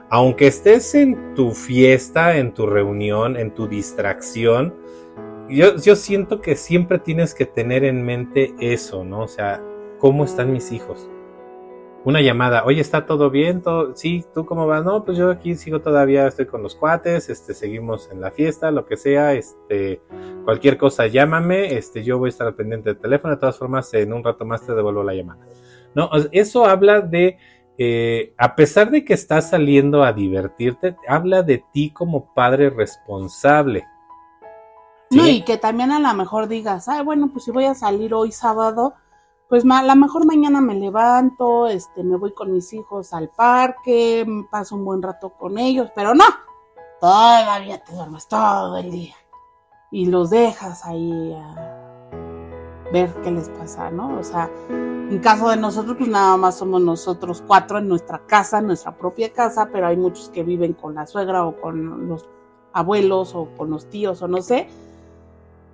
aunque 0.10 0.48
estés 0.48 0.96
en 0.96 1.36
tu 1.36 1.52
fiesta, 1.52 2.38
en 2.38 2.54
tu 2.54 2.66
reunión, 2.66 3.38
en 3.38 3.54
tu 3.54 3.68
distracción, 3.68 4.74
yo, 5.50 5.76
yo 5.76 5.96
siento 5.96 6.42
que 6.42 6.56
siempre 6.56 7.00
tienes 7.00 7.34
que 7.34 7.46
tener 7.46 7.84
en 7.84 8.04
mente 8.04 8.54
eso, 8.60 9.04
¿no? 9.06 9.22
O 9.22 9.28
sea, 9.28 9.62
¿cómo 10.00 10.26
están 10.26 10.52
mis 10.52 10.72
hijos? 10.72 11.10
Una 12.04 12.22
llamada, 12.22 12.64
oye, 12.64 12.80
¿está 12.80 13.06
todo 13.06 13.30
bien? 13.30 13.62
¿Todo? 13.62 13.96
Sí, 13.96 14.24
¿tú 14.34 14.46
cómo 14.46 14.66
vas? 14.66 14.84
No, 14.84 15.04
pues 15.04 15.18
yo 15.18 15.30
aquí 15.30 15.56
sigo 15.56 15.82
todavía, 15.82 16.28
estoy 16.28 16.46
con 16.46 16.64
los 16.64 16.76
cuates, 16.76 17.30
este, 17.30 17.54
seguimos 17.54 18.10
en 18.12 18.22
la 18.22 18.32
fiesta, 18.32 18.72
lo 18.72 18.86
que 18.86 18.96
sea, 18.96 19.34
este, 19.34 20.02
cualquier 20.46 20.78
cosa 20.78 21.08
llámame, 21.08 21.76
este, 21.76 22.04
yo 22.04 22.18
voy 22.18 22.28
a 22.28 22.30
estar 22.30 22.48
al 22.48 22.56
pendiente 22.56 22.92
del 22.92 23.00
teléfono, 23.00 23.34
de 23.34 23.40
todas 23.40 23.58
formas, 23.58 23.94
en 23.94 24.14
un 24.14 24.24
rato 24.24 24.46
más 24.46 24.66
te 24.66 24.74
devuelvo 24.74 25.04
la 25.04 25.16
llamada. 25.16 25.46
No, 25.96 26.10
eso 26.32 26.66
habla 26.66 27.02
de, 27.02 27.40
eh, 27.78 28.34
a 28.38 28.56
pesar 28.56 28.90
de 28.90 29.04
que 29.04 29.14
estás 29.14 29.50
saliendo 29.50 30.04
a 30.04 30.14
divertirte, 30.14 30.96
habla 31.10 31.44
de 31.44 31.64
ti 31.74 31.92
como 31.92 32.34
padre 32.34 32.70
responsable. 32.70 33.86
No, 35.10 35.28
y 35.28 35.42
que 35.42 35.58
también 35.58 35.92
a 35.92 36.00
lo 36.00 36.14
mejor 36.14 36.48
digas, 36.48 36.88
ay, 36.88 37.04
bueno, 37.04 37.30
pues 37.32 37.46
si 37.46 37.52
voy 37.52 37.66
a 37.66 37.76
salir 37.76 38.14
hoy 38.14 38.32
sábado, 38.32 38.94
pues 39.50 39.64
a 39.70 39.84
lo 39.84 39.96
mejor 39.96 40.26
mañana 40.26 40.60
me 40.60 40.76
levanto, 40.76 41.68
este, 41.68 42.04
me 42.04 42.18
voy 42.18 42.34
con 42.34 42.52
mis 42.52 42.74
hijos 42.74 43.14
al 43.14 43.30
parque, 43.30 44.26
paso 44.52 44.76
un 44.76 44.84
buen 44.84 45.02
rato 45.02 45.30
con 45.30 45.58
ellos, 45.58 45.90
pero 45.96 46.14
no, 46.14 46.26
todavía 47.00 47.82
te 47.84 47.94
duermes 47.94 48.28
todo 48.28 48.78
el 48.78 48.92
día 48.92 49.16
y 49.92 50.08
los 50.08 50.30
dejas 50.30 50.86
ahí 50.86 51.34
a 51.34 51.88
ver 52.92 53.14
qué 53.24 53.32
les 53.32 53.48
pasa, 53.50 53.90
¿no? 53.90 54.20
O 54.20 54.24
sea, 54.24 54.50
en 54.70 55.20
caso 55.20 55.50
de 55.50 55.58
nosotros, 55.58 55.96
pues 55.98 56.10
nada 56.10 56.36
más 56.36 56.58
somos 56.58 56.82
nosotros 56.82 57.42
cuatro 57.46 57.78
en 57.78 57.88
nuestra 57.88 58.20
casa, 58.28 58.60
en 58.60 58.68
nuestra 58.68 58.98
propia 58.98 59.32
casa, 59.32 59.70
pero 59.72 59.88
hay 59.88 59.96
muchos 59.96 60.30
que 60.30 60.44
viven 60.44 60.74
con 60.74 60.96
la 60.96 61.08
suegra 61.08 61.46
o 61.46 61.60
con 61.62 62.10
los 62.10 62.28
abuelos 62.74 63.34
o 63.34 63.48
con 63.58 63.70
los 63.70 63.90
tíos 63.90 64.22
o 64.22 64.28
no 64.28 64.42
sé 64.42 64.68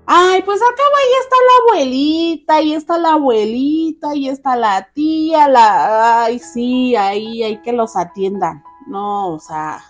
Ay, 0.05 0.41
pues 0.43 0.61
acá 0.61 0.83
ahí 0.97 1.13
está 1.21 1.35
la 1.37 1.63
abuelita, 1.63 2.55
ahí 2.55 2.73
está 2.73 2.97
la 2.97 3.13
abuelita, 3.13 4.09
ahí 4.11 4.27
está 4.27 4.55
la 4.57 4.89
tía, 4.93 5.47
la... 5.47 6.25
Ay, 6.25 6.39
sí, 6.39 6.95
ahí 6.95 7.41
hay 7.41 7.61
que 7.61 7.71
los 7.71 7.95
atiendan. 7.95 8.63
No, 8.85 9.29
o 9.29 9.39
sea, 9.39 9.81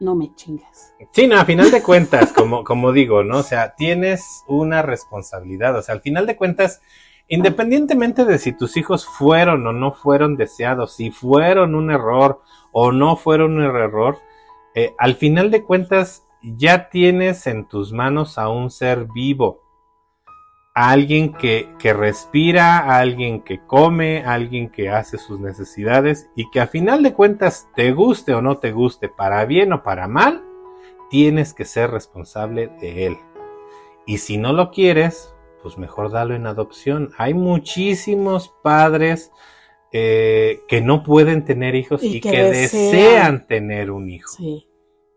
no 0.00 0.14
me 0.14 0.34
chingas. 0.34 0.94
Sí, 1.12 1.26
no, 1.26 1.38
a 1.38 1.44
final 1.44 1.70
de 1.70 1.82
cuentas, 1.82 2.32
como, 2.32 2.64
como 2.64 2.92
digo, 2.92 3.22
¿no? 3.22 3.38
O 3.38 3.42
sea, 3.42 3.74
tienes 3.74 4.44
una 4.46 4.80
responsabilidad. 4.80 5.76
O 5.76 5.82
sea, 5.82 5.94
al 5.94 6.00
final 6.00 6.26
de 6.26 6.36
cuentas, 6.36 6.80
independientemente 7.28 8.24
de 8.24 8.38
si 8.38 8.52
tus 8.52 8.78
hijos 8.78 9.06
fueron 9.06 9.66
o 9.66 9.72
no 9.72 9.92
fueron 9.92 10.36
deseados, 10.36 10.94
si 10.94 11.10
fueron 11.10 11.74
un 11.74 11.90
error 11.90 12.40
o 12.72 12.92
no 12.92 13.16
fueron 13.16 13.58
un 13.58 13.64
error, 13.64 14.20
eh, 14.74 14.94
al 14.98 15.16
final 15.16 15.50
de 15.50 15.64
cuentas 15.64 16.24
ya 16.42 16.88
tienes 16.90 17.46
en 17.46 17.66
tus 17.66 17.92
manos 17.92 18.38
a 18.38 18.48
un 18.48 18.70
ser 18.70 19.06
vivo, 19.06 19.62
a 20.74 20.90
alguien 20.90 21.32
que, 21.32 21.68
que 21.78 21.92
respira, 21.92 22.78
a 22.78 22.98
alguien 22.98 23.42
que 23.42 23.60
come, 23.66 24.24
a 24.24 24.34
alguien 24.34 24.70
que 24.70 24.90
hace 24.90 25.18
sus 25.18 25.40
necesidades 25.40 26.28
y 26.36 26.50
que 26.50 26.60
a 26.60 26.66
final 26.66 27.02
de 27.02 27.14
cuentas 27.14 27.68
te 27.74 27.92
guste 27.92 28.34
o 28.34 28.42
no 28.42 28.58
te 28.58 28.72
guste, 28.72 29.08
para 29.08 29.44
bien 29.44 29.72
o 29.72 29.82
para 29.82 30.06
mal, 30.06 30.44
tienes 31.10 31.54
que 31.54 31.64
ser 31.64 31.90
responsable 31.90 32.68
de 32.80 33.06
él. 33.06 33.18
Y 34.06 34.18
si 34.18 34.38
no 34.38 34.52
lo 34.52 34.70
quieres, 34.70 35.34
pues 35.62 35.78
mejor 35.78 36.10
dalo 36.10 36.34
en 36.34 36.46
adopción. 36.46 37.10
Hay 37.18 37.34
muchísimos 37.34 38.54
padres 38.62 39.32
eh, 39.92 40.60
que 40.68 40.80
no 40.80 41.02
pueden 41.02 41.44
tener 41.44 41.74
hijos 41.74 42.02
y, 42.02 42.20
que, 42.20 42.42
desean. 42.44 43.46
tener 43.46 43.90
un 43.90 44.10
hijo. 44.10 44.30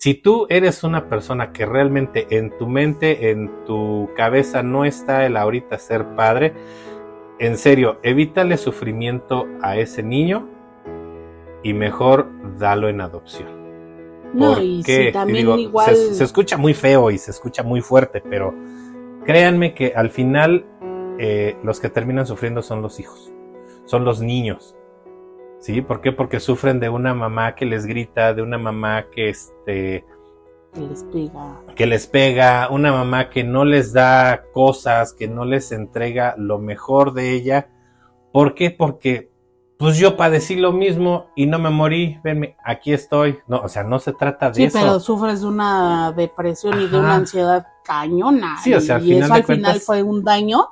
Si 0.02 0.16
tú 0.16 0.48
eres 0.50 0.84
una 0.84 1.08
persona 1.10 1.54
que 1.54 1.64
realmente 1.64 2.26
en 2.36 2.58
tu 2.58 2.68
mente, 2.68 3.30
en 3.30 3.52
tu 3.66 4.10
cabeza 4.16 4.64
no 4.64 4.84
está 4.84 5.28
el 5.28 5.38
ahorita 5.38 5.78
ser 5.78 6.16
padre, 6.16 6.56
en 7.38 7.56
serio, 7.56 8.00
evítale 8.02 8.58
sufrimiento 8.58 9.46
a 9.62 9.78
ese 9.78 10.02
niño 10.02 10.50
y 11.62 11.76
mejor 11.76 12.32
dalo 12.58 12.90
en 12.90 13.00
adopción. 13.00 13.50
No, 14.34 14.60
y 14.60 14.82
también 15.14 15.60
igual... 15.60 15.96
se, 15.96 16.24
escucha 16.24 16.58
muy 16.58 16.74
feo 16.74 17.12
y 17.12 17.20
se 17.20 17.30
escucha 17.30 17.62
muy 17.62 17.82
fuerte, 17.82 18.24
pero 18.28 18.56
créanme 19.24 19.76
que 19.76 19.94
al 19.96 20.10
final 20.10 20.66
eh, 21.20 21.56
los 21.64 21.80
que 21.80 21.90
terminan 21.90 22.26
sufriendo 22.26 22.64
son 22.64 22.82
los 22.82 23.00
hijos, 23.00 23.32
son 23.86 24.04
los 24.04 24.20
niños. 24.20 24.76
¿Sí? 25.62 25.82
¿Por 25.82 26.02
qué? 26.02 26.12
Porque 26.12 26.40
sufren 26.40 26.80
de 26.80 26.90
una 26.90 27.14
mamá 27.14 27.56
que 27.56 27.66
les 27.66 27.86
grita, 27.86 28.34
de 28.34 28.42
una 28.42 28.58
mamá 28.58 29.06
que 29.12 29.30
este 29.30 30.04
que 30.74 30.82
les 30.82 31.04
pega. 31.04 31.62
Que 31.76 31.86
les 31.86 32.08
pega, 32.08 32.70
una 32.70 32.92
mamá 32.92 33.30
que 33.30 33.44
no 33.44 33.64
les 33.64 33.94
da 33.94 34.44
cosas, 34.54 35.14
que 35.14 35.28
no 35.28 35.46
les 35.46 35.72
entrega 35.72 36.36
lo 36.38 36.60
mejor 36.60 37.14
de 37.14 37.32
ella. 37.32 37.70
¿Por 38.32 38.56
qué? 38.56 38.72
Porque 38.72 39.32
pues 39.78 39.98
yo 39.98 40.16
padecí 40.16 40.56
lo 40.56 40.72
mismo 40.72 41.28
y 41.36 41.48
no 41.48 41.58
me 41.58 41.72
morí, 41.72 42.20
venme, 42.24 42.56
aquí 42.64 42.94
estoy. 42.94 43.40
No, 43.48 43.62
o 43.62 43.68
sea, 43.68 43.84
no 43.84 44.00
se 44.00 44.14
trata 44.14 44.52
de 44.52 44.66
eso. 44.66 44.78
Sí, 44.78 44.84
pero 44.84 45.00
sufres 45.00 45.42
de 45.42 45.48
una 45.48 46.12
depresión 46.12 46.80
y 46.82 46.88
de 46.88 46.98
una 47.00 47.16
ansiedad 47.16 47.68
cañona. 47.84 48.58
Sí, 48.64 48.74
o 48.74 48.80
sea, 48.80 48.98
al 48.98 49.06
y 49.06 49.18
eso 49.18 49.34
al 49.34 49.44
final 49.44 49.80
fue 49.80 50.04
un 50.04 50.24
daño 50.24 50.68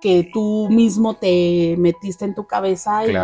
que 0.00 0.28
tú 0.32 0.68
mismo 0.68 1.14
te 1.14 1.76
metiste 1.78 2.24
en 2.24 2.34
tu 2.34 2.46
cabeza 2.46 3.06
y 3.06 3.14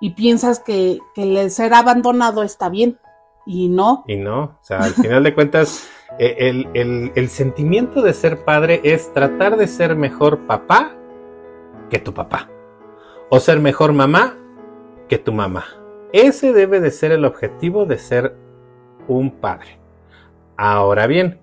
y 0.00 0.10
piensas 0.10 0.60
que, 0.60 0.98
el 1.16 1.50
ser 1.50 1.74
abandonado 1.74 2.42
está 2.42 2.68
bien. 2.68 2.98
Y 3.46 3.68
no. 3.68 4.04
Y 4.06 4.16
no. 4.16 4.42
O 4.42 4.58
sea, 4.62 4.78
al 4.78 4.94
final 4.94 5.22
de 5.22 5.34
cuentas, 5.34 5.88
e, 6.18 6.64
el, 6.74 7.28
sentimiento 7.28 8.02
de 8.02 8.14
ser 8.14 8.44
padre 8.44 8.80
es 8.82 9.12
tratar 9.12 9.56
de 9.56 9.66
ser 9.66 9.96
mejor 9.96 10.46
papá 10.46 10.96
que 11.90 11.98
tu 11.98 12.14
papá. 12.14 12.48
O 13.28 13.38
ser 13.38 13.60
mejor 13.60 13.92
mamá 13.92 14.36
que 15.08 15.18
tu 15.18 15.32
mamá. 15.32 15.64
Ese 16.12 16.52
debe 16.52 16.80
de 16.80 16.90
ser 16.90 17.12
el 17.12 17.24
objetivo 17.24 17.84
de 17.84 17.98
ser 17.98 18.34
un 19.06 19.30
padre. 19.30 19.78
Ahora 20.56 21.06
bien, 21.06 21.40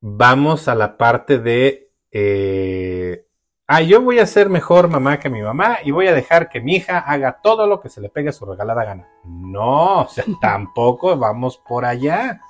vamos 0.00 0.68
a 0.68 0.74
la 0.74 0.96
parte 0.96 1.38
de 1.38 1.90
eh, 2.10 3.26
ah, 3.72 3.82
yo 3.82 4.02
voy 4.02 4.18
a 4.18 4.26
ser 4.26 4.50
mejor 4.50 4.88
mamá 4.88 5.20
que 5.20 5.30
mi 5.30 5.40
mamá 5.42 5.78
y 5.84 5.92
voy 5.92 6.08
a 6.08 6.12
dejar 6.12 6.48
que 6.48 6.60
mi 6.60 6.74
hija 6.76 6.98
haga 6.98 7.38
todo 7.40 7.68
lo 7.68 7.80
que 7.80 7.88
se 7.88 8.00
le 8.00 8.08
pegue 8.08 8.30
a 8.30 8.32
su 8.32 8.44
regalada 8.44 8.84
gana. 8.84 9.08
No, 9.24 10.00
o 10.00 10.08
sea, 10.08 10.24
tampoco 10.40 11.16
vamos 11.16 11.56
por 11.56 11.84
allá. 11.84 12.40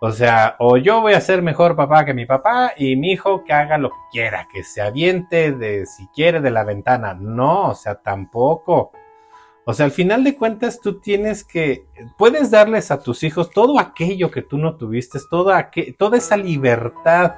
O 0.00 0.10
sea, 0.10 0.56
o 0.58 0.78
yo 0.78 1.02
voy 1.02 1.12
a 1.12 1.20
ser 1.20 1.42
mejor 1.42 1.76
papá 1.76 2.06
que 2.06 2.14
mi 2.14 2.24
papá 2.24 2.72
y 2.78 2.96
mi 2.96 3.12
hijo 3.12 3.44
que 3.44 3.52
haga 3.52 3.76
lo 3.76 3.90
que 3.90 3.96
quiera, 4.10 4.48
que 4.50 4.64
se 4.64 4.80
aviente 4.80 5.52
de 5.52 5.84
si 5.84 6.06
quiere 6.08 6.40
de 6.40 6.50
la 6.50 6.64
ventana. 6.64 7.12
No, 7.12 7.68
o 7.68 7.74
sea, 7.74 7.96
tampoco. 7.96 8.90
O 9.66 9.74
sea, 9.74 9.84
al 9.84 9.92
final 9.92 10.24
de 10.24 10.34
cuentas 10.34 10.80
tú 10.80 10.98
tienes 10.98 11.44
que, 11.44 11.86
puedes 12.16 12.50
darles 12.50 12.90
a 12.90 13.02
tus 13.02 13.22
hijos 13.22 13.50
todo 13.50 13.78
aquello 13.78 14.30
que 14.30 14.40
tú 14.40 14.56
no 14.56 14.76
tuviste, 14.76 15.18
toda, 15.30 15.70
toda 15.98 16.16
esa 16.16 16.38
libertad 16.38 17.34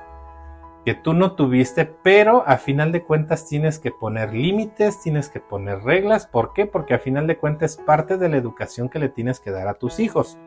que 0.85 0.95
tú 0.95 1.14
no 1.14 1.32
tuviste, 1.32 1.87
pero 1.87 2.45
a 2.47 2.59
final 2.59 2.93
de 2.93 3.03
cuentas 3.03 3.49
tienes 3.49 3.78
que 3.78 3.91
poner 3.91 4.35
límites, 4.35 5.01
tienes 5.01 5.30
que 5.30 5.41
poner 5.41 5.82
reglas. 5.82 6.26
¿Por 6.26 6.53
qué? 6.53 6.66
Porque 6.66 6.95
a 6.95 6.99
final 6.99 7.26
de 7.26 7.39
cuentas 7.39 7.72
es 7.72 7.76
parte 7.78 8.18
de 8.18 8.28
la 8.28 8.37
educación 8.37 8.91
que 8.91 8.99
le 8.99 9.09
tienes 9.09 9.41
que 9.41 9.51
dar 9.51 9.66
a 9.66 9.74
tus 9.74 9.99
hijos. 9.99 10.39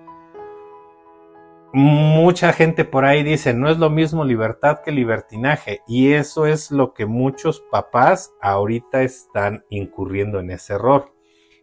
Mucha 1.73 2.53
gente 2.53 2.85
por 2.85 3.03
ahí 3.03 3.23
dice, 3.23 3.53
no 3.53 3.69
es 3.69 3.77
lo 3.77 3.89
mismo 3.89 4.23
libertad 4.23 4.81
que 4.85 4.91
libertinaje. 4.91 5.81
Y 5.87 6.13
eso 6.13 6.45
es 6.45 6.71
lo 6.71 6.93
que 6.93 7.05
muchos 7.05 7.61
papás 7.71 8.33
ahorita 8.41 9.01
están 9.01 9.65
incurriendo 9.69 10.39
en 10.39 10.51
ese 10.51 10.73
error. 10.73 11.13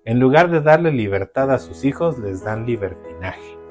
En 0.04 0.18
lugar 0.18 0.50
de 0.50 0.60
darle 0.60 0.90
libertad 0.92 1.50
a 1.50 1.58
sus 1.58 1.84
hijos, 1.84 2.18
les 2.18 2.44
dan 2.44 2.66
libertinaje. 2.66 3.63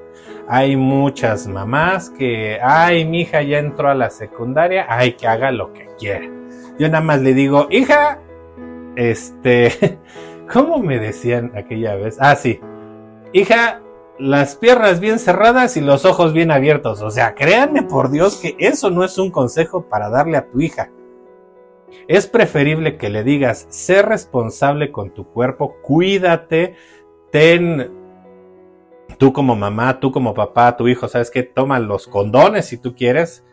Hay 0.47 0.75
muchas 0.75 1.47
mamás 1.47 2.09
que, 2.09 2.59
ay, 2.61 3.05
mi 3.05 3.21
hija 3.21 3.41
ya 3.41 3.59
entró 3.59 3.89
a 3.89 3.95
la 3.95 4.09
secundaria, 4.09 4.85
ay, 4.89 5.13
que 5.13 5.27
haga 5.27 5.51
lo 5.51 5.71
que 5.73 5.87
quiera. 5.97 6.25
Yo 6.77 6.87
nada 6.87 7.01
más 7.01 7.21
le 7.21 7.33
digo, 7.33 7.67
hija, 7.69 8.19
este, 8.95 9.99
¿cómo 10.53 10.79
me 10.79 10.99
decían 10.99 11.51
aquella 11.55 11.95
vez? 11.95 12.17
Ah, 12.19 12.35
sí, 12.35 12.59
hija, 13.31 13.81
las 14.19 14.55
piernas 14.55 14.99
bien 14.99 15.17
cerradas 15.19 15.77
y 15.77 15.81
los 15.81 16.05
ojos 16.05 16.33
bien 16.33 16.51
abiertos. 16.51 17.01
O 17.01 17.09
sea, 17.09 17.35
créanme 17.35 17.83
por 17.83 18.11
Dios 18.11 18.37
que 18.37 18.55
eso 18.59 18.89
no 18.89 19.03
es 19.03 19.17
un 19.17 19.31
consejo 19.31 19.87
para 19.87 20.09
darle 20.09 20.37
a 20.37 20.47
tu 20.49 20.61
hija. 20.61 20.91
Es 22.07 22.27
preferible 22.27 22.97
que 22.97 23.09
le 23.09 23.23
digas, 23.23 23.65
sé 23.69 24.01
responsable 24.01 24.91
con 24.91 25.11
tu 25.11 25.25
cuerpo, 25.25 25.75
cuídate, 25.81 26.75
ten 27.31 28.02
tú 29.17 29.33
como 29.33 29.55
mamá, 29.55 29.99
tú 29.99 30.11
como 30.11 30.33
papá, 30.33 30.75
tu 30.77 30.87
hijo, 30.87 31.07
¿sabes 31.07 31.31
qué? 31.31 31.43
Toma 31.43 31.79
los 31.79 32.07
condones 32.07 32.65
si 32.65 32.77
tú 32.77 32.95
quieres. 32.95 33.43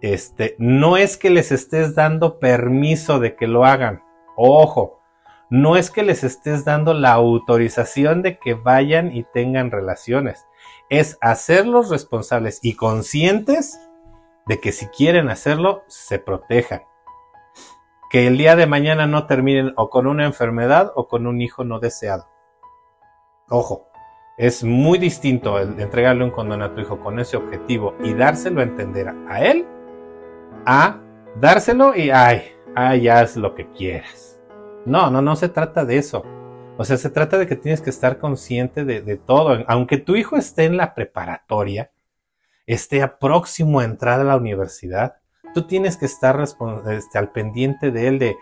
Este, 0.00 0.54
no 0.58 0.96
es 0.96 1.16
que 1.16 1.30
les 1.30 1.50
estés 1.50 1.94
dando 1.94 2.38
permiso 2.38 3.18
de 3.18 3.34
que 3.34 3.46
lo 3.46 3.64
hagan. 3.64 4.02
Ojo, 4.36 5.00
no 5.50 5.76
es 5.76 5.90
que 5.90 6.02
les 6.02 6.24
estés 6.24 6.64
dando 6.64 6.94
la 6.94 7.12
autorización 7.12 8.22
de 8.22 8.38
que 8.38 8.54
vayan 8.54 9.14
y 9.14 9.24
tengan 9.24 9.70
relaciones. 9.70 10.46
Es 10.90 11.18
hacerlos 11.20 11.90
responsables 11.90 12.60
y 12.62 12.74
conscientes 12.74 13.80
de 14.46 14.60
que 14.60 14.72
si 14.72 14.86
quieren 14.86 15.28
hacerlo, 15.28 15.82
se 15.88 16.18
protejan. 16.18 16.82
Que 18.10 18.26
el 18.26 18.38
día 18.38 18.56
de 18.56 18.66
mañana 18.66 19.06
no 19.06 19.26
terminen 19.26 19.74
o 19.76 19.90
con 19.90 20.06
una 20.06 20.24
enfermedad 20.24 20.92
o 20.94 21.08
con 21.08 21.26
un 21.26 21.40
hijo 21.42 21.64
no 21.64 21.80
deseado. 21.80 22.26
Ojo, 23.50 23.87
es 24.38 24.62
muy 24.62 24.98
distinto 24.98 25.58
el 25.58 25.78
entregarle 25.80 26.24
un 26.24 26.30
condón 26.30 26.62
a 26.62 26.72
tu 26.72 26.80
hijo 26.80 27.00
con 27.00 27.18
ese 27.18 27.36
objetivo 27.36 27.94
y 28.02 28.14
dárselo 28.14 28.60
a 28.60 28.64
entender 28.64 29.08
a 29.28 29.44
él 29.44 29.66
a 30.64 31.00
dárselo 31.40 31.94
y 31.96 32.10
ay, 32.10 32.42
ay, 32.74 33.08
haz 33.08 33.36
lo 33.36 33.54
que 33.54 33.70
quieras. 33.72 34.38
No, 34.84 35.10
no, 35.10 35.22
no 35.22 35.34
se 35.36 35.48
trata 35.48 35.84
de 35.84 35.98
eso. 35.98 36.24
O 36.76 36.84
sea, 36.84 36.96
se 36.96 37.10
trata 37.10 37.38
de 37.38 37.46
que 37.46 37.56
tienes 37.56 37.80
que 37.80 37.90
estar 37.90 38.18
consciente 38.18 38.84
de, 38.84 39.16
todo. 39.16 39.64
Aunque 39.66 39.98
tu 39.98 40.14
hijo 40.14 40.36
esté 40.36 40.64
en 40.64 40.76
la 40.76 40.94
preparatoria, 40.94 41.90
esté 42.66 43.02
a 43.02 43.18
próximo 43.18 43.80
a 43.80 43.84
entrar 43.84 44.20
a 44.20 44.24
la 44.24 44.36
universidad, 44.36 45.16
tú 45.54 45.66
tienes 45.66 45.96
que 45.96 46.06
estar 46.06 46.40
este, 46.40 47.18
al 47.18 47.32
pendiente 47.32 47.90
de 47.90 48.06
él 48.06 48.18
de 48.18 48.36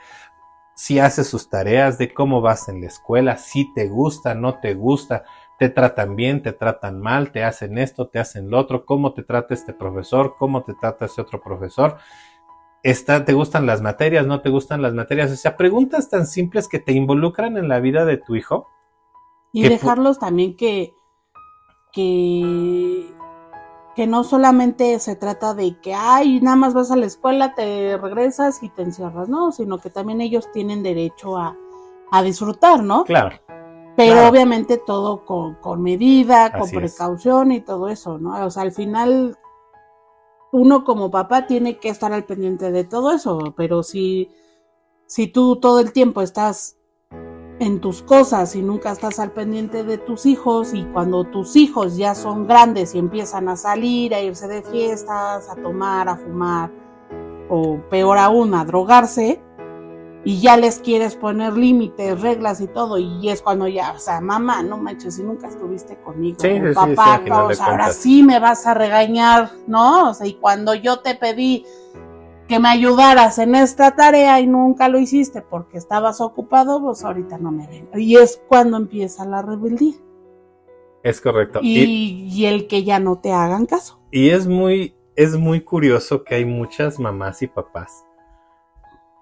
si 0.74 0.98
hace 0.98 1.24
sus 1.24 1.48
tareas, 1.48 1.96
de 1.96 2.12
cómo 2.12 2.42
vas 2.42 2.68
en 2.68 2.82
la 2.82 2.88
escuela, 2.88 3.38
si 3.38 3.72
te 3.72 3.88
gusta, 3.88 4.34
no 4.34 4.60
te 4.60 4.74
gusta, 4.74 5.24
te 5.58 5.70
tratan 5.70 6.16
bien, 6.16 6.42
te 6.42 6.52
tratan 6.52 7.00
mal, 7.00 7.32
te 7.32 7.42
hacen 7.44 7.78
esto, 7.78 8.08
te 8.08 8.18
hacen 8.18 8.50
lo 8.50 8.58
otro, 8.58 8.84
cómo 8.84 9.14
te 9.14 9.22
trata 9.22 9.54
este 9.54 9.72
profesor, 9.72 10.36
cómo 10.38 10.62
te 10.64 10.74
trata 10.74 11.06
ese 11.06 11.20
otro 11.20 11.40
profesor. 11.40 11.96
Está, 12.82 13.24
¿Te 13.24 13.32
gustan 13.32 13.66
las 13.66 13.80
materias? 13.80 14.26
¿No 14.26 14.42
te 14.42 14.50
gustan 14.50 14.82
las 14.82 14.92
materias? 14.92 15.32
O 15.32 15.36
sea, 15.36 15.56
preguntas 15.56 16.08
tan 16.10 16.26
simples 16.26 16.68
que 16.68 16.78
te 16.78 16.92
involucran 16.92 17.56
en 17.56 17.68
la 17.68 17.80
vida 17.80 18.04
de 18.04 18.18
tu 18.18 18.36
hijo. 18.36 18.68
Y 19.52 19.68
dejarlos 19.68 20.18
también 20.18 20.56
que, 20.56 20.94
que, 21.92 23.06
que 23.96 24.06
no 24.06 24.22
solamente 24.22 24.98
se 24.98 25.16
trata 25.16 25.54
de 25.54 25.80
que, 25.80 25.94
ay, 25.94 26.40
nada 26.42 26.56
más 26.56 26.74
vas 26.74 26.90
a 26.90 26.96
la 26.96 27.06
escuela, 27.06 27.54
te 27.54 27.96
regresas 27.96 28.62
y 28.62 28.68
te 28.68 28.82
encierras, 28.82 29.28
¿no? 29.30 29.50
Sino 29.50 29.78
que 29.78 29.88
también 29.88 30.20
ellos 30.20 30.52
tienen 30.52 30.82
derecho 30.82 31.38
a, 31.38 31.56
a 32.12 32.22
disfrutar, 32.22 32.82
¿no? 32.82 33.04
Claro. 33.04 33.36
Pero 33.96 34.12
claro. 34.12 34.28
obviamente 34.28 34.76
todo 34.76 35.24
con, 35.24 35.54
con 35.54 35.82
medida, 35.82 36.52
con 36.52 36.62
Así 36.62 36.76
es. 36.76 36.82
precaución 36.82 37.52
y 37.52 37.60
todo 37.62 37.88
eso, 37.88 38.18
¿no? 38.18 38.44
O 38.44 38.50
sea, 38.50 38.62
al 38.62 38.72
final 38.72 39.38
uno 40.52 40.84
como 40.84 41.10
papá 41.10 41.46
tiene 41.46 41.78
que 41.78 41.88
estar 41.88 42.12
al 42.12 42.24
pendiente 42.24 42.70
de 42.70 42.84
todo 42.84 43.12
eso, 43.12 43.54
pero 43.56 43.82
si, 43.82 44.30
si 45.06 45.26
tú 45.28 45.56
todo 45.56 45.80
el 45.80 45.92
tiempo 45.92 46.22
estás 46.22 46.76
en 47.58 47.80
tus 47.80 48.02
cosas 48.02 48.54
y 48.54 48.62
nunca 48.62 48.92
estás 48.92 49.18
al 49.18 49.32
pendiente 49.32 49.82
de 49.82 49.96
tus 49.96 50.26
hijos 50.26 50.74
y 50.74 50.84
cuando 50.84 51.24
tus 51.24 51.56
hijos 51.56 51.96
ya 51.96 52.14
son 52.14 52.46
grandes 52.46 52.94
y 52.94 52.98
empiezan 52.98 53.48
a 53.48 53.56
salir, 53.56 54.14
a 54.14 54.20
irse 54.20 54.46
de 54.46 54.62
fiestas, 54.62 55.48
a 55.48 55.56
tomar, 55.56 56.08
a 56.08 56.16
fumar 56.16 56.70
o 57.48 57.80
peor 57.88 58.18
aún, 58.18 58.54
a 58.54 58.64
drogarse 58.64 59.42
y 60.26 60.40
ya 60.40 60.56
les 60.56 60.80
quieres 60.80 61.14
poner 61.14 61.52
límites, 61.52 62.20
reglas 62.20 62.60
y 62.60 62.66
todo 62.66 62.98
y 62.98 63.28
es 63.28 63.42
cuando 63.42 63.68
ya, 63.68 63.92
o 63.92 63.98
sea, 64.00 64.20
mamá, 64.20 64.60
no 64.60 64.76
manches, 64.76 65.14
si 65.14 65.22
nunca 65.22 65.46
estuviste 65.46 65.96
conmigo, 66.00 66.38
Sí, 66.40 66.48
sí, 66.48 66.60
sí, 66.60 66.68
sí, 66.68 66.74
papá, 66.74 67.22
sea, 67.54 67.66
ahora 67.66 67.92
sí 67.92 68.24
me 68.24 68.40
vas 68.40 68.66
a 68.66 68.74
regañar, 68.74 69.52
¿no? 69.68 70.10
O 70.10 70.14
sea, 70.14 70.26
y 70.26 70.34
cuando 70.34 70.74
yo 70.74 70.98
te 70.98 71.14
pedí 71.14 71.64
que 72.48 72.58
me 72.58 72.68
ayudaras 72.68 73.38
en 73.38 73.54
esta 73.54 73.94
tarea 73.94 74.40
y 74.40 74.48
nunca 74.48 74.88
lo 74.88 74.98
hiciste 74.98 75.42
porque 75.42 75.78
estabas 75.78 76.20
ocupado, 76.20 76.82
pues 76.82 77.04
ahorita 77.04 77.38
no 77.38 77.52
me 77.52 77.68
ven. 77.68 77.88
Y 77.94 78.16
es 78.16 78.42
cuando 78.48 78.78
empieza 78.78 79.24
la 79.26 79.42
rebeldía. 79.42 79.94
Es 81.04 81.20
correcto. 81.20 81.60
Y, 81.62 81.78
Y, 81.84 82.28
y 82.32 82.46
el 82.46 82.66
que 82.66 82.82
ya 82.82 82.98
no 82.98 83.20
te 83.20 83.30
hagan 83.30 83.66
caso. 83.66 84.00
y 84.10 84.30
es 84.30 84.48
muy, 84.48 84.96
es 85.14 85.36
muy 85.36 85.60
curioso 85.60 86.24
que 86.24 86.34
hay 86.34 86.44
muchas 86.44 86.98
mamás 86.98 87.42
y 87.42 87.46
papás 87.46 88.05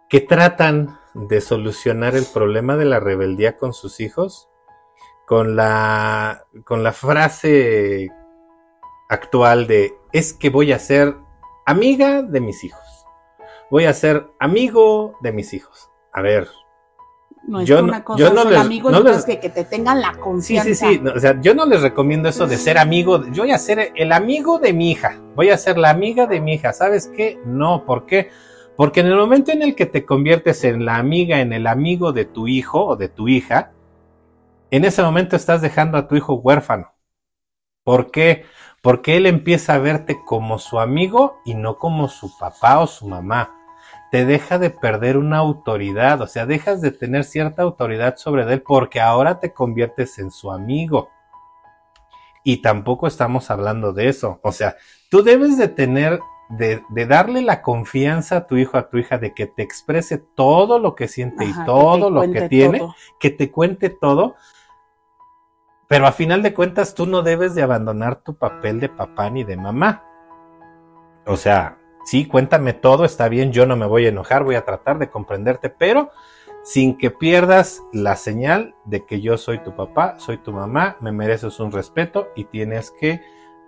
que 0.08 0.20
tratan 0.20 0.98
de 1.14 1.40
solucionar 1.40 2.14
el 2.16 2.24
problema 2.26 2.76
de 2.76 2.84
la 2.84 3.00
rebeldía 3.00 3.56
con 3.56 3.72
sus 3.72 4.00
hijos 4.00 4.48
con 5.26 5.56
la, 5.56 6.44
con 6.64 6.82
la 6.82 6.92
frase 6.92 8.10
actual 9.08 9.66
de 9.66 9.94
es 10.12 10.32
que 10.32 10.50
voy 10.50 10.72
a 10.72 10.78
ser 10.78 11.16
amiga 11.66 12.22
de 12.22 12.40
mis 12.40 12.62
hijos. 12.64 12.80
Voy 13.70 13.86
a 13.86 13.94
ser 13.94 14.26
amigo 14.38 15.16
de 15.22 15.32
mis 15.32 15.54
hijos. 15.54 15.90
A 16.12 16.20
ver, 16.22 16.48
No 17.46 17.60
es 17.60 17.68
Yo 17.68 17.76
que 17.76 17.82
no- 17.82 17.88
una 17.88 18.04
cosa 18.04 18.18
yo 18.20 18.32
no 18.32 18.44
les- 18.48 18.58
amigos 18.58 18.90
no 18.92 19.00
les- 19.00 19.24
que, 19.26 19.38
que 19.38 19.50
te 19.50 19.64
tengan 19.64 20.00
la 20.00 20.14
Sí, 20.14 20.20
confianza. 20.20 20.86
sí, 20.86 20.94
sí. 20.94 21.00
no, 21.02 21.12
o 21.12 21.18
sea, 21.18 21.38
yo 21.42 21.54
no 21.54 21.66
les 21.66 21.82
recomiendo 21.82 22.28
eso 22.28 22.46
de 22.46 22.56
ser 22.56 22.78
amigo. 22.78 23.22
yo 23.32 23.42
voy 23.42 23.52
a 23.52 23.58
ser 23.58 23.92
el 23.96 24.12
amigo 24.12 24.58
de 24.58 24.72
mi 24.72 24.90
hija. 24.92 25.20
Voy 25.34 25.50
a 25.50 25.58
ser 25.58 25.76
la 25.76 25.90
amiga 25.90 26.26
de 26.26 26.40
mi 26.40 26.54
hija. 26.54 26.72
¿Sabes 26.72 27.10
qué? 27.14 27.38
No, 27.44 27.84
¿por 27.84 28.06
qué? 28.06 28.24
Porque 28.24 28.44
en 28.78 29.06
el 29.06 29.16
momento 29.16 29.52
en 29.52 29.62
el 29.62 29.74
que 29.74 29.86
te 29.86 30.04
conviertes 30.04 30.64
en 30.64 30.84
la 30.84 30.96
amiga, 30.96 31.40
en 31.40 31.52
el 31.52 31.66
amigo 31.66 32.12
de 32.12 32.24
tu 32.24 32.48
hijo 32.48 32.84
o 32.84 32.96
de 32.96 33.08
tu 33.08 33.28
hija, 33.28 33.72
en 34.70 34.84
ese 34.84 35.02
momento 35.02 35.36
estás 35.36 35.62
dejando 35.62 35.98
a 35.98 36.08
tu 36.08 36.16
hijo 36.16 36.34
huérfano. 36.34 36.92
¿Por 37.84 38.10
qué? 38.10 38.46
Porque 38.82 39.16
él 39.16 39.26
empieza 39.26 39.74
a 39.74 39.78
verte 39.78 40.18
como 40.24 40.58
su 40.58 40.80
amigo 40.80 41.38
y 41.44 41.54
no 41.54 41.78
como 41.78 42.08
su 42.08 42.36
papá 42.38 42.80
o 42.80 42.86
su 42.86 43.06
mamá. 43.06 43.54
Te 44.10 44.24
deja 44.24 44.58
de 44.58 44.70
perder 44.70 45.16
una 45.16 45.38
autoridad, 45.38 46.20
o 46.20 46.26
sea, 46.26 46.46
dejas 46.46 46.80
de 46.80 46.90
tener 46.90 47.24
cierta 47.24 47.62
autoridad 47.62 48.16
sobre 48.16 48.42
él 48.52 48.62
porque 48.62 49.00
ahora 49.00 49.38
te 49.38 49.52
conviertes 49.52 50.18
en 50.18 50.30
su 50.30 50.50
amigo. 50.50 51.10
Y 52.42 52.58
tampoco 52.58 53.06
estamos 53.06 53.50
hablando 53.50 53.92
de 53.92 54.08
eso. 54.08 54.40
O 54.42 54.52
sea, 54.52 54.76
tú 55.10 55.22
debes 55.22 55.56
de 55.56 55.68
tener, 55.68 56.20
de, 56.56 56.82
de 56.88 57.06
darle 57.06 57.42
la 57.42 57.62
confianza 57.62 58.36
a 58.36 58.46
tu 58.46 58.56
hijo, 58.56 58.76
a 58.76 58.88
tu 58.88 58.98
hija, 58.98 59.18
de 59.18 59.34
que 59.34 59.46
te 59.46 59.62
exprese 59.62 60.18
todo 60.18 60.78
lo 60.78 60.94
que 60.94 61.08
siente 61.08 61.44
Ajá, 61.44 61.62
y 61.62 61.66
todo 61.66 62.10
lo 62.10 62.30
que 62.30 62.48
tiene, 62.48 62.78
todo. 62.78 62.94
que 63.18 63.30
te 63.30 63.50
cuente 63.50 63.90
todo. 63.90 64.36
Pero 65.88 66.06
a 66.06 66.12
final 66.12 66.42
de 66.42 66.54
cuentas, 66.54 66.94
tú 66.94 67.06
no 67.06 67.22
debes 67.22 67.54
de 67.54 67.62
abandonar 67.62 68.16
tu 68.16 68.36
papel 68.36 68.80
de 68.80 68.88
papá 68.88 69.30
ni 69.30 69.44
de 69.44 69.56
mamá. 69.56 70.04
O 71.26 71.36
sea, 71.36 71.78
sí, 72.04 72.26
cuéntame 72.26 72.72
todo, 72.72 73.04
está 73.04 73.28
bien, 73.28 73.52
yo 73.52 73.66
no 73.66 73.76
me 73.76 73.86
voy 73.86 74.06
a 74.06 74.10
enojar, 74.10 74.44
voy 74.44 74.54
a 74.54 74.64
tratar 74.64 74.98
de 74.98 75.10
comprenderte, 75.10 75.70
pero 75.70 76.10
sin 76.62 76.96
que 76.96 77.10
pierdas 77.10 77.82
la 77.92 78.16
señal 78.16 78.74
de 78.84 79.04
que 79.04 79.20
yo 79.20 79.36
soy 79.36 79.58
tu 79.62 79.76
papá, 79.76 80.18
soy 80.18 80.38
tu 80.38 80.52
mamá, 80.52 80.96
me 81.00 81.12
mereces 81.12 81.60
un 81.60 81.70
respeto 81.72 82.28
y 82.34 82.44
tienes 82.44 82.90
que 82.90 83.20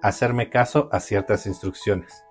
hacerme 0.03 0.49
caso 0.51 0.89
a 0.93 1.01
ciertas 1.01 1.47
instrucciones. 1.47 2.26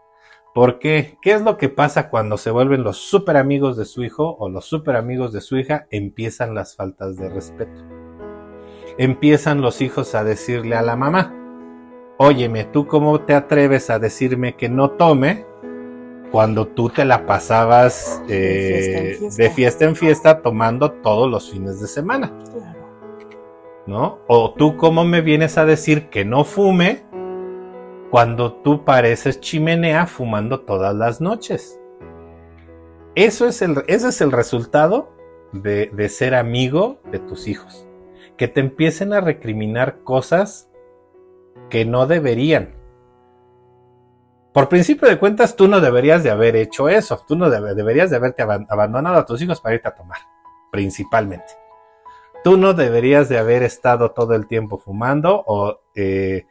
¿Por 0.55 0.79
qué? 0.79 1.17
¿Qué 1.21 1.33
es 1.33 1.41
lo 1.41 1.57
que 1.57 1.67
pasa 1.67 2.09
cuando 2.09 2.37
se 2.37 2.49
vuelven 2.49 2.81
los 2.81 2.95
super 2.95 3.35
amigos 3.35 3.75
de 3.75 3.83
su 3.83 4.05
hijo 4.05 4.37
o 4.39 4.47
los 4.47 4.63
super 4.63 4.95
amigos 4.95 5.33
de 5.33 5.41
su 5.41 5.57
hija? 5.57 5.85
Empiezan 5.91 6.55
las 6.55 6.77
faltas 6.77 7.17
de 7.17 7.27
respeto. 7.27 7.83
Empiezan 8.97 9.59
los 9.59 9.81
hijos 9.81 10.15
a 10.15 10.23
decirle 10.23 10.77
a 10.77 10.81
la 10.81 10.95
mamá, 10.95 11.35
óyeme, 12.17 12.63
¿tú 12.63 12.87
cómo 12.87 13.19
te 13.19 13.33
atreves 13.33 13.89
a 13.89 13.99
decirme 13.99 14.55
que 14.55 14.69
no 14.69 14.91
tome 14.91 15.45
cuando 16.31 16.67
tú 16.67 16.89
te 16.89 17.03
la 17.03 17.25
pasabas 17.25 18.23
De 18.25 18.69
fiesta 18.69 18.97
en 18.97 19.05
eh, 19.07 19.15
fiesta. 19.15 19.43
de 19.43 19.49
fiesta 19.49 19.85
en 19.85 19.95
fiesta 19.97 20.41
tomando 20.41 20.91
todos 20.93 21.29
los 21.29 21.51
fines 21.51 21.81
de 21.81 21.87
semana? 21.87 22.31
Claro. 22.53 22.79
¿no? 23.87 24.19
O 24.27 24.53
tú 24.53 24.77
cómo 24.77 25.03
me 25.03 25.19
vienes 25.19 25.57
a 25.57 25.65
decir 25.65 26.09
que 26.09 26.23
no 26.23 26.45
fume 26.45 27.03
cuando 28.15 28.53
tú 28.53 28.85
pareces 28.85 29.41
chimenea 29.41 30.07
fumando 30.07 30.61
todas 30.61 30.95
las 30.95 31.19
noches. 31.19 31.81
Eso 33.13 33.45
es 33.45 33.61
el, 33.61 33.83
ese 33.89 34.07
es 34.07 34.21
el 34.21 34.31
resultado 34.31 35.09
de, 35.51 35.91
ser 36.07 36.33
amigo 36.33 37.01
de 37.11 37.19
tus 37.19 37.45
hijos. 37.45 37.85
Que 38.37 38.47
te 38.47 38.61
empiecen 38.61 39.11
a 39.11 39.19
recriminar 39.19 39.99
cosas 40.05 40.69
que 41.69 41.83
no 41.83 42.07
deberían. 42.07 42.75
Por 44.53 44.69
principio 44.69 45.09
de 45.09 45.19
cuentas, 45.19 45.57
tú 45.57 45.67
no 45.67 45.81
deberías 45.81 46.23
de 46.23 46.31
haber 46.31 46.55
hecho 46.55 46.87
eso. 46.87 47.21
Tú 47.27 47.35
no 47.35 47.49
debe- 47.49 47.75
deberías 47.75 48.11
de 48.11 48.15
haberte 48.15 48.43
aban- 48.43 48.65
abandonado 48.69 49.17
a 49.17 49.25
tus 49.25 49.41
hijos 49.41 49.59
para 49.59 49.75
irte 49.75 49.89
a 49.89 49.93
tomar, 49.93 50.19
principalmente 50.71 51.51
tú 52.45 52.57
no 52.57 52.73
deberías 52.75 53.27
de 53.27 53.39
haber 53.39 53.63
estado 53.63 54.11
todo 54.11 54.35
el 54.35 54.45
tiempo 54.45 54.77
fumando 54.77 55.43
o, 55.47 55.79
eh, 55.95 56.45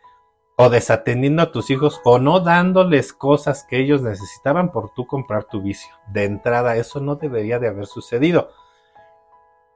o 0.57 0.71
desatendiendo 0.71 1.43
a 1.43 1.53
tus 1.53 1.71
hijos 1.71 2.01
o 2.05 2.19
no 2.19 2.41
dándoles 2.41 3.13
cosas 3.13 3.65
que 3.69 3.79
ellos 3.79 4.03
necesitaban 4.03 4.71
por 4.71 4.93
tú 4.95 5.07
comprar 5.07 5.45
tu 5.45 5.61
vicio. 5.63 5.93
De 6.13 6.25
entrada, 6.25 6.77
eso 6.77 7.01
no 7.01 7.17
debería 7.17 7.59
de 7.59 7.69
haber 7.69 7.87
sucedido. 7.87 8.51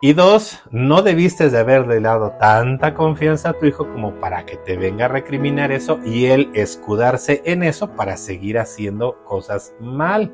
Y 0.01 0.13
dos, 0.13 0.63
no 0.71 1.03
debiste 1.03 1.51
de 1.51 1.59
haberle 1.59 2.01
dado 2.01 2.31
tanta 2.39 2.95
confianza 2.95 3.51
a 3.51 3.53
tu 3.55 3.67
hijo 3.67 3.93
como 3.93 4.15
para 4.21 4.47
que 4.47 4.57
te 4.57 4.77
venga 4.77 5.07
a 5.07 5.09
recriminar 5.09 5.73
eso 5.73 5.99
y 6.05 6.27
él 6.27 6.51
escudarse 6.55 7.43
en 7.45 7.65
eso 7.65 7.97
para 7.97 8.17
seguir 8.17 8.61
haciendo 8.61 9.25
cosas 9.25 9.75
mal. 9.81 10.33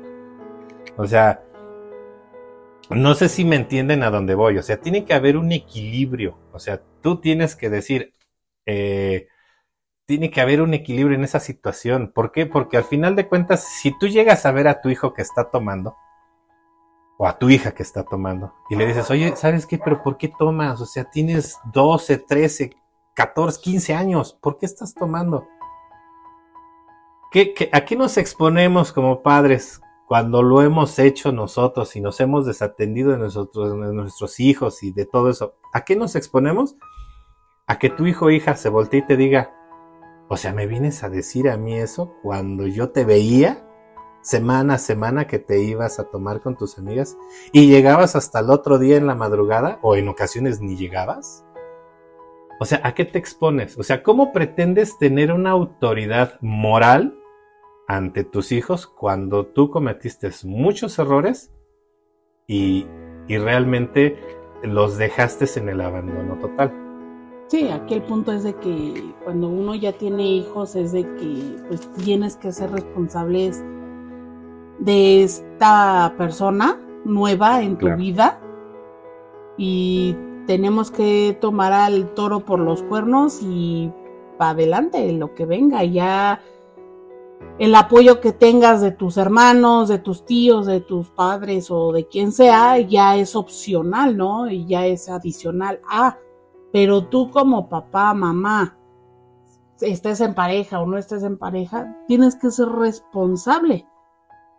O 0.97 1.07
sea, 1.07 1.43
no 2.91 3.15
sé 3.15 3.27
si 3.27 3.43
me 3.43 3.55
entienden 3.55 4.03
a 4.03 4.11
dónde 4.11 4.35
voy. 4.35 4.59
O 4.59 4.63
sea, 4.63 4.79
tiene 4.79 5.03
que 5.03 5.15
haber 5.15 5.35
un 5.35 5.51
equilibrio. 5.51 6.37
O 6.51 6.59
sea, 6.59 6.83
tú 7.01 7.19
tienes 7.19 7.55
que 7.55 7.71
decir, 7.71 8.13
eh, 8.67 9.29
tiene 10.05 10.29
que 10.29 10.41
haber 10.41 10.61
un 10.61 10.73
equilibrio 10.73 11.17
en 11.17 11.23
esa 11.23 11.39
situación. 11.39 12.11
¿Por 12.13 12.31
qué? 12.31 12.45
Porque 12.45 12.77
al 12.77 12.83
final 12.83 13.15
de 13.15 13.27
cuentas, 13.27 13.63
si 13.63 13.97
tú 13.97 14.07
llegas 14.07 14.45
a 14.45 14.51
ver 14.51 14.67
a 14.67 14.81
tu 14.81 14.89
hijo 14.89 15.13
que 15.13 15.21
está 15.21 15.49
tomando, 15.49 15.95
o 17.17 17.27
a 17.27 17.39
tu 17.39 17.49
hija 17.49 17.71
que 17.71 17.83
está 17.83 18.03
tomando, 18.03 18.53
y 18.69 18.75
le 18.75 18.85
dices, 18.85 19.09
oye, 19.09 19.35
¿sabes 19.35 19.65
qué? 19.65 19.77
Pero 19.77 20.03
¿por 20.03 20.17
qué 20.17 20.27
tomas? 20.27 20.81
O 20.81 20.85
sea, 20.85 21.05
tienes 21.05 21.57
12, 21.73 22.19
13, 22.19 22.75
14, 23.15 23.61
15 23.61 23.93
años. 23.95 24.37
¿Por 24.39 24.57
qué 24.57 24.65
estás 24.65 24.93
tomando? 24.93 25.47
¿Qué, 27.31 27.53
qué, 27.53 27.69
a 27.71 27.83
qué 27.85 27.95
nos 27.95 28.17
exponemos 28.17 28.93
como 28.93 29.23
padres 29.23 29.81
cuando 30.07 30.43
lo 30.43 30.61
hemos 30.61 30.99
hecho 30.99 31.31
nosotros 31.31 31.95
y 31.95 32.01
nos 32.01 32.19
hemos 32.19 32.45
desatendido 32.45 33.11
de, 33.11 33.17
nosotros, 33.17 33.71
de 33.71 33.93
nuestros 33.93 34.39
hijos 34.39 34.83
y 34.83 34.91
de 34.91 35.05
todo 35.05 35.29
eso? 35.29 35.55
¿A 35.73 35.83
qué 35.83 35.95
nos 35.95 36.15
exponemos? 36.15 36.75
A 37.65 37.79
que 37.79 37.89
tu 37.89 38.05
hijo 38.05 38.25
o 38.25 38.29
hija 38.29 38.55
se 38.55 38.69
voltee 38.69 38.99
y 38.99 39.07
te 39.07 39.17
diga, 39.17 39.54
o 40.27 40.37
sea, 40.37 40.53
¿me 40.53 40.65
vienes 40.65 41.03
a 41.03 41.09
decir 41.09 41.49
a 41.49 41.57
mí 41.57 41.75
eso 41.75 42.15
cuando 42.23 42.65
yo 42.65 42.89
te 42.89 43.05
veía 43.05 43.65
semana 44.21 44.75
a 44.75 44.79
semana 44.79 45.27
que 45.27 45.37
te 45.37 45.61
ibas 45.61 45.99
a 45.99 46.05
tomar 46.05 46.41
con 46.41 46.57
tus 46.57 46.79
amigas 46.79 47.15
y 47.51 47.67
llegabas 47.67 48.15
hasta 48.15 48.39
el 48.39 48.49
otro 48.49 48.79
día 48.79 48.97
en 48.97 49.05
la 49.05 49.13
madrugada 49.13 49.77
o 49.83 49.95
en 49.95 50.07
ocasiones 50.07 50.61
ni 50.61 50.75
llegabas? 50.75 51.45
O 52.59 52.65
sea, 52.65 52.81
¿a 52.83 52.95
qué 52.95 53.05
te 53.05 53.19
expones? 53.19 53.77
O 53.77 53.83
sea, 53.83 54.01
¿cómo 54.01 54.31
pretendes 54.31 54.97
tener 54.97 55.31
una 55.31 55.51
autoridad 55.51 56.39
moral 56.41 57.19
ante 57.87 58.23
tus 58.23 58.51
hijos 58.51 58.87
cuando 58.87 59.45
tú 59.45 59.69
cometiste 59.69 60.31
muchos 60.43 60.97
errores 60.97 61.53
y, 62.47 62.87
y 63.27 63.37
realmente 63.37 64.17
los 64.63 64.97
dejaste 64.97 65.45
en 65.59 65.69
el 65.69 65.81
abandono 65.81 66.39
total? 66.39 66.84
Sí, 67.47 67.69
aquí 67.69 67.93
el 67.93 68.01
punto 68.01 68.31
es 68.31 68.43
de 68.43 68.55
que 68.55 69.13
cuando 69.23 69.47
uno 69.47 69.75
ya 69.75 69.93
tiene 69.93 70.23
hijos 70.23 70.75
es 70.75 70.91
de 70.91 71.03
que 71.15 71.55
pues 71.67 71.91
tienes 72.03 72.37
que 72.37 72.51
ser 72.51 72.71
responsables 72.71 73.63
de 74.79 75.23
esta 75.23 76.15
persona 76.17 76.79
nueva 77.05 77.61
en 77.61 77.77
tu 77.77 77.87
vida. 77.95 78.41
Y 79.57 80.17
tenemos 80.47 80.89
que 80.89 81.37
tomar 81.39 81.71
al 81.71 82.13
toro 82.15 82.39
por 82.39 82.59
los 82.59 82.81
cuernos 82.81 83.39
y 83.43 83.91
para 84.39 84.51
adelante, 84.51 85.13
lo 85.13 85.35
que 85.35 85.45
venga, 85.45 85.83
ya 85.83 86.41
el 87.59 87.73
apoyo 87.75 88.19
que 88.21 88.33
tengas 88.33 88.81
de 88.81 88.91
tus 88.91 89.17
hermanos, 89.17 89.87
de 89.87 89.99
tus 89.99 90.25
tíos, 90.25 90.65
de 90.65 90.81
tus 90.81 91.09
padres 91.09 91.69
o 91.69 91.93
de 91.93 92.07
quien 92.07 92.31
sea, 92.31 92.79
ya 92.79 93.15
es 93.15 93.35
opcional, 93.35 94.17
¿no? 94.17 94.49
Y 94.49 94.65
ya 94.65 94.87
es 94.87 95.09
adicional 95.09 95.79
a 95.87 96.17
pero 96.75 97.05
tú 97.05 97.31
como 97.31 97.69
papá, 97.69 98.13
mamá, 98.13 98.77
estés 99.79 100.19
en 100.19 100.35
pareja 100.35 100.81
o 100.81 100.85
no 100.85 100.97
estés 100.97 101.23
en 101.23 101.37
pareja, 101.37 101.95
tienes 102.05 102.35
que 102.35 102.51
ser 102.51 102.67
responsable 102.67 103.87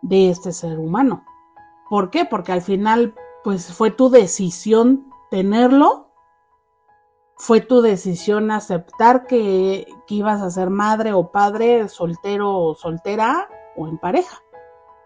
de 0.01 0.31
este 0.31 0.51
ser 0.51 0.79
humano. 0.79 1.23
¿Por 1.91 2.09
qué? 2.09 2.25
Porque 2.25 2.51
al 2.51 2.63
final, 2.63 3.13
pues 3.43 3.71
fue 3.71 3.91
tu 3.91 4.09
decisión 4.09 5.13
tenerlo, 5.29 6.07
fue 7.35 7.61
tu 7.61 7.83
decisión 7.83 8.49
aceptar 8.49 9.27
que, 9.27 9.85
que 10.07 10.15
ibas 10.15 10.41
a 10.41 10.49
ser 10.49 10.71
madre 10.71 11.13
o 11.13 11.31
padre, 11.31 11.87
soltero 11.87 12.51
o 12.51 12.73
soltera 12.73 13.47
o 13.75 13.87
en 13.87 13.99
pareja, 13.99 14.41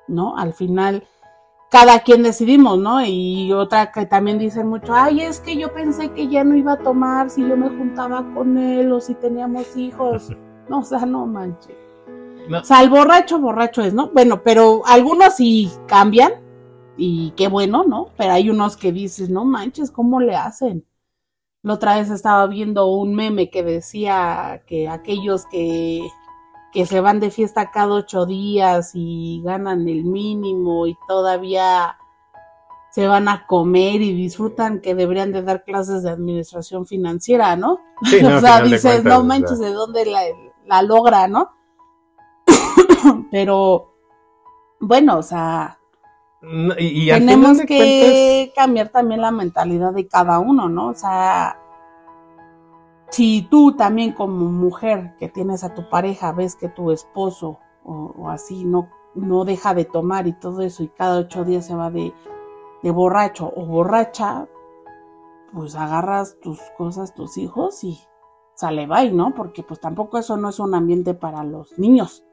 ¿no? 0.07 0.37
Al 0.37 0.53
final 0.53 1.05
cada 1.71 2.01
quien 2.01 2.21
decidimos, 2.21 2.77
¿no? 2.77 3.03
Y 3.05 3.53
otra 3.53 3.93
que 3.93 4.05
también 4.05 4.37
dicen 4.37 4.67
mucho, 4.67 4.93
ay, 4.93 5.21
es 5.21 5.39
que 5.39 5.55
yo 5.55 5.73
pensé 5.73 6.11
que 6.11 6.27
ya 6.27 6.43
no 6.43 6.53
iba 6.57 6.73
a 6.73 6.77
tomar 6.77 7.29
si 7.29 7.47
yo 7.47 7.55
me 7.55 7.69
juntaba 7.69 8.25
con 8.33 8.57
él 8.57 8.91
o 8.91 8.99
si 8.99 9.15
teníamos 9.15 9.75
hijos. 9.77 10.29
No, 10.69 10.79
o 10.79 10.83
sea, 10.83 11.05
no 11.05 11.25
manches. 11.25 11.75
O 12.49 12.63
sea, 12.63 12.81
el 12.81 12.89
borracho, 12.89 13.39
borracho 13.39 13.81
es, 13.81 13.93
¿no? 13.93 14.09
Bueno, 14.13 14.41
pero 14.41 14.83
algunos 14.85 15.35
sí 15.35 15.69
cambian 15.85 16.31
y 16.95 17.31
qué 17.31 17.49
bueno, 17.49 17.83
¿no? 17.83 18.11
Pero 18.15 18.31
hay 18.31 18.49
unos 18.49 18.77
que 18.77 18.93
dices, 18.93 19.29
no 19.29 19.43
manches, 19.43 19.91
¿cómo 19.91 20.21
le 20.21 20.37
hacen? 20.37 20.85
La 21.61 21.73
otra 21.73 21.97
vez 21.97 22.09
estaba 22.09 22.47
viendo 22.47 22.85
un 22.89 23.15
meme 23.15 23.49
que 23.49 23.63
decía 23.63 24.63
que 24.65 24.87
aquellos 24.87 25.45
que 25.47 26.07
que 26.71 26.85
se 26.85 27.01
van 27.01 27.19
de 27.19 27.31
fiesta 27.31 27.71
cada 27.71 27.93
ocho 27.93 28.25
días 28.25 28.91
y 28.93 29.41
ganan 29.43 29.87
el 29.87 30.05
mínimo 30.05 30.87
y 30.87 30.97
todavía 31.07 31.97
se 32.91 33.07
van 33.07 33.29
a 33.29 33.47
comer 33.47 34.01
y 34.01 34.13
disfrutan 34.13 34.81
que 34.81 34.95
deberían 34.95 35.31
de 35.31 35.41
dar 35.41 35.63
clases 35.63 36.03
de 36.03 36.09
administración 36.09 36.85
financiera, 36.85 37.55
¿no? 37.55 37.79
o 38.01 38.39
sea, 38.39 38.61
dices, 38.61 39.03
no 39.03 39.23
manches, 39.23 39.59
¿de 39.59 39.71
dónde 39.71 40.05
la, 40.65 40.81
logra, 40.81 41.27
no? 41.27 41.51
Pero, 43.31 43.93
bueno, 44.79 45.17
o 45.19 45.23
sea, 45.23 45.79
tenemos 46.41 47.61
que 47.61 48.51
cambiar 48.55 48.89
también 48.89 49.21
la 49.21 49.31
mentalidad 49.31 49.93
de 49.93 50.07
cada 50.07 50.39
uno, 50.39 50.67
¿no? 50.67 50.89
O 50.89 50.93
sea, 50.93 51.60
si 53.11 53.41
tú 53.51 53.75
también 53.75 54.13
como 54.13 54.45
mujer 54.49 55.15
que 55.19 55.27
tienes 55.27 55.63
a 55.63 55.73
tu 55.73 55.89
pareja 55.89 56.31
ves 56.31 56.55
que 56.55 56.69
tu 56.69 56.91
esposo 56.91 57.59
o, 57.83 58.29
así 58.29 58.63
no, 58.63 58.89
no 59.15 59.43
deja 59.43 59.73
de 59.73 59.85
tomar 59.85 60.27
y 60.27 60.33
todo 60.33 60.61
eso 60.61 60.83
y 60.83 60.87
cada 60.87 61.19
ocho 61.19 61.43
días 61.43 61.65
se 61.65 61.75
va 61.75 61.91
de, 61.91 62.13
de 62.81 62.91
borracho 62.91 63.51
o 63.55 63.65
borracha, 63.65 64.47
pues 65.53 65.75
agarras 65.75 66.39
tus 66.39 66.59
cosas, 66.77 67.13
tus 67.13 67.37
hijos 67.37 67.83
y 67.83 67.99
sale 68.53 68.87
bye, 68.87 69.11
¿no? 69.11 69.35
Porque 69.35 69.63
pues 69.63 69.79
tampoco 69.79 70.17
eso 70.17 70.37
no 70.37 70.49
es 70.49 70.59
un 70.59 70.73
ambiente 70.73 71.13
para 71.13 71.43
los 71.43 71.77
niños. 71.77 72.23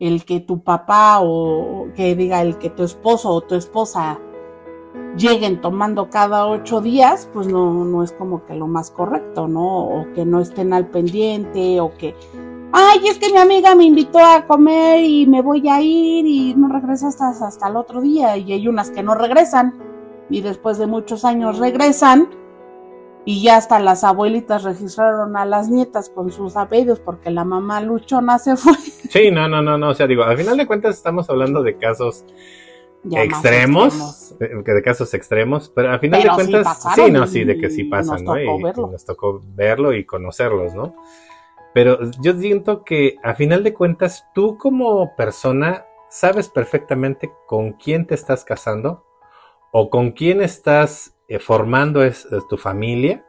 El 0.00 0.24
que 0.24 0.40
tu 0.40 0.64
papá 0.64 1.18
o 1.20 1.88
que 1.94 2.16
diga 2.16 2.42
el 2.42 2.58
que 2.58 2.70
tu 2.70 2.82
esposo 2.82 3.30
o 3.30 3.42
tu 3.42 3.54
esposa 3.54 4.18
lleguen 5.16 5.60
tomando 5.60 6.08
cada 6.10 6.46
ocho 6.46 6.80
días, 6.80 7.28
pues 7.32 7.46
no, 7.46 7.84
no 7.84 8.02
es 8.02 8.12
como 8.12 8.44
que 8.46 8.54
lo 8.54 8.66
más 8.66 8.90
correcto, 8.90 9.48
¿no? 9.48 9.86
O 9.86 10.12
que 10.14 10.24
no 10.24 10.40
estén 10.40 10.72
al 10.72 10.88
pendiente, 10.88 11.80
o 11.80 11.94
que, 11.96 12.14
ay, 12.72 13.00
es 13.08 13.18
que 13.18 13.30
mi 13.30 13.38
amiga 13.38 13.74
me 13.74 13.84
invitó 13.84 14.18
a 14.18 14.46
comer 14.46 15.04
y 15.04 15.26
me 15.26 15.42
voy 15.42 15.68
a 15.68 15.80
ir 15.80 16.26
y 16.26 16.54
no 16.54 16.68
regresas 16.68 17.20
hasta, 17.20 17.46
hasta 17.46 17.68
el 17.68 17.76
otro 17.76 18.00
día. 18.00 18.36
Y 18.36 18.52
hay 18.52 18.68
unas 18.68 18.90
que 18.90 19.02
no 19.02 19.14
regresan 19.14 19.74
y 20.30 20.40
después 20.40 20.78
de 20.78 20.86
muchos 20.86 21.24
años 21.24 21.58
regresan 21.58 22.28
y 23.24 23.42
ya 23.42 23.56
hasta 23.56 23.78
las 23.78 24.02
abuelitas 24.02 24.64
registraron 24.64 25.36
a 25.36 25.44
las 25.44 25.68
nietas 25.68 26.10
con 26.10 26.32
sus 26.32 26.56
apellidos 26.56 26.98
porque 26.98 27.30
la 27.30 27.44
mamá 27.44 27.80
luchona 27.80 28.38
se 28.38 28.56
fue. 28.56 28.74
Sí, 29.08 29.30
no, 29.30 29.46
no, 29.46 29.62
no, 29.62 29.76
no, 29.76 29.90
o 29.90 29.94
sea, 29.94 30.06
digo, 30.06 30.24
al 30.24 30.36
final 30.36 30.56
de 30.56 30.66
cuentas 30.66 30.96
estamos 30.96 31.28
hablando 31.28 31.62
de 31.62 31.76
casos 31.76 32.24
extremos, 33.10 34.34
de, 34.38 34.82
casos 34.82 35.12
extremos, 35.14 35.70
pero 35.74 35.90
al 35.90 36.00
final 36.00 36.22
de 36.22 36.28
cuentas, 36.28 36.82
sí, 36.94 37.10
no, 37.10 37.26
sí, 37.26 37.44
de 37.44 37.58
que 37.58 37.70
sí 37.70 37.84
pasan, 37.84 38.24
¿no? 38.24 38.40
Y, 38.40 38.46
nos 38.46 39.04
tocó 39.04 39.40
verlo 39.44 39.92
y 39.92 40.04
conocerlos, 40.04 40.74
¿no? 40.74 40.94
Pero 41.74 41.98
yo 42.20 42.34
siento 42.34 42.84
que 42.84 43.16
a 43.22 43.34
final 43.34 43.64
de 43.64 43.72
cuentas, 43.72 44.26
tú 44.34 44.58
como 44.58 45.16
persona 45.16 45.86
sabes 46.10 46.48
perfectamente 46.48 47.32
con 47.46 47.72
quién 47.72 48.06
te 48.06 48.14
estás 48.14 48.44
casando 48.44 49.06
o 49.70 49.88
con 49.88 50.12
quién 50.12 50.42
estás 50.42 51.16
eh, 51.28 51.38
formando 51.38 52.04
es, 52.04 52.28
tu 52.50 52.58
familia. 52.58 53.24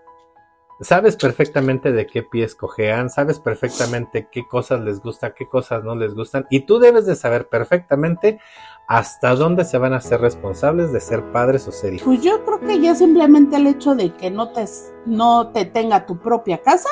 Sabes 0.81 1.15
perfectamente 1.15 1.93
de 1.93 2.05
qué 2.05 2.23
pies 2.23 2.55
cojean, 2.55 3.09
sabes 3.09 3.39
perfectamente 3.39 4.27
qué 4.29 4.45
cosas 4.45 4.81
les 4.81 4.99
gusta, 4.99 5.33
qué 5.33 5.47
cosas 5.47 5.83
no 5.85 5.95
les 5.95 6.13
gustan, 6.13 6.45
y 6.49 6.61
tú 6.61 6.79
debes 6.79 7.05
de 7.05 7.15
saber 7.15 7.47
perfectamente 7.47 8.41
hasta 8.87 9.35
dónde 9.35 9.65
se 9.65 9.77
van 9.77 9.93
a 9.93 10.01
ser 10.01 10.21
responsables 10.21 10.91
de 10.91 10.99
ser 10.99 11.31
padres 11.31 11.67
o 11.67 11.71
ser 11.71 11.93
hijos. 11.93 12.05
Pues 12.05 12.21
yo 12.21 12.43
creo 12.45 12.59
que 12.59 12.79
ya 12.79 12.95
simplemente 12.95 13.55
el 13.55 13.67
hecho 13.67 13.95
de 13.95 14.13
que 14.13 14.29
no 14.29 14.49
te, 14.49 14.65
no 15.05 15.49
te 15.49 15.65
tenga 15.65 16.05
tu 16.05 16.19
propia 16.19 16.61
casa, 16.61 16.89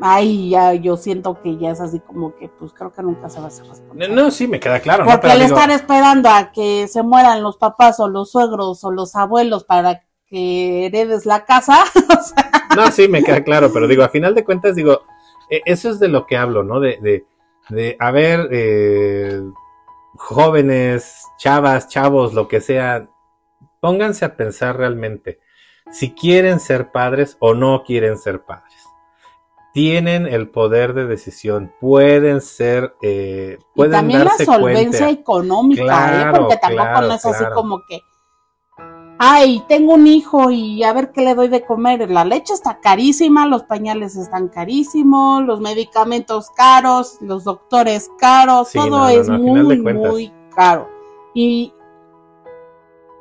ahí 0.00 0.50
ya 0.50 0.74
yo 0.74 0.96
siento 0.96 1.40
que 1.42 1.56
ya 1.56 1.70
es 1.70 1.80
así 1.80 2.00
como 2.00 2.34
que 2.36 2.48
pues 2.48 2.72
creo 2.72 2.92
que 2.92 3.02
nunca 3.02 3.28
se 3.28 3.38
va 3.38 3.44
a 3.44 3.48
hacer 3.48 3.66
responsable. 3.66 4.08
No, 4.08 4.30
sí, 4.30 4.46
me 4.46 4.60
queda 4.60 4.80
claro. 4.80 5.04
Porque 5.04 5.30
al 5.30 5.42
estar 5.42 5.70
esperando 5.70 6.28
a 6.28 6.52
que 6.52 6.88
se 6.88 7.02
mueran 7.02 7.42
los 7.42 7.56
papás 7.56 8.00
o 8.00 8.08
los 8.08 8.30
suegros 8.30 8.82
o 8.84 8.90
los 8.90 9.14
abuelos 9.14 9.64
para 9.64 10.02
que 10.26 10.86
heredes 10.86 11.26
la 11.26 11.44
casa. 11.44 11.84
No, 12.76 12.90
sí, 12.90 13.08
me 13.08 13.24
queda 13.24 13.42
claro, 13.42 13.72
pero 13.72 13.88
digo, 13.88 14.02
a 14.02 14.10
final 14.10 14.34
de 14.34 14.44
cuentas, 14.44 14.76
digo, 14.76 15.00
e, 15.48 15.62
eso 15.64 15.88
es 15.88 15.98
de 15.98 16.08
lo 16.08 16.26
que 16.26 16.36
hablo, 16.36 16.62
¿no? 16.62 16.78
De, 16.78 16.98
de, 17.00 17.24
de 17.70 17.96
a 17.98 18.10
ver, 18.10 18.50
eh, 18.52 19.40
jóvenes, 20.16 21.24
chavas, 21.38 21.88
chavos, 21.88 22.34
lo 22.34 22.48
que 22.48 22.60
sea, 22.60 23.08
pónganse 23.80 24.24
a 24.24 24.36
pensar 24.36 24.76
realmente 24.76 25.40
si 25.92 26.12
quieren 26.12 26.60
ser 26.60 26.90
padres 26.90 27.36
o 27.40 27.54
no 27.54 27.84
quieren 27.84 28.18
ser 28.18 28.42
padres. 28.42 28.74
Tienen 29.72 30.26
el 30.26 30.48
poder 30.48 30.94
de 30.94 31.06
decisión, 31.06 31.72
pueden 31.80 32.40
ser, 32.40 32.94
eh, 33.02 33.58
pueden 33.74 33.92
y 33.92 33.96
también 33.96 34.24
la 34.24 34.36
solvencia 34.38 35.10
económica, 35.10 36.22
¿eh? 36.22 36.32
porque 36.34 36.56
tampoco 36.56 37.00
no 37.02 37.14
es 37.14 37.26
así 37.26 37.44
como 37.54 37.82
que 37.86 38.00
ay, 39.18 39.64
tengo 39.68 39.94
un 39.94 40.06
hijo 40.06 40.50
y 40.50 40.82
a 40.82 40.92
ver 40.92 41.12
qué 41.12 41.22
le 41.22 41.34
doy 41.34 41.48
de 41.48 41.64
comer. 41.64 42.10
La 42.10 42.24
leche 42.24 42.52
está 42.52 42.80
carísima, 42.80 43.46
los 43.46 43.64
pañales 43.64 44.16
están 44.16 44.48
carísimos, 44.48 45.44
los 45.44 45.60
medicamentos 45.60 46.50
caros, 46.50 47.18
los 47.20 47.44
doctores 47.44 48.10
caros, 48.18 48.72
todo 48.72 49.08
es 49.08 49.28
muy, 49.28 49.80
muy 49.80 50.32
caro. 50.54 50.88
Y, 51.34 51.72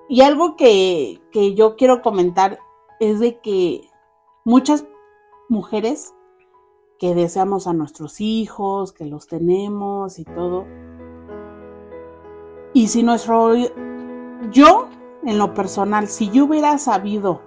y 0.09 0.21
algo 0.21 0.55
que, 0.55 1.21
que 1.31 1.53
yo 1.53 1.75
quiero 1.75 2.01
comentar 2.01 2.59
es 2.99 3.19
de 3.19 3.39
que 3.39 3.89
muchas 4.43 4.85
mujeres 5.49 6.13
que 6.99 7.13
deseamos 7.13 7.67
a 7.67 7.73
nuestros 7.73 8.21
hijos, 8.21 8.93
que 8.93 9.05
los 9.05 9.27
tenemos 9.27 10.17
y 10.19 10.23
todo. 10.23 10.65
Y 12.73 12.87
si 12.87 13.03
nuestro 13.03 13.53
yo 14.51 14.87
en 15.25 15.37
lo 15.37 15.53
personal, 15.53 16.07
si 16.07 16.29
yo 16.29 16.45
hubiera 16.45 16.77
sabido 16.77 17.41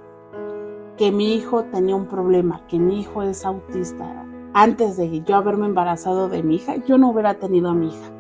que 0.97 1.13
mi 1.13 1.35
hijo 1.35 1.65
tenía 1.65 1.95
un 1.95 2.07
problema, 2.07 2.67
que 2.67 2.79
mi 2.79 3.01
hijo 3.01 3.23
es 3.23 3.45
autista, 3.45 4.27
antes 4.53 4.97
de 4.97 5.23
yo 5.23 5.37
haberme 5.37 5.67
embarazado 5.67 6.29
de 6.29 6.43
mi 6.43 6.57
hija, 6.57 6.77
yo 6.85 6.99
no 6.99 7.11
hubiera 7.11 7.39
tenido 7.39 7.71
a 7.71 7.75
mi 7.75 7.89
hija. 7.89 8.13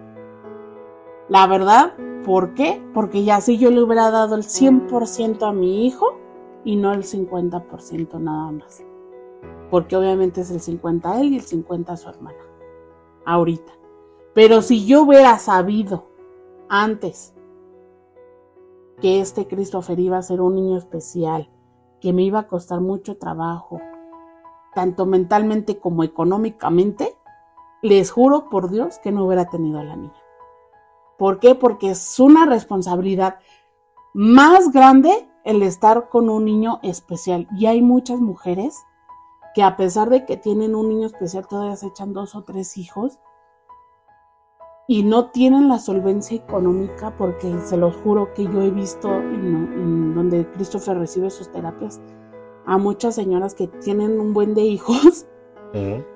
La 1.28 1.46
verdad, 1.46 1.94
¿por 2.24 2.54
qué? 2.54 2.82
Porque 2.94 3.24
ya 3.24 3.40
si 3.40 3.59
yo 3.59 3.70
le 3.70 3.82
hubiera 3.82 4.11
dado 4.11 4.36
el 4.36 4.44
100% 4.44 5.48
a 5.48 5.52
mi 5.52 5.86
hijo 5.86 6.16
y 6.64 6.76
no 6.76 6.92
el 6.92 7.02
50% 7.02 8.20
nada 8.20 8.52
más. 8.52 8.84
Porque 9.70 9.96
obviamente 9.96 10.42
es 10.42 10.50
el 10.50 10.61
50 10.61 11.12
a 11.12 11.20
él 11.20 11.32
y 11.32 11.36
el 11.36 11.42
50 11.42 11.92
a 11.92 11.96
su 11.96 12.09
hermana. 12.09 12.38
Ahorita. 13.26 13.72
Pero 14.34 14.62
si 14.62 14.86
yo 14.86 15.02
hubiera 15.02 15.38
sabido 15.38 16.06
antes 16.68 17.34
que 19.01 19.20
este 19.20 19.46
Christopher 19.46 19.99
iba 19.99 20.18
a 20.18 20.22
ser 20.22 20.40
un 20.40 20.57
niño 20.57 20.76
especial, 20.76 21.51
que 22.01 22.12
me 22.12 22.22
iba 22.22 22.40
a 22.40 22.46
costar 22.46 22.80
mucho 22.80 23.16
trabajo, 23.16 23.80
tanto 24.74 25.07
mentalmente 25.07 25.78
como 25.78 26.05
económicamente, 26.05 27.16
les 27.82 28.11
juro 28.11 28.49
por 28.49 28.70
Dios 28.70 28.99
que 28.99 29.12
no 29.12 29.24
hubiera 29.24 29.49
tenido 29.49 29.78
a 29.78 29.84
la 29.84 29.96
niña. 29.96 30.12
¿Por 31.16 31.38
qué? 31.40 31.55
Porque 31.55 31.90
es 31.90 32.20
una 32.20 32.46
responsabilidad 32.46 33.38
más 34.14 34.72
grande 34.72 35.28
el 35.44 35.62
estar 35.62 36.09
con 36.09 36.28
un 36.28 36.44
niño 36.44 36.80
especial. 36.82 37.49
Y 37.57 37.66
hay 37.66 37.82
muchas 37.82 38.20
mujeres 38.20 38.76
que 39.55 39.62
a 39.62 39.76
pesar 39.76 40.11
de 40.11 40.24
que 40.24 40.36
tienen 40.36 40.74
un 40.74 40.88
niño 40.88 41.07
especial, 41.07 41.46
todavía 41.49 41.76
se 41.76 41.88
echan 41.88 42.12
dos 42.12 42.34
o 42.34 42.42
tres 42.42 42.76
hijos 42.76 43.18
y 44.91 45.03
no 45.03 45.26
tienen 45.26 45.68
la 45.68 45.78
solvencia 45.78 46.34
económica 46.34 47.14
porque 47.18 47.55
se 47.61 47.76
los 47.76 47.95
juro 47.97 48.32
que 48.32 48.45
yo 48.45 48.62
he 48.62 48.70
visto 48.70 49.12
en, 49.12 50.14
donde 50.14 50.51
Christopher 50.53 50.97
recibe 50.99 51.28
sus 51.28 51.53
terapias 51.53 52.01
a 52.64 52.78
muchas 52.78 53.14
señoras 53.14 53.55
que 53.55 53.68
tienen 53.68 54.18
un 54.18 54.32
buen 54.32 54.55
de 54.55 54.62
hijos 54.62 55.26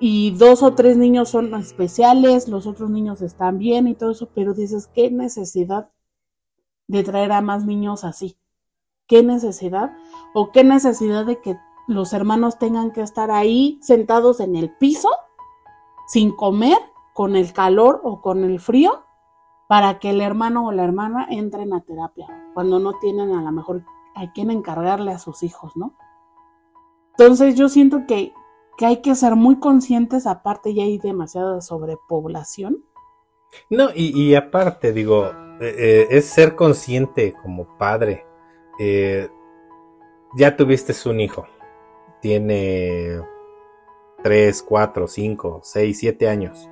y 0.00 0.32
dos 0.32 0.64
o 0.64 0.74
tres 0.74 0.96
niños 0.96 1.28
son 1.28 1.54
especiales, 1.54 2.48
los 2.48 2.66
otros 2.66 2.90
niños 2.90 3.22
están 3.22 3.56
bien 3.56 3.86
y 3.86 3.94
todo 3.94 4.10
eso, 4.10 4.28
pero 4.34 4.52
dices, 4.52 4.88
¿qué 4.88 5.12
necesidad 5.12 5.92
de 6.88 7.04
traer 7.04 7.30
a 7.30 7.40
más 7.40 7.64
niños 7.64 8.02
así? 8.02 8.36
¿Qué 9.06 9.22
necesidad? 9.22 9.92
¿O 10.34 10.50
qué 10.50 10.64
necesidad 10.64 11.24
de 11.24 11.40
que 11.40 11.56
los 11.86 12.12
hermanos 12.12 12.58
tengan 12.58 12.90
que 12.90 13.00
estar 13.00 13.30
ahí 13.30 13.78
sentados 13.80 14.40
en 14.40 14.56
el 14.56 14.76
piso 14.76 15.08
sin 16.08 16.32
comer 16.34 16.78
con 17.18 17.34
el 17.34 17.52
calor 17.52 18.00
o 18.04 18.20
con 18.20 18.44
el 18.44 18.60
frío 18.60 19.02
para 19.66 19.98
que 19.98 20.10
el 20.10 20.20
hermano 20.20 20.68
o 20.68 20.70
la 20.70 20.84
hermana 20.84 21.26
entren 21.28 21.74
a 21.74 21.80
terapia, 21.80 22.28
cuando 22.54 22.78
no 22.78 22.92
tienen 23.00 23.32
a 23.32 23.42
lo 23.42 23.50
mejor 23.50 23.82
a 24.14 24.32
quien 24.32 24.52
encargarle 24.52 25.10
a 25.10 25.18
sus 25.18 25.42
hijos, 25.42 25.76
¿no? 25.76 25.96
Entonces 27.18 27.56
yo 27.56 27.68
siento 27.68 28.06
que, 28.06 28.32
que 28.76 28.86
hay 28.86 29.02
que 29.02 29.16
ser 29.16 29.34
muy 29.34 29.58
conscientes, 29.58 30.28
aparte 30.28 30.74
ya 30.74 30.84
hay 30.84 30.98
demasiada 30.98 31.60
sobrepoblación. 31.60 32.84
No, 33.68 33.88
y, 33.92 34.36
aparte, 34.36 34.92
digo, 34.92 35.26
eh, 35.60 35.74
eh, 35.76 36.06
es 36.10 36.26
ser 36.26 36.54
consciente 36.54 37.34
como 37.42 37.76
padre. 37.78 38.26
Eh, 38.78 39.28
ya 40.36 40.56
tuviste 40.56 40.92
un 41.10 41.18
hijo, 41.18 41.46
tiene 42.22 43.20
3, 44.22 44.62
4, 44.62 45.08
5, 45.08 45.60
6, 45.64 45.98
7 45.98 46.28
años 46.28 46.70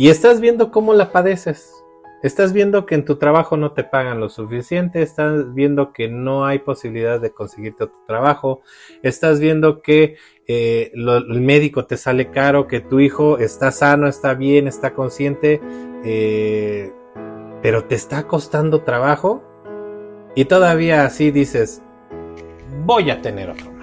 y 0.00 0.08
estás 0.08 0.40
viendo 0.40 0.70
cómo 0.70 0.94
la 0.94 1.12
padeces. 1.12 1.84
Estás 2.22 2.54
viendo 2.54 2.86
que 2.86 2.94
en 2.94 3.04
tu 3.04 3.16
trabajo 3.16 3.58
no 3.58 3.72
te 3.72 3.84
pagan 3.84 4.18
lo 4.18 4.30
suficiente, 4.30 5.02
estás 5.02 5.52
viendo 5.52 5.92
que 5.92 6.08
no 6.08 6.46
hay 6.46 6.60
posibilidad 6.60 7.20
de 7.20 7.32
conseguirte 7.32 7.84
otro 7.84 7.98
trabajo, 8.06 8.62
estás 9.02 9.40
viendo 9.40 9.82
que 9.82 10.16
eh, 10.46 10.90
el 10.94 11.42
médico 11.42 11.84
te 11.84 11.98
sale 11.98 12.30
caro, 12.30 12.66
que 12.66 12.80
tu 12.80 12.98
hijo 12.98 13.36
está 13.36 13.72
sano, 13.72 14.08
está 14.08 14.32
bien, 14.32 14.68
está 14.68 14.94
consciente, 14.94 15.60
eh, 16.02 16.90
pero 17.60 17.84
te 17.84 17.94
está 17.94 18.26
costando 18.26 18.84
trabajo 18.84 19.42
y 20.34 20.46
todavía 20.46 21.04
así 21.04 21.30
dices, 21.30 21.82
voy 22.86 23.10
a 23.10 23.20
tener 23.20 23.50
otro. 23.50 23.79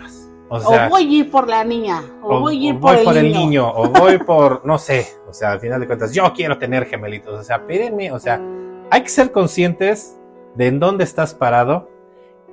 O, 0.49 0.89
voy 0.89 1.03
a 1.03 1.19
ir 1.19 1.29
por 1.29 1.47
la 1.47 1.63
niña, 1.63 2.01
o, 2.21 2.39
voy 2.39 2.67
a 2.67 2.69
ir 2.69 2.79
por, 2.79 3.17
el, 3.17 3.33
niño. 3.33 3.69
o 3.69 3.89
voy 3.89 4.17
por, 4.25 4.65
no 4.65 4.77
sé, 4.77 5.05
o 5.27 5.33
sea, 5.33 5.51
al 5.51 5.59
final 5.59 5.81
de 5.81 5.87
cuentas, 5.87 6.13
yo 6.13 6.31
quiero 6.33 6.57
tener 6.57 6.85
gemelitos, 6.85 7.37
o 7.37 7.43
sea, 7.43 7.67
pídenme, 7.67 8.13
o 8.13 8.19
sea, 8.19 8.41
hay 8.89 9.01
que 9.01 9.09
ser 9.09 9.33
conscientes 9.33 10.17
de 10.55 10.67
en 10.67 10.79
dónde 10.79 11.03
estás 11.03 11.33
parado 11.33 11.89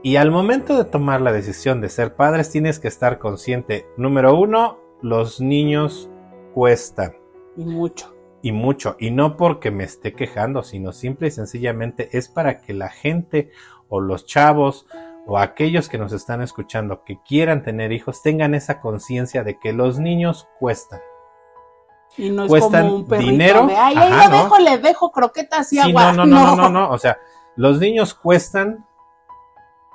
y 0.04 0.16
al 0.16 0.30
momento 0.30 0.76
de 0.76 0.84
tomar 0.84 1.22
la 1.22 1.32
decisión 1.32 1.80
de 1.80 1.88
ser 1.88 2.14
padres 2.14 2.50
tienes 2.50 2.78
que 2.78 2.88
estar 2.88 3.18
consciente. 3.18 3.86
Número 3.96 4.38
uno, 4.38 4.78
los 5.00 5.40
niños 5.40 6.10
cuestan. 6.52 7.16
Y 7.56 7.64
mucho. 7.64 8.14
Y 8.42 8.52
mucho. 8.52 8.96
Y 8.98 9.12
no 9.12 9.38
porque 9.38 9.70
me 9.70 9.84
esté 9.84 10.12
quejando, 10.12 10.62
sino 10.62 10.92
simple 10.92 11.28
y 11.28 11.30
sencillamente 11.30 12.10
es 12.12 12.28
para 12.28 12.60
que 12.60 12.74
la 12.74 12.90
gente 12.90 13.50
o 13.88 14.00
los 14.00 14.26
chavos 14.26 14.86
o 15.26 15.38
aquellos 15.38 15.88
que 15.88 15.98
nos 15.98 16.12
están 16.12 16.42
escuchando 16.42 17.02
que 17.04 17.18
quieran 17.22 17.62
tener 17.62 17.92
hijos 17.92 18.22
tengan 18.22 18.54
esa 18.54 18.80
conciencia 18.80 19.42
de 19.42 19.58
que 19.58 19.72
los 19.72 19.98
niños 19.98 20.48
cuestan. 20.58 21.00
Y 22.16 22.30
no 22.30 22.44
es 22.44 22.48
cuestan 22.48 22.88
como 22.88 22.96
un 22.96 23.08
dinero. 23.18 23.66
De, 23.66 23.76
Ay, 23.76 23.96
ahí 23.96 24.28
lo 24.30 24.36
dejo, 24.36 24.58
le 24.58 24.78
dejo 24.78 25.10
croquetas 25.10 25.72
y 25.72 25.80
agua. 25.80 26.12
No, 26.12 26.26
no, 26.26 26.26
no, 26.26 26.44
no, 26.44 26.56
no, 26.56 26.70
no. 26.70 26.90
O 26.90 26.98
sea, 26.98 27.18
los 27.56 27.80
niños 27.80 28.14
cuestan, 28.14 28.86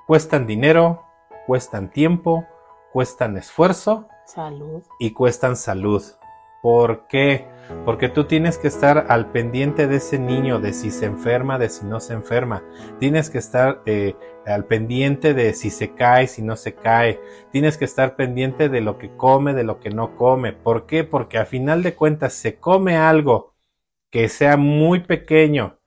cuestan 0.08 0.48
dinero, 0.48 1.04
cuestan 1.46 1.90
tiempo, 1.92 2.46
cuestan 2.92 3.38
esfuerzo. 3.38 4.08
Salud. 4.26 4.84
Y 5.00 5.12
cuestan 5.12 5.56
salud. 5.56 6.04
¿Por 6.62 7.08
qué? 7.08 7.48
Porque 7.86 8.10
tú 8.10 8.26
tienes 8.26 8.58
que 8.58 8.68
estar 8.68 9.06
al 9.10 9.32
pendiente 9.32 9.88
de 9.88 9.98
ese 9.98 10.20
niño, 10.20 10.60
de 10.60 10.74
si 10.74 10.92
se 10.92 11.06
enferma, 11.06 11.58
de 11.58 11.70
si 11.70 11.86
no 11.86 12.00
se 12.00 12.14
enferma. 12.14 12.64
Tienes 13.00 13.30
que 13.30 13.38
estar 13.38 13.82
eh, 13.86 14.16
al 14.52 14.66
pendiente 14.66 15.34
de 15.34 15.54
si 15.54 15.70
se 15.70 15.94
cae, 15.94 16.28
si 16.28 16.42
no 16.42 16.56
se 16.56 16.76
cae. 16.76 17.20
Tienes 17.52 17.78
que 17.78 17.86
estar 17.86 18.16
pendiente 18.16 18.70
de 18.70 18.82
lo 18.82 18.98
que 18.98 19.16
come, 19.16 19.54
de 19.54 19.64
lo 19.64 19.80
que 19.80 19.90
no 19.90 20.16
come. 20.16 20.54
¿Por 20.54 20.86
qué? 20.86 21.04
Porque 21.04 21.38
a 21.38 21.46
final 21.46 21.84
de 21.84 21.96
cuentas 21.96 22.34
se 22.34 22.60
come 22.60 22.98
algo 22.98 23.54
que 24.12 24.30
sea 24.30 24.58
muy 24.58 25.02
pequeño. 25.02 25.80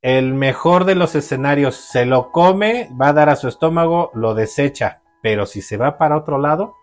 El 0.00 0.34
mejor 0.34 0.84
de 0.84 0.94
los 0.94 1.14
escenarios 1.14 1.76
se 1.76 2.06
lo 2.06 2.32
come, 2.32 2.88
va 3.00 3.08
a 3.08 3.12
dar 3.12 3.28
a 3.28 3.36
su 3.36 3.48
estómago, 3.48 4.10
lo 4.14 4.34
desecha. 4.34 5.02
Pero 5.22 5.46
si 5.46 5.62
se 5.62 5.76
va 5.76 5.98
para 5.98 6.16
otro 6.16 6.38
lado, 6.38 6.74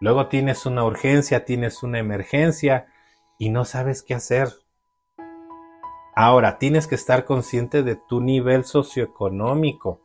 Luego 0.00 0.28
tienes 0.28 0.64
una 0.64 0.84
urgencia, 0.84 1.44
tienes 1.44 1.82
una 1.82 1.98
emergencia 1.98 2.86
y 3.36 3.50
no 3.50 3.64
sabes 3.64 4.02
qué 4.02 4.14
hacer. 4.14 4.48
Ahora, 6.20 6.58
tienes 6.58 6.88
que 6.88 6.96
estar 6.96 7.24
consciente 7.24 7.84
de 7.84 7.94
tu 7.94 8.20
nivel 8.20 8.64
socioeconómico. 8.64 10.00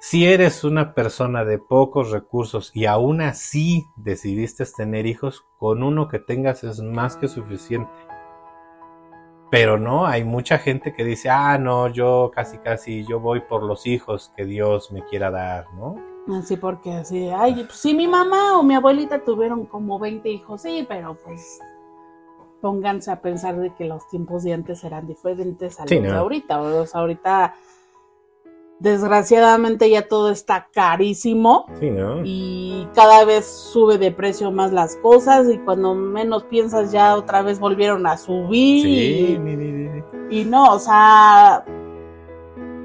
Si 0.00 0.26
eres 0.26 0.64
una 0.64 0.94
persona 0.94 1.44
de 1.44 1.60
pocos 1.60 2.10
recursos 2.10 2.72
y 2.74 2.86
aún 2.86 3.20
así 3.20 3.86
decidiste 3.94 4.64
tener 4.66 5.06
hijos, 5.06 5.46
con 5.60 5.84
uno 5.84 6.08
que 6.08 6.18
tengas 6.18 6.64
es 6.64 6.80
más 6.80 7.16
que 7.16 7.28
suficiente. 7.28 7.92
Pero 9.48 9.78
no, 9.78 10.06
hay 10.06 10.24
mucha 10.24 10.58
gente 10.58 10.92
que 10.92 11.04
dice, 11.04 11.30
ah, 11.30 11.56
no, 11.56 11.86
yo 11.86 12.32
casi 12.34 12.58
casi, 12.58 13.06
yo 13.06 13.20
voy 13.20 13.42
por 13.42 13.62
los 13.62 13.86
hijos 13.86 14.32
que 14.36 14.44
Dios 14.44 14.90
me 14.90 15.04
quiera 15.04 15.30
dar, 15.30 15.66
¿no? 15.74 15.94
Así 16.36 16.56
porque 16.56 16.92
así, 16.92 17.28
ay, 17.28 17.54
pues 17.54 17.78
sí, 17.78 17.94
mi 17.94 18.08
mamá 18.08 18.58
o 18.58 18.64
mi 18.64 18.74
abuelita 18.74 19.22
tuvieron 19.22 19.66
como 19.66 20.00
20 20.00 20.28
hijos, 20.28 20.62
sí, 20.62 20.84
pero 20.88 21.16
pues 21.24 21.60
pónganse 22.66 23.12
a 23.12 23.20
pensar 23.20 23.60
de 23.60 23.72
que 23.72 23.84
los 23.84 24.08
tiempos 24.08 24.42
de 24.42 24.52
antes 24.52 24.82
eran 24.82 25.06
diferentes 25.06 25.78
a 25.78 25.84
los 25.84 25.88
de 25.88 26.10
ahorita. 26.10 26.60
O 26.60 26.84
sea, 26.84 27.00
ahorita, 27.02 27.54
desgraciadamente 28.80 29.88
ya 29.88 30.08
todo 30.08 30.30
está 30.32 30.66
carísimo. 30.72 31.66
Sí, 31.78 31.90
¿no? 31.92 32.22
Y 32.24 32.88
cada 32.92 33.24
vez 33.24 33.46
sube 33.46 33.98
de 33.98 34.10
precio 34.10 34.50
más 34.50 34.72
las 34.72 34.96
cosas 34.96 35.48
y 35.48 35.58
cuando 35.58 35.94
menos 35.94 36.42
piensas 36.42 36.90
ya 36.90 37.14
otra 37.14 37.42
vez 37.42 37.60
volvieron 37.60 38.04
a 38.04 38.16
subir. 38.16 38.82
Sí, 38.82 40.02
y 40.30 40.44
no, 40.44 40.72
o 40.72 40.80
sea 40.80 41.64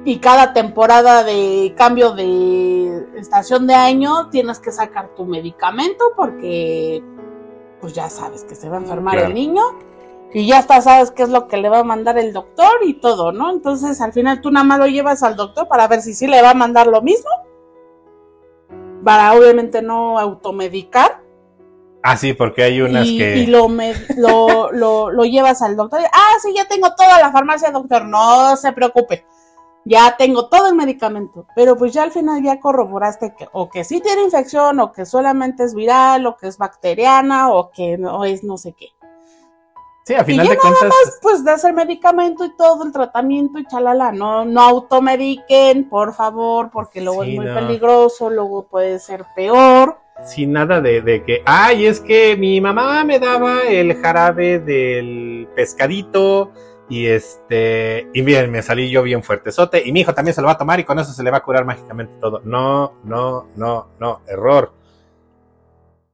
y 0.03 0.17
cada 0.17 0.53
temporada 0.53 1.23
de 1.23 1.73
cambio 1.77 2.13
de 2.13 3.05
estación 3.17 3.67
de 3.67 3.75
año 3.75 4.29
tienes 4.29 4.59
que 4.59 4.71
sacar 4.71 5.13
tu 5.15 5.25
medicamento 5.25 6.05
porque 6.15 7.03
pues 7.82 7.93
ya 7.93 8.09
sabes 8.09 8.43
que 8.43 8.55
se 8.55 8.69
va 8.69 8.77
a 8.77 8.79
enfermar 8.79 9.17
el 9.17 9.34
niño 9.34 9.61
y 10.34 10.47
ya 10.47 10.59
hasta 10.59 10.82
sabes 10.82 11.11
qué 11.11 11.23
es 11.23 11.29
lo 11.29 11.47
que 11.47 11.57
le 11.57 11.67
va 11.67 11.79
a 11.79 11.84
mandar 11.84 12.17
el 12.17 12.32
doctor 12.32 12.71
y 12.86 12.93
todo, 12.93 13.32
¿no? 13.32 13.49
Entonces 13.49 13.99
al 13.99 14.13
final 14.13 14.39
tú 14.39 14.51
nada 14.51 14.63
más 14.63 14.79
lo 14.79 14.88
llevas 14.88 15.23
al 15.23 15.36
doctor 15.36 15.67
para 15.67 15.88
ver 15.88 16.01
si 16.01 16.13
sí 16.13 16.27
le 16.27 16.41
va 16.41 16.51
a 16.51 16.53
mandar 16.53 16.88
lo 16.88 17.01
mismo, 17.01 17.29
para 19.03 19.34
obviamente 19.34 19.82
no 19.82 20.17
automedicar. 20.19 21.21
Ah, 22.03 22.17
sí, 22.17 22.34
porque 22.34 22.63
hay 22.63 22.82
unas 22.82 23.05
que... 23.05 23.38
Y 23.38 23.45
lo, 23.47 23.67
lo, 24.17 24.71
lo, 24.71 25.11
lo 25.11 25.23
llevas 25.25 25.61
al 25.61 25.75
doctor. 25.75 26.01
Ah, 26.11 26.34
sí, 26.41 26.53
ya 26.55 26.67
tengo 26.67 26.95
toda 26.95 27.19
la 27.19 27.32
farmacia, 27.32 27.69
doctor. 27.69 28.05
No 28.05 28.55
se 28.55 28.71
preocupe 28.71 29.25
ya 29.86 30.15
tengo 30.17 30.47
todo 30.47 30.67
el 30.67 30.75
medicamento, 30.75 31.47
pero 31.55 31.75
pues 31.75 31.93
ya 31.93 32.03
al 32.03 32.11
final 32.11 32.41
ya 32.43 32.59
corroboraste 32.59 33.34
que 33.36 33.47
o 33.51 33.69
que 33.69 33.84
sí 33.84 33.99
tiene 33.99 34.23
infección 34.23 34.79
o 34.79 34.91
que 34.91 35.05
solamente 35.05 35.63
es 35.63 35.73
viral 35.73 36.25
o 36.27 36.38
que 36.38 36.47
es 36.47 36.57
bacteriana 36.57 37.51
o 37.51 37.71
que 37.71 37.97
no 37.97 38.23
es 38.25 38.43
no 38.43 38.57
sé 38.57 38.73
qué. 38.73 38.89
Sí, 40.03 40.15
al 40.15 40.25
final 40.25 40.45
y 40.45 40.49
ya 40.49 40.55
de 40.55 40.61
nada 40.63 40.88
más 40.88 41.19
pues 41.21 41.43
das 41.43 41.63
el 41.63 41.73
medicamento 41.73 42.43
y 42.43 42.55
todo 42.55 42.84
el 42.84 42.91
tratamiento 42.91 43.59
y 43.59 43.65
chalala, 43.65 44.11
no 44.11 44.45
no 44.45 44.61
automediquen, 44.61 45.89
por 45.89 46.13
favor, 46.13 46.69
porque 46.71 47.01
luego 47.01 47.23
es 47.23 47.36
muy 47.36 47.45
peligroso, 47.45 48.29
luego 48.29 48.67
puede 48.67 48.99
ser 48.99 49.25
peor. 49.36 49.97
Sin 50.25 50.53
nada 50.53 50.82
de, 50.82 51.01
de 51.01 51.23
que, 51.23 51.41
ay, 51.45 51.88
es 51.88 51.99
que 51.99 52.38
mi 52.38 52.61
mamá 52.61 53.03
me 53.03 53.17
daba 53.17 53.61
el 53.61 53.95
jarabe 53.95 54.59
del 54.59 55.47
pescadito, 55.55 56.51
y 56.92 57.08
este, 57.08 58.10
y 58.14 58.22
bien, 58.22 58.52
me 58.52 58.62
salí 58.62 58.92
yo 58.92 59.02
bien 59.02 59.24
fuertezote. 59.24 59.82
Y 59.88 59.94
mi 59.94 60.02
hijo 60.02 60.14
también 60.14 60.36
se 60.36 60.42
lo 60.42 60.48
va 60.48 60.54
a 60.54 60.58
tomar 60.58 60.78
y 60.78 60.84
con 60.84 61.00
eso 61.00 61.14
se 61.14 61.24
le 61.24 61.32
va 61.32 61.38
a 61.38 61.44
curar 61.44 61.64
mágicamente 61.64 62.14
todo. 62.20 62.42
No, 62.44 62.96
no, 63.06 63.48
no, 63.56 63.88
no, 63.98 64.22
error. 64.28 64.74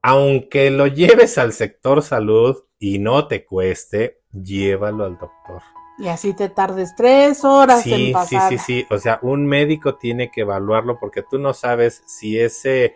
aunque 0.04 0.70
lo 0.70 0.86
lleves 0.86 1.40
al 1.40 1.52
sector 1.52 2.04
salud 2.04 2.64
y 2.78 3.00
no 3.00 3.28
te 3.28 3.44
cueste, 3.44 4.22
llévalo 4.32 5.06
al 5.06 5.18
doctor. 5.18 5.64
Y 5.98 6.10
así 6.10 6.36
te 6.36 6.48
tardes 6.50 6.96
tres 6.96 7.44
horas 7.44 7.82
sí, 7.82 8.10
en 8.10 8.14
pasar. 8.14 8.52
Sí, 8.52 8.60
sí, 8.60 8.64
sí. 8.64 8.88
O 8.92 9.00
sea, 9.00 9.18
un 9.24 9.48
médico 9.48 9.96
tiene 9.96 10.30
que 10.30 10.42
evaluarlo 10.42 11.00
porque 11.00 11.24
tú 11.24 11.40
no 11.40 11.56
sabes 11.56 12.04
si 12.06 12.40
ese, 12.40 12.94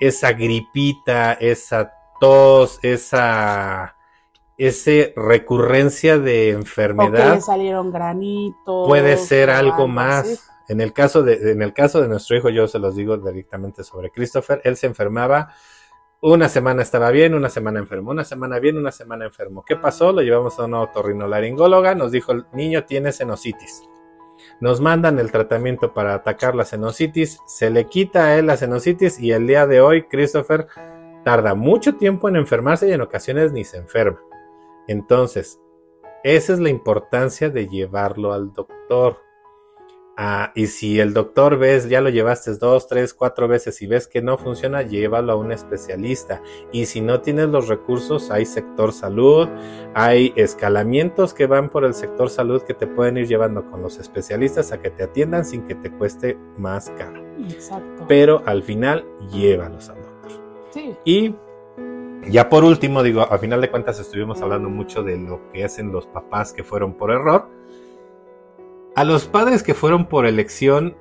esa 0.00 0.32
gripita, 0.32 1.34
esa 1.34 1.92
tos, 2.18 2.80
esa, 2.82 3.94
ese 4.60 5.14
recurrencia 5.16 6.18
de 6.18 6.50
enfermedad. 6.50 7.28
O 7.28 7.30
que 7.30 7.36
le 7.36 7.40
salieron 7.40 7.90
granitos. 7.90 8.86
Puede 8.86 9.16
ser 9.16 9.48
algo 9.48 9.88
más. 9.88 10.50
En 10.68 10.80
el 10.80 10.92
caso 10.92 11.22
de, 11.22 11.52
en 11.52 11.62
el 11.62 11.72
caso 11.72 12.00
de 12.00 12.08
nuestro 12.08 12.36
hijo, 12.36 12.50
yo 12.50 12.68
se 12.68 12.78
los 12.78 12.94
digo 12.94 13.16
directamente 13.16 13.82
sobre 13.82 14.10
Christopher, 14.10 14.60
él 14.64 14.76
se 14.76 14.86
enfermaba 14.86 15.54
una 16.22 16.50
semana 16.50 16.82
estaba 16.82 17.10
bien, 17.10 17.34
una 17.34 17.48
semana 17.48 17.78
enfermo, 17.78 18.10
una 18.10 18.24
semana 18.24 18.58
bien, 18.58 18.76
una 18.76 18.92
semana 18.92 19.24
enfermo. 19.24 19.64
¿Qué 19.66 19.76
pasó? 19.76 20.12
Lo 20.12 20.20
llevamos 20.20 20.58
a 20.60 20.66
una 20.66 20.82
otorrinolaringóloga, 20.82 21.94
nos 21.94 22.12
dijo 22.12 22.32
el 22.32 22.44
niño 22.52 22.84
tiene 22.84 23.12
senositis. 23.12 23.82
Nos 24.60 24.82
mandan 24.82 25.18
el 25.18 25.32
tratamiento 25.32 25.94
para 25.94 26.12
atacar 26.12 26.54
la 26.54 26.66
senositis, 26.66 27.38
se 27.46 27.70
le 27.70 27.86
quita 27.86 28.26
a 28.26 28.36
él 28.36 28.46
la 28.46 28.58
senositis 28.58 29.18
y 29.18 29.32
el 29.32 29.46
día 29.46 29.66
de 29.66 29.80
hoy 29.80 30.02
Christopher 30.02 30.66
tarda 31.24 31.54
mucho 31.54 31.96
tiempo 31.96 32.28
en 32.28 32.36
enfermarse 32.36 32.88
y 32.88 32.92
en 32.92 33.00
ocasiones 33.00 33.52
ni 33.52 33.64
se 33.64 33.78
enferma. 33.78 34.20
Entonces, 34.88 35.60
esa 36.22 36.52
es 36.52 36.58
la 36.58 36.68
importancia 36.68 37.48
de 37.48 37.66
llevarlo 37.66 38.32
al 38.32 38.52
doctor. 38.52 39.18
Ah, 40.22 40.52
y 40.54 40.66
si 40.66 41.00
el 41.00 41.14
doctor 41.14 41.56
ves, 41.56 41.88
ya 41.88 42.02
lo 42.02 42.10
llevaste 42.10 42.54
dos, 42.56 42.88
tres, 42.88 43.14
cuatro 43.14 43.48
veces 43.48 43.80
y 43.80 43.86
ves 43.86 44.06
que 44.06 44.20
no 44.20 44.36
funciona, 44.36 44.82
llévalo 44.82 45.32
a 45.32 45.36
un 45.36 45.50
especialista. 45.50 46.42
Y 46.72 46.84
si 46.84 47.00
no 47.00 47.22
tienes 47.22 47.48
los 47.48 47.68
recursos, 47.68 48.30
hay 48.30 48.44
sector 48.44 48.92
salud, 48.92 49.48
hay 49.94 50.34
escalamientos 50.36 51.32
que 51.32 51.46
van 51.46 51.70
por 51.70 51.86
el 51.86 51.94
sector 51.94 52.28
salud 52.28 52.60
que 52.60 52.74
te 52.74 52.86
pueden 52.86 53.16
ir 53.16 53.28
llevando 53.28 53.64
con 53.70 53.80
los 53.80 53.98
especialistas 53.98 54.72
a 54.72 54.82
que 54.82 54.90
te 54.90 55.04
atiendan 55.04 55.46
sin 55.46 55.66
que 55.66 55.74
te 55.74 55.90
cueste 55.90 56.36
más 56.58 56.90
caro. 56.98 57.24
Exacto. 57.48 58.04
Pero 58.06 58.42
al 58.44 58.62
final, 58.62 59.06
llévalos 59.32 59.88
al 59.88 60.02
doctor. 60.02 60.32
Sí. 60.70 60.96
Y 61.06 61.34
ya 62.28 62.48
por 62.48 62.64
último, 62.64 63.02
digo, 63.02 63.22
a 63.22 63.38
final 63.38 63.60
de 63.60 63.70
cuentas 63.70 63.98
estuvimos 63.98 64.42
hablando 64.42 64.68
mucho 64.68 65.02
de 65.02 65.16
lo 65.18 65.50
que 65.52 65.64
hacen 65.64 65.92
los 65.92 66.06
papás 66.06 66.52
que 66.52 66.64
fueron 66.64 66.94
por 66.94 67.10
error 67.10 67.60
a 68.96 69.04
los 69.04 69.26
padres 69.26 69.62
que 69.62 69.74
fueron 69.74 70.06
por 70.06 70.26
elección, 70.26 70.96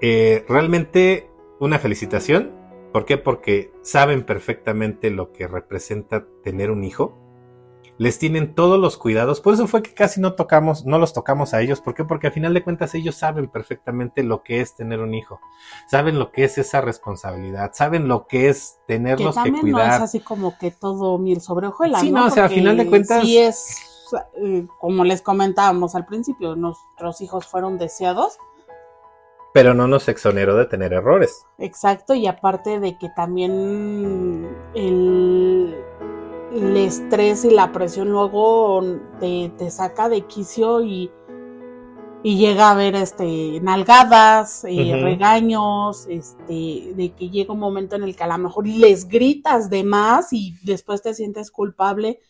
eh, 0.00 0.44
realmente 0.48 1.30
una 1.60 1.78
felicitación. 1.78 2.52
¿Por 2.92 3.04
qué? 3.04 3.18
Porque 3.18 3.72
saben 3.82 4.24
perfectamente 4.24 5.10
lo 5.10 5.32
que 5.32 5.46
representa 5.46 6.26
tener 6.42 6.70
un 6.70 6.84
hijo. 6.84 7.16
Les 7.98 8.18
tienen 8.18 8.54
todos 8.54 8.78
los 8.78 8.98
cuidados. 8.98 9.40
Por 9.40 9.54
eso 9.54 9.66
fue 9.66 9.82
que 9.82 9.94
casi 9.94 10.20
no 10.20 10.34
tocamos, 10.34 10.84
no 10.84 10.98
los 10.98 11.12
tocamos 11.12 11.54
a 11.54 11.60
ellos. 11.62 11.80
¿Por 11.80 11.94
qué? 11.94 12.04
Porque 12.04 12.26
a 12.26 12.30
final 12.30 12.52
de 12.54 12.62
cuentas 12.62 12.94
ellos 12.94 13.14
saben 13.14 13.48
perfectamente 13.48 14.22
lo 14.22 14.42
que 14.42 14.60
es 14.60 14.74
tener 14.74 15.00
un 15.00 15.14
hijo. 15.14 15.40
Saben 15.88 16.18
lo 16.18 16.30
que 16.32 16.44
es 16.44 16.58
esa 16.58 16.80
responsabilidad. 16.80 17.70
Saben 17.74 18.08
lo 18.08 18.26
que 18.26 18.48
es 18.48 18.78
tenerlos 18.86 19.36
que, 19.36 19.52
que 19.52 19.60
cuidar. 19.60 19.88
No 19.88 19.94
es 19.94 20.02
así 20.02 20.20
como 20.20 20.58
que 20.58 20.70
todo 20.70 21.18
miel 21.18 21.40
sobre 21.40 21.68
hojuelas. 21.68 22.00
Sí, 22.02 22.10
no, 22.10 22.26
o 22.26 22.30
sea, 22.30 22.44
a 22.44 22.48
final 22.48 22.76
de 22.76 22.86
cuentas. 22.86 23.22
Sí 23.22 23.38
es 23.38 23.96
eh, 24.40 24.66
como 24.78 25.04
les 25.04 25.22
comentábamos 25.22 25.94
al 25.94 26.06
principio, 26.06 26.56
nuestros 26.56 27.20
hijos 27.20 27.46
fueron 27.46 27.78
deseados. 27.78 28.38
Pero 29.52 29.74
no 29.74 29.88
nos 29.88 30.08
exoneró 30.08 30.56
de 30.56 30.66
tener 30.66 30.92
errores. 30.92 31.46
Exacto, 31.58 32.14
y 32.14 32.26
aparte 32.26 32.78
de 32.78 32.98
que 32.98 33.08
también 33.08 34.46
el, 34.74 35.74
el 36.56 36.76
estrés 36.76 37.44
y 37.44 37.50
la 37.50 37.72
presión 37.72 38.10
luego 38.10 38.82
te, 39.20 39.52
te 39.56 39.70
saca 39.70 40.08
de 40.08 40.22
quicio 40.22 40.82
y, 40.82 41.10
y 42.22 42.38
llega 42.38 42.68
a 42.68 42.70
haber 42.72 42.94
este 42.96 43.60
nalgadas, 43.60 44.64
eh, 44.64 44.98
regaños, 45.02 46.06
este, 46.08 46.92
de 46.94 47.14
que 47.16 47.28
llega 47.28 47.52
un 47.52 47.60
momento 47.60 47.96
en 47.96 48.04
el 48.04 48.16
que 48.16 48.24
a 48.24 48.28
lo 48.28 48.38
mejor 48.38 48.66
les 48.66 49.08
gritas 49.08 49.70
de 49.70 49.84
más 49.84 50.32
y 50.32 50.54
después 50.64 51.02
te 51.02 51.14
sientes 51.14 51.50
culpable. 51.50 52.20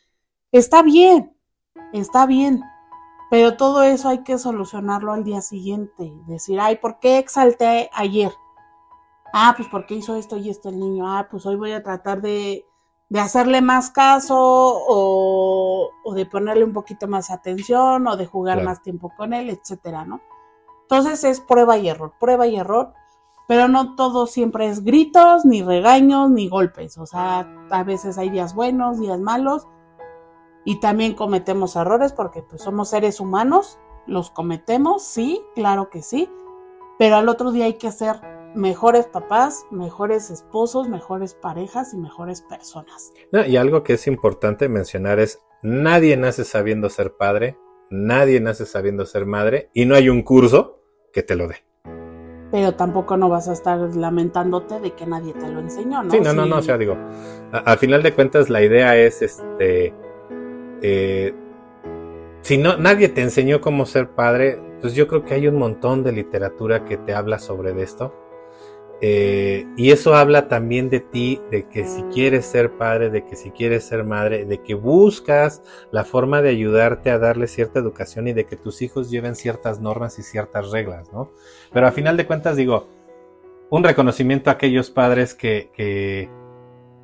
Está 0.52 0.82
bien, 0.82 1.36
está 1.92 2.26
bien, 2.26 2.62
pero 3.30 3.56
todo 3.56 3.82
eso 3.82 4.08
hay 4.08 4.22
que 4.24 4.38
solucionarlo 4.38 5.12
al 5.12 5.24
día 5.24 5.40
siguiente. 5.40 6.12
Decir, 6.26 6.60
ay, 6.60 6.76
¿por 6.76 6.98
qué 6.98 7.18
exalté 7.18 7.90
ayer? 7.92 8.32
Ah, 9.32 9.54
pues 9.56 9.68
porque 9.68 9.94
hizo 9.94 10.16
esto 10.16 10.36
y 10.36 10.50
esto 10.50 10.68
el 10.68 10.78
niño. 10.78 11.08
Ah, 11.08 11.28
pues 11.30 11.46
hoy 11.46 11.56
voy 11.56 11.72
a 11.72 11.82
tratar 11.82 12.22
de, 12.22 12.64
de 13.08 13.20
hacerle 13.20 13.62
más 13.62 13.90
caso 13.90 14.36
o, 14.36 15.90
o, 16.04 16.14
de 16.14 16.26
ponerle 16.26 16.64
un 16.64 16.72
poquito 16.72 17.06
más 17.06 17.30
atención 17.30 18.06
o 18.06 18.16
de 18.16 18.26
jugar 18.26 18.64
más 18.64 18.82
tiempo 18.82 19.12
con 19.16 19.32
él, 19.32 19.50
etcétera, 19.50 20.04
¿no? 20.04 20.20
Entonces 20.82 21.24
es 21.24 21.40
prueba 21.40 21.76
y 21.78 21.88
error, 21.88 22.14
prueba 22.18 22.46
y 22.46 22.56
error, 22.56 22.94
pero 23.46 23.68
no 23.68 23.94
todo 23.94 24.26
siempre 24.26 24.66
es 24.66 24.84
gritos, 24.84 25.44
ni 25.44 25.62
regaños, 25.62 26.30
ni 26.30 26.48
golpes. 26.48 26.98
O 26.98 27.06
sea, 27.06 27.48
a 27.70 27.84
veces 27.84 28.18
hay 28.18 28.30
días 28.30 28.54
buenos, 28.54 28.98
días 28.98 29.20
malos, 29.20 29.68
y 30.66 30.80
también 30.80 31.14
cometemos 31.14 31.76
errores 31.76 32.12
porque 32.12 32.42
pues 32.42 32.60
somos 32.60 32.90
seres 32.90 33.20
humanos, 33.20 33.78
los 34.06 34.30
cometemos, 34.30 35.04
sí, 35.04 35.40
claro 35.54 35.90
que 35.90 36.02
sí, 36.02 36.28
pero 36.98 37.16
al 37.16 37.28
otro 37.28 37.52
día 37.52 37.66
hay 37.66 37.74
que 37.74 37.92
ser 37.92 38.20
mejores 38.56 39.06
papás, 39.06 39.66
mejores 39.70 40.30
esposos, 40.30 40.88
mejores 40.88 41.34
parejas 41.34 41.92
y 41.92 41.98
mejores 41.98 42.42
personas. 42.42 43.12
y 43.46 43.56
algo 43.56 43.82
que 43.82 43.92
es 43.92 44.06
importante 44.06 44.68
mencionar 44.68 45.20
es, 45.20 45.40
nadie 45.62 46.16
nace 46.16 46.44
sabiendo 46.44 46.88
ser 46.88 47.12
padre, 47.16 47.58
nadie 47.90 48.40
nace 48.40 48.66
sabiendo 48.66 49.04
ser 49.04 49.26
madre 49.26 49.70
y 49.74 49.84
no 49.84 49.94
hay 49.94 50.08
un 50.08 50.22
curso 50.22 50.80
que 51.12 51.22
te 51.22 51.36
lo 51.36 51.48
dé. 51.48 51.56
Pero 52.50 52.74
tampoco 52.74 53.16
no 53.16 53.28
vas 53.28 53.48
a 53.48 53.52
estar 53.52 53.78
lamentándote 53.78 54.80
de 54.80 54.92
que 54.92 55.04
nadie 55.04 55.34
te 55.34 55.48
lo 55.48 55.60
enseñó, 55.60 56.02
¿no? 56.02 56.10
Sí, 56.10 56.20
no, 56.20 56.32
no, 56.32 56.46
no, 56.46 56.56
o 56.58 56.62
sea, 56.62 56.78
digo, 56.78 56.96
al 57.52 57.78
final 57.78 58.02
de 58.02 58.14
cuentas 58.14 58.48
la 58.48 58.62
idea 58.62 58.96
es, 58.96 59.20
este, 59.20 59.92
eh, 60.80 61.34
si 62.40 62.56
no, 62.56 62.76
nadie 62.78 63.08
te 63.08 63.20
enseñó 63.20 63.60
cómo 63.60 63.84
ser 63.84 64.10
padre, 64.10 64.62
pues 64.80 64.94
yo 64.94 65.08
creo 65.08 65.24
que 65.24 65.34
hay 65.34 65.48
un 65.48 65.56
montón 65.56 66.04
de 66.04 66.12
literatura 66.12 66.84
que 66.84 66.96
te 66.96 67.12
habla 67.14 67.38
sobre 67.38 67.82
esto. 67.82 68.14
Eh, 69.02 69.66
y 69.76 69.90
eso 69.90 70.14
habla 70.14 70.48
también 70.48 70.88
de 70.88 71.00
ti, 71.00 71.40
de 71.50 71.68
que 71.68 71.86
si 71.86 72.02
quieres 72.04 72.46
ser 72.46 72.72
padre, 72.72 73.10
de 73.10 73.26
que 73.26 73.36
si 73.36 73.50
quieres 73.50 73.84
ser 73.84 74.04
madre, 74.04 74.44
de 74.46 74.62
que 74.62 74.74
buscas 74.74 75.62
la 75.90 76.04
forma 76.04 76.40
de 76.40 76.48
ayudarte 76.48 77.10
a 77.10 77.18
darle 77.18 77.46
cierta 77.46 77.78
educación 77.78 78.26
y 78.28 78.32
de 78.32 78.46
que 78.46 78.56
tus 78.56 78.80
hijos 78.80 79.10
lleven 79.10 79.34
ciertas 79.34 79.80
normas 79.80 80.18
y 80.18 80.22
ciertas 80.22 80.70
reglas, 80.70 81.12
¿no? 81.12 81.30
Pero 81.72 81.86
a 81.86 81.92
final 81.92 82.16
de 82.16 82.26
cuentas 82.26 82.56
digo, 82.56 82.88
un 83.68 83.84
reconocimiento 83.84 84.48
a 84.48 84.54
aquellos 84.54 84.90
padres 84.90 85.34
que, 85.34 85.70
que 85.74 86.30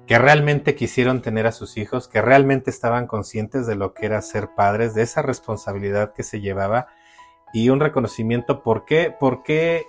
que 0.07 0.19
realmente 0.19 0.75
quisieron 0.75 1.23
tener 1.23 1.47
a 1.47 1.53
sus 1.53 1.77
hijos, 1.77 2.09
que 2.09 2.21
realmente 2.21 2.71
estaban 2.71 3.07
conscientes 3.07 3.67
de 3.67 3.77
lo 3.77 3.95
que 3.95 4.07
era 4.07 4.21
ser 4.21 4.51
padres, 4.55 4.95
de 4.95 5.03
esa 5.03 5.23
responsabilidad 5.23 6.13
que 6.13 6.23
se 6.23 6.41
llevaba 6.41 6.89
y 7.53 7.69
un 7.71 7.81
reconocimiento. 7.81 8.63
Por 8.63 8.85
qué, 8.85 9.15
por 9.19 9.43
qué 9.43 9.87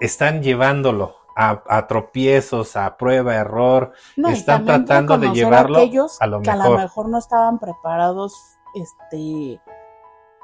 están 0.00 0.42
llevándolo 0.42 1.17
a, 1.38 1.86
tropiezos, 1.86 2.76
a 2.76 2.96
prueba, 2.96 3.36
error, 3.36 3.92
están 4.28 4.64
tratando 4.64 5.18
de 5.18 5.30
llevarlo 5.30 5.78
a, 5.78 6.26
lo 6.26 6.40
mejor. 6.40 6.42
Que 6.42 6.50
a 6.50 6.56
lo 6.56 6.76
mejor 6.76 7.08
no 7.08 7.18
estaban 7.18 7.58
preparados 7.60 8.34
este 8.74 9.60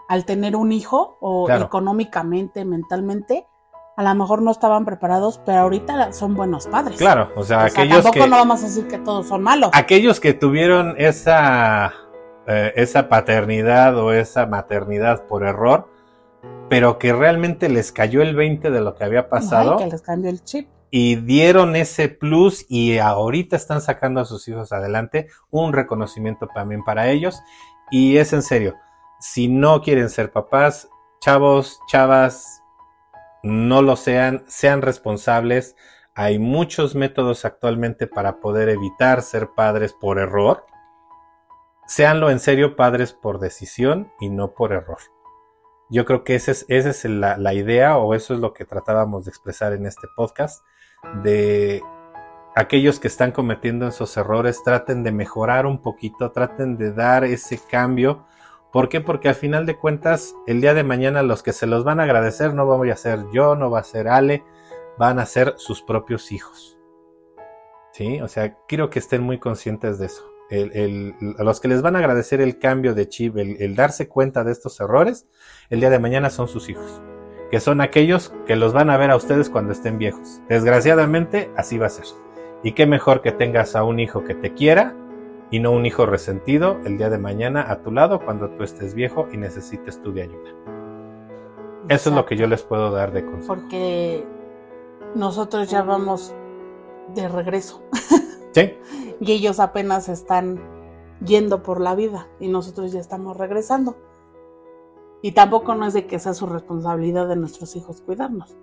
al 0.09 0.25
tener 0.25 0.55
un 0.55 0.71
hijo 0.71 1.17
o 1.21 1.51
económicamente, 1.51 2.65
mentalmente, 2.65 3.47
a 3.97 4.03
lo 4.03 4.15
mejor 4.15 4.43
no 4.43 4.51
estaban 4.51 4.85
preparados, 4.85 5.41
pero 5.45 5.61
ahorita 5.61 6.13
son 6.13 6.35
buenos 6.35 6.67
padres. 6.67 6.99
Claro, 6.99 7.31
o 7.37 7.43
sea, 7.43 7.65
aquellos 7.65 8.03
tampoco 8.03 8.27
no 8.27 8.37
vamos 8.37 8.63
a 8.63 8.67
decir 8.67 8.87
que 8.87 8.99
todos 8.99 9.27
son 9.27 9.43
malos. 9.43 9.71
Aquellos 9.73 10.21
que 10.21 10.35
tuvieron 10.35 10.95
esa, 10.99 11.93
eh, 12.47 12.73
esa 12.77 13.09
paternidad 13.09 13.97
o 13.99 14.13
esa 14.13 14.47
maternidad 14.47 15.27
por 15.27 15.45
error, 15.45 15.89
pero 16.69 16.99
que 16.99 17.13
realmente 17.13 17.69
les 17.69 17.91
cayó 17.91 18.23
el 18.23 18.37
20 18.37 18.71
de 18.71 18.81
lo 18.81 18.95
que 18.95 19.05
había 19.05 19.29
pasado. 19.29 19.79
que 19.79 19.87
les 19.87 20.03
cambió 20.03 20.31
el 20.31 20.45
chip. 20.45 20.69
Y 20.97 21.17
dieron 21.17 21.75
ese 21.75 22.09
plus 22.09 22.67
y 22.69 22.99
ahorita 22.99 23.57
están 23.57 23.81
sacando 23.81 24.21
a 24.21 24.25
sus 24.25 24.47
hijos 24.47 24.71
adelante. 24.71 25.27
Un 25.51 25.73
reconocimiento 25.73 26.47
también 26.55 26.85
para 26.85 27.11
ellos. 27.11 27.43
Y 27.91 28.19
es 28.19 28.33
en 28.33 28.43
serio, 28.43 28.77
si 29.19 29.49
no 29.49 29.83
quieren 29.83 30.09
ser 30.09 30.31
papás, 30.31 30.89
chavos, 31.19 31.81
chavas, 31.89 32.63
no 33.43 33.83
lo 33.83 33.97
sean, 33.97 34.45
sean 34.47 34.83
responsables. 34.83 35.75
Hay 36.15 36.39
muchos 36.39 36.95
métodos 36.95 37.45
actualmente 37.45 38.07
para 38.07 38.39
poder 38.39 38.69
evitar 38.69 39.23
ser 39.23 39.49
padres 39.57 39.93
por 39.95 40.21
error. 40.21 40.65
Seanlo 41.89 42.31
en 42.31 42.39
serio 42.39 42.77
padres 42.77 43.13
por 43.13 43.41
decisión 43.41 44.13
y 44.21 44.29
no 44.29 44.55
por 44.55 44.73
error. 44.73 45.01
Yo 45.91 46.05
creo 46.05 46.23
que 46.23 46.37
esa 46.37 46.53
es, 46.53 46.67
es 46.69 47.05
la, 47.05 47.55
idea 47.55 47.99
o 47.99 48.15
eso 48.15 48.33
es 48.33 48.39
lo 48.39 48.53
que 48.53 48.65
tratábamos 48.65 49.25
de 49.25 49.31
expresar 49.31 49.73
en 49.73 49.87
este 49.87 50.07
podcast, 50.17 50.65
de 51.23 51.83
aquellos 52.55 53.01
que 53.01 53.09
están 53.09 53.33
cometiendo 53.33 53.89
esos 53.89 54.17
errores 54.17 54.63
traten 54.63 55.03
de 55.03 55.13
mejorar 55.13 55.67
un 55.67 55.81
poquito, 55.81 56.31
traten 56.31 56.77
de 56.77 56.93
dar 56.93 57.25
ese 57.25 57.59
cambio. 57.59 58.27
¿Por 58.73 58.89
qué? 58.89 59.01
Porque 59.01 59.29
al 59.29 59.35
final 59.35 59.67
de 59.67 59.77
cuentas, 59.77 60.35
el 60.47 60.61
día 60.61 60.75
de 60.75 60.85
mañana 60.85 61.23
los 61.23 61.43
que 61.43 61.53
se 61.53 61.67
los 61.67 61.85
van 61.85 62.01
a 62.01 62.05
agradecer 62.05 62.55
no 62.55 62.67
voy 62.67 62.91
a 62.91 62.97
ser 62.97 63.25
yo, 63.33 63.57
no 63.57 63.71
va 63.71 63.81
a 63.81 63.85
ser 63.85 64.09
Ale, 64.09 64.45
van 64.99 65.19
a 65.19 65.27
ser 65.27 65.55
sus 65.57 65.83
propios 65.83 66.33
hijos. 66.33 66.79
¿Sí? 67.93 68.21
O 68.21 68.29
sea, 68.29 68.57
quiero 68.67 68.91
que 68.91 68.99
estén 68.99 69.23
muy 69.23 69.39
conscientes 69.39 69.99
de 69.99 70.07
eso. 70.07 70.25
a 71.39 71.43
los 71.45 71.61
que 71.61 71.69
les 71.69 71.83
van 71.83 71.97
a 71.97 72.01
agradecer 72.01 72.41
el 72.41 72.59
cambio 72.59 72.95
de 72.95 73.09
chip, 73.09 73.37
el 73.37 73.77
darse 73.77 74.09
cuenta 74.09 74.43
de 74.43 74.53
estos 74.53 74.81
errores, 74.81 75.29
el 75.71 75.81
día 75.81 75.91
de 75.91 76.01
mañana 76.01 76.31
son 76.31 76.49
sus 76.49 76.69
hijos 76.69 77.01
que 77.55 77.61
son 77.61 77.81
aquellos 77.81 78.33
que 78.49 78.57
los 78.57 78.73
van 78.73 78.91
a 78.91 78.97
ver 78.97 79.13
a 79.13 79.17
ustedes 79.17 79.49
cuando 79.49 79.71
estén 79.71 79.97
viejos. 79.97 80.41
Desgraciadamente, 80.49 81.53
así 81.57 81.79
va 81.79 81.87
a 81.87 81.89
ser. 81.89 82.05
Y 82.65 82.73
qué 82.73 82.85
mejor 82.85 83.23
que 83.23 83.31
tengas 83.31 83.77
a 83.77 83.85
un 83.85 84.01
hijo 84.01 84.25
que 84.25 84.35
te 84.35 84.55
quiera 84.55 84.93
y 85.53 85.61
no 85.61 85.71
un 85.71 85.87
hijo 85.87 86.05
resentido 86.05 86.81
el 86.85 86.99
día 86.99 87.11
de 87.11 87.19
mañana 87.19 87.65
a 87.71 87.81
tu 87.81 87.93
lado 87.93 88.19
cuando 88.19 88.51
tú 88.51 88.65
estés 88.65 88.97
viejo 88.97 89.29
y 89.33 89.37
necesites 89.37 90.03
tú 90.03 90.13
de 90.13 90.23
ayuda. 90.23 90.51
Eso 91.89 92.11
es 92.11 92.17
lo 92.17 92.27
que 92.27 92.37
yo 92.37 92.49
les 92.49 92.65
puedo 92.65 92.91
dar 92.91 93.13
de 93.13 93.25
consejo. 93.25 93.55
Porque 93.55 94.27
nosotros 95.15 95.71
ya 95.71 95.83
vamos 95.83 96.35
de 97.15 97.29
regreso. 97.29 97.85
Sí. 98.51 98.75
y 99.21 99.31
ellos 99.31 99.61
apenas 99.61 100.09
están 100.09 100.61
yendo 101.25 101.63
por 101.63 101.81
la 101.81 101.95
vida 101.95 102.27
y 102.41 102.49
nosotros 102.49 102.91
ya 102.91 102.99
estamos 102.99 103.37
regresando. 103.37 103.97
Y 105.25 105.33
tampoco 105.33 105.75
no 105.75 105.87
es 105.87 105.95
de 105.95 106.07
que 106.07 106.19
sea 106.19 106.35
su 106.35 106.45
responsabilidad 106.45 107.27
de 107.27 107.37
nuestros 107.37 107.77
hijos 107.77 108.03
cuidarnos, 108.03 108.59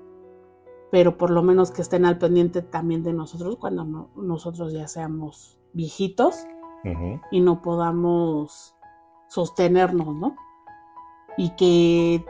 pero 0.92 1.18
por 1.18 1.32
lo 1.32 1.42
menos 1.42 1.72
que 1.72 1.82
estén 1.82 2.06
al 2.06 2.20
pendiente 2.20 2.62
también 2.62 3.02
de 3.02 3.14
nosotros 3.14 3.58
cuando 3.58 4.12
nosotros 4.16 4.72
ya 4.72 4.88
seamos 4.88 5.58
viejitos 5.74 6.46
y 7.32 7.42
no 7.42 7.64
podamos 7.64 8.76
sostenernos, 9.28 10.14
¿no? 10.16 10.36
Y 11.36 11.56
que 11.56 12.24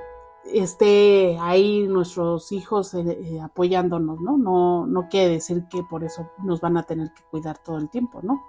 esté 0.45 1.37
ahí 1.41 1.85
nuestros 1.89 2.53
hijos 2.53 2.93
eh, 2.93 3.01
eh, 3.01 3.41
apoyándonos, 3.41 4.21
¿no? 4.21 4.37
¿no? 4.37 4.87
No 4.87 5.09
quiere 5.09 5.27
decir 5.27 5.65
que 5.69 5.83
por 5.83 6.05
eso 6.05 6.29
nos 6.41 6.61
van 6.61 6.77
a 6.77 6.83
tener 6.83 7.13
que 7.13 7.23
cuidar 7.29 7.57
todo 7.57 7.79
el 7.79 7.89
tiempo, 7.89 8.21
¿no? 8.23 8.41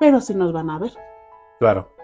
Pero 0.00 0.22
sí 0.22 0.34
nos 0.34 0.54
van 0.54 0.70
a 0.70 0.78
ver. 0.78 0.92
Claro. 1.58 1.95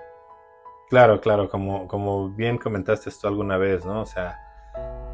Claro, 0.93 1.23
claro, 1.23 1.49
como, 1.49 1.89
como 1.89 2.29
bien 2.29 2.59
comentaste 2.59 3.09
esto 3.09 3.27
alguna 3.27 3.57
vez, 3.57 3.87
¿no? 3.87 4.03
O 4.03 4.05
sea, 4.05 4.39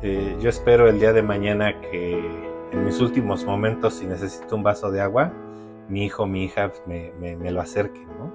eh, 0.03 0.37
yo 0.41 0.49
espero 0.49 0.89
el 0.89 0.99
día 0.99 1.12
de 1.12 1.22
mañana 1.22 1.81
que 1.81 2.18
en 2.72 2.85
mis 2.85 2.99
últimos 2.99 3.45
momentos, 3.45 3.95
si 3.95 4.05
necesito 4.05 4.57
un 4.57 4.64
vaso 4.64 4.91
de 4.91 5.01
agua, 5.01 5.33
mi 5.89 6.05
hijo, 6.05 6.26
mi 6.26 6.43
hija 6.43 6.72
me, 6.89 7.12
me, 7.12 7.53
lo 7.53 7.61
acerque, 7.61 8.05
¿no? 8.05 8.35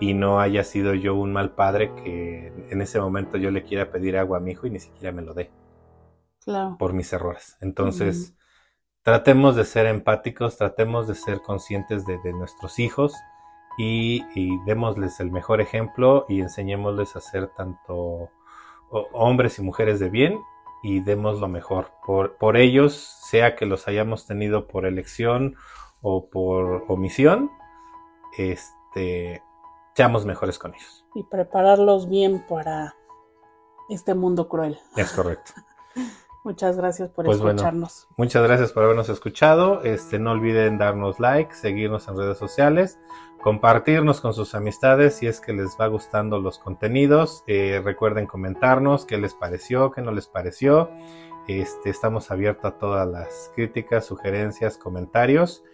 Y 0.00 0.12
no 0.12 0.40
haya 0.40 0.64
sido 0.64 0.92
yo 0.94 1.14
un 1.14 1.32
mal 1.32 1.52
padre 1.52 1.94
que 2.02 2.52
en 2.68 2.82
ese 2.82 3.00
momento 3.00 3.38
yo 3.38 3.52
le 3.52 3.62
quiera 3.62 3.92
pedir 3.92 4.18
agua 4.18 4.38
a 4.38 4.40
mi 4.40 4.50
hijo 4.50 4.66
y 4.66 4.70
ni 4.70 4.80
siquiera 4.80 5.12
me 5.12 5.22
lo 5.22 5.34
dé. 5.34 5.52
Claro. 6.40 6.74
Por 6.80 6.94
mis 6.94 7.12
errores. 7.12 7.58
Entonces, 7.60 8.34
tratemos 9.02 9.54
de 9.54 9.64
ser 9.64 9.86
empáticos, 9.86 10.56
tratemos 10.56 11.06
de 11.06 11.14
ser 11.14 11.42
conscientes 11.42 12.06
de, 12.06 12.18
de 12.24 12.32
nuestros 12.32 12.80
hijos 12.80 13.14
y, 13.78 14.58
démosles 14.66 15.20
el 15.20 15.30
mejor 15.30 15.60
ejemplo 15.60 16.26
y 16.28 16.40
enseñémosles 16.40 17.16
a 17.16 17.20
ser 17.20 17.48
tanto 17.48 18.28
hombres 19.12 19.58
y 19.58 19.62
mujeres 19.62 20.00
de 20.00 20.10
bien 20.10 20.40
y 20.82 21.00
demos 21.00 21.40
lo 21.40 21.48
mejor 21.48 21.92
por, 22.04 22.36
por 22.36 22.56
ellos, 22.56 22.94
sea 22.94 23.54
que 23.54 23.66
los 23.66 23.86
hayamos 23.88 24.26
tenido 24.26 24.66
por 24.66 24.86
elección 24.86 25.56
o 26.02 26.28
por 26.30 26.84
omisión, 26.88 27.50
este, 28.36 29.42
seamos 29.94 30.24
mejores 30.24 30.58
con 30.58 30.74
ellos. 30.74 31.04
Y 31.14 31.24
prepararlos 31.24 32.08
bien 32.08 32.44
para 32.48 32.94
este 33.88 34.14
mundo 34.14 34.48
cruel. 34.48 34.78
Es 34.96 35.12
correcto. 35.12 35.52
Muchas 36.42 36.76
gracias 36.78 37.10
por 37.10 37.26
pues 37.26 37.36
escucharnos. 37.36 38.08
muchas 38.16 38.42
gracias 38.42 38.72
por 38.72 38.84
habernos 38.84 39.10
escuchado. 39.10 39.82
Este, 39.82 40.18
no 40.18 40.30
olviden 40.30 40.78
darnos 40.78 41.20
like, 41.20 41.54
seguirnos 41.54 42.08
en 42.08 42.16
redes 42.16 42.38
sociales, 42.38 42.98
compartirnos 43.42 44.20
con 44.20 44.34
sus 44.34 44.54
amistades 44.54 45.16
si 45.16 45.26
es 45.26 45.40
que 45.40 45.52
les 45.52 45.76
va 45.80 45.86
gustando 45.86 46.40
los 46.40 46.58
contenidos. 46.58 47.42
Eh, 47.46 47.80
recuerden 47.82 48.26
comentarnos 48.26 49.06
qué 49.06 49.18
les 49.18 49.34
pareció, 49.34 49.90
qué 49.90 50.02
no 50.02 50.12
les 50.12 50.26
pareció. 50.26 50.90
Este, 51.48 51.90
estamos 51.90 52.30
abiertos 52.30 52.64
a 52.66 52.78
todas 52.78 53.08
las 53.08 53.50
críticas, 53.54 54.04
sugerencias, 54.04 54.76
comentarios 54.76 55.64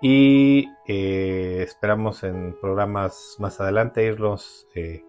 y 0.00 0.68
eh, 0.86 1.62
esperamos 1.62 2.22
en 2.22 2.56
programas 2.60 3.36
más 3.38 3.60
adelante 3.60 4.04
irnos 4.04 4.66
eh, 4.74 5.04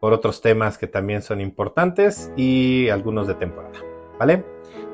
por 0.00 0.12
otros 0.12 0.40
temas 0.40 0.78
que 0.78 0.88
también 0.88 1.22
son 1.22 1.40
importantes 1.40 2.32
y 2.36 2.88
algunos 2.88 3.28
de 3.28 3.34
temporada. 3.34 3.78
¿Vale? 4.18 4.44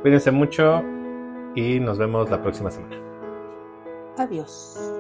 Cuídense 0.03 0.31
mucho 0.31 0.83
y 1.55 1.81
nos 1.81 1.99
vemos 1.99 2.31
la 2.31 2.43
próxima 2.43 2.71
semana. 2.71 3.03
Adiós. 4.19 4.96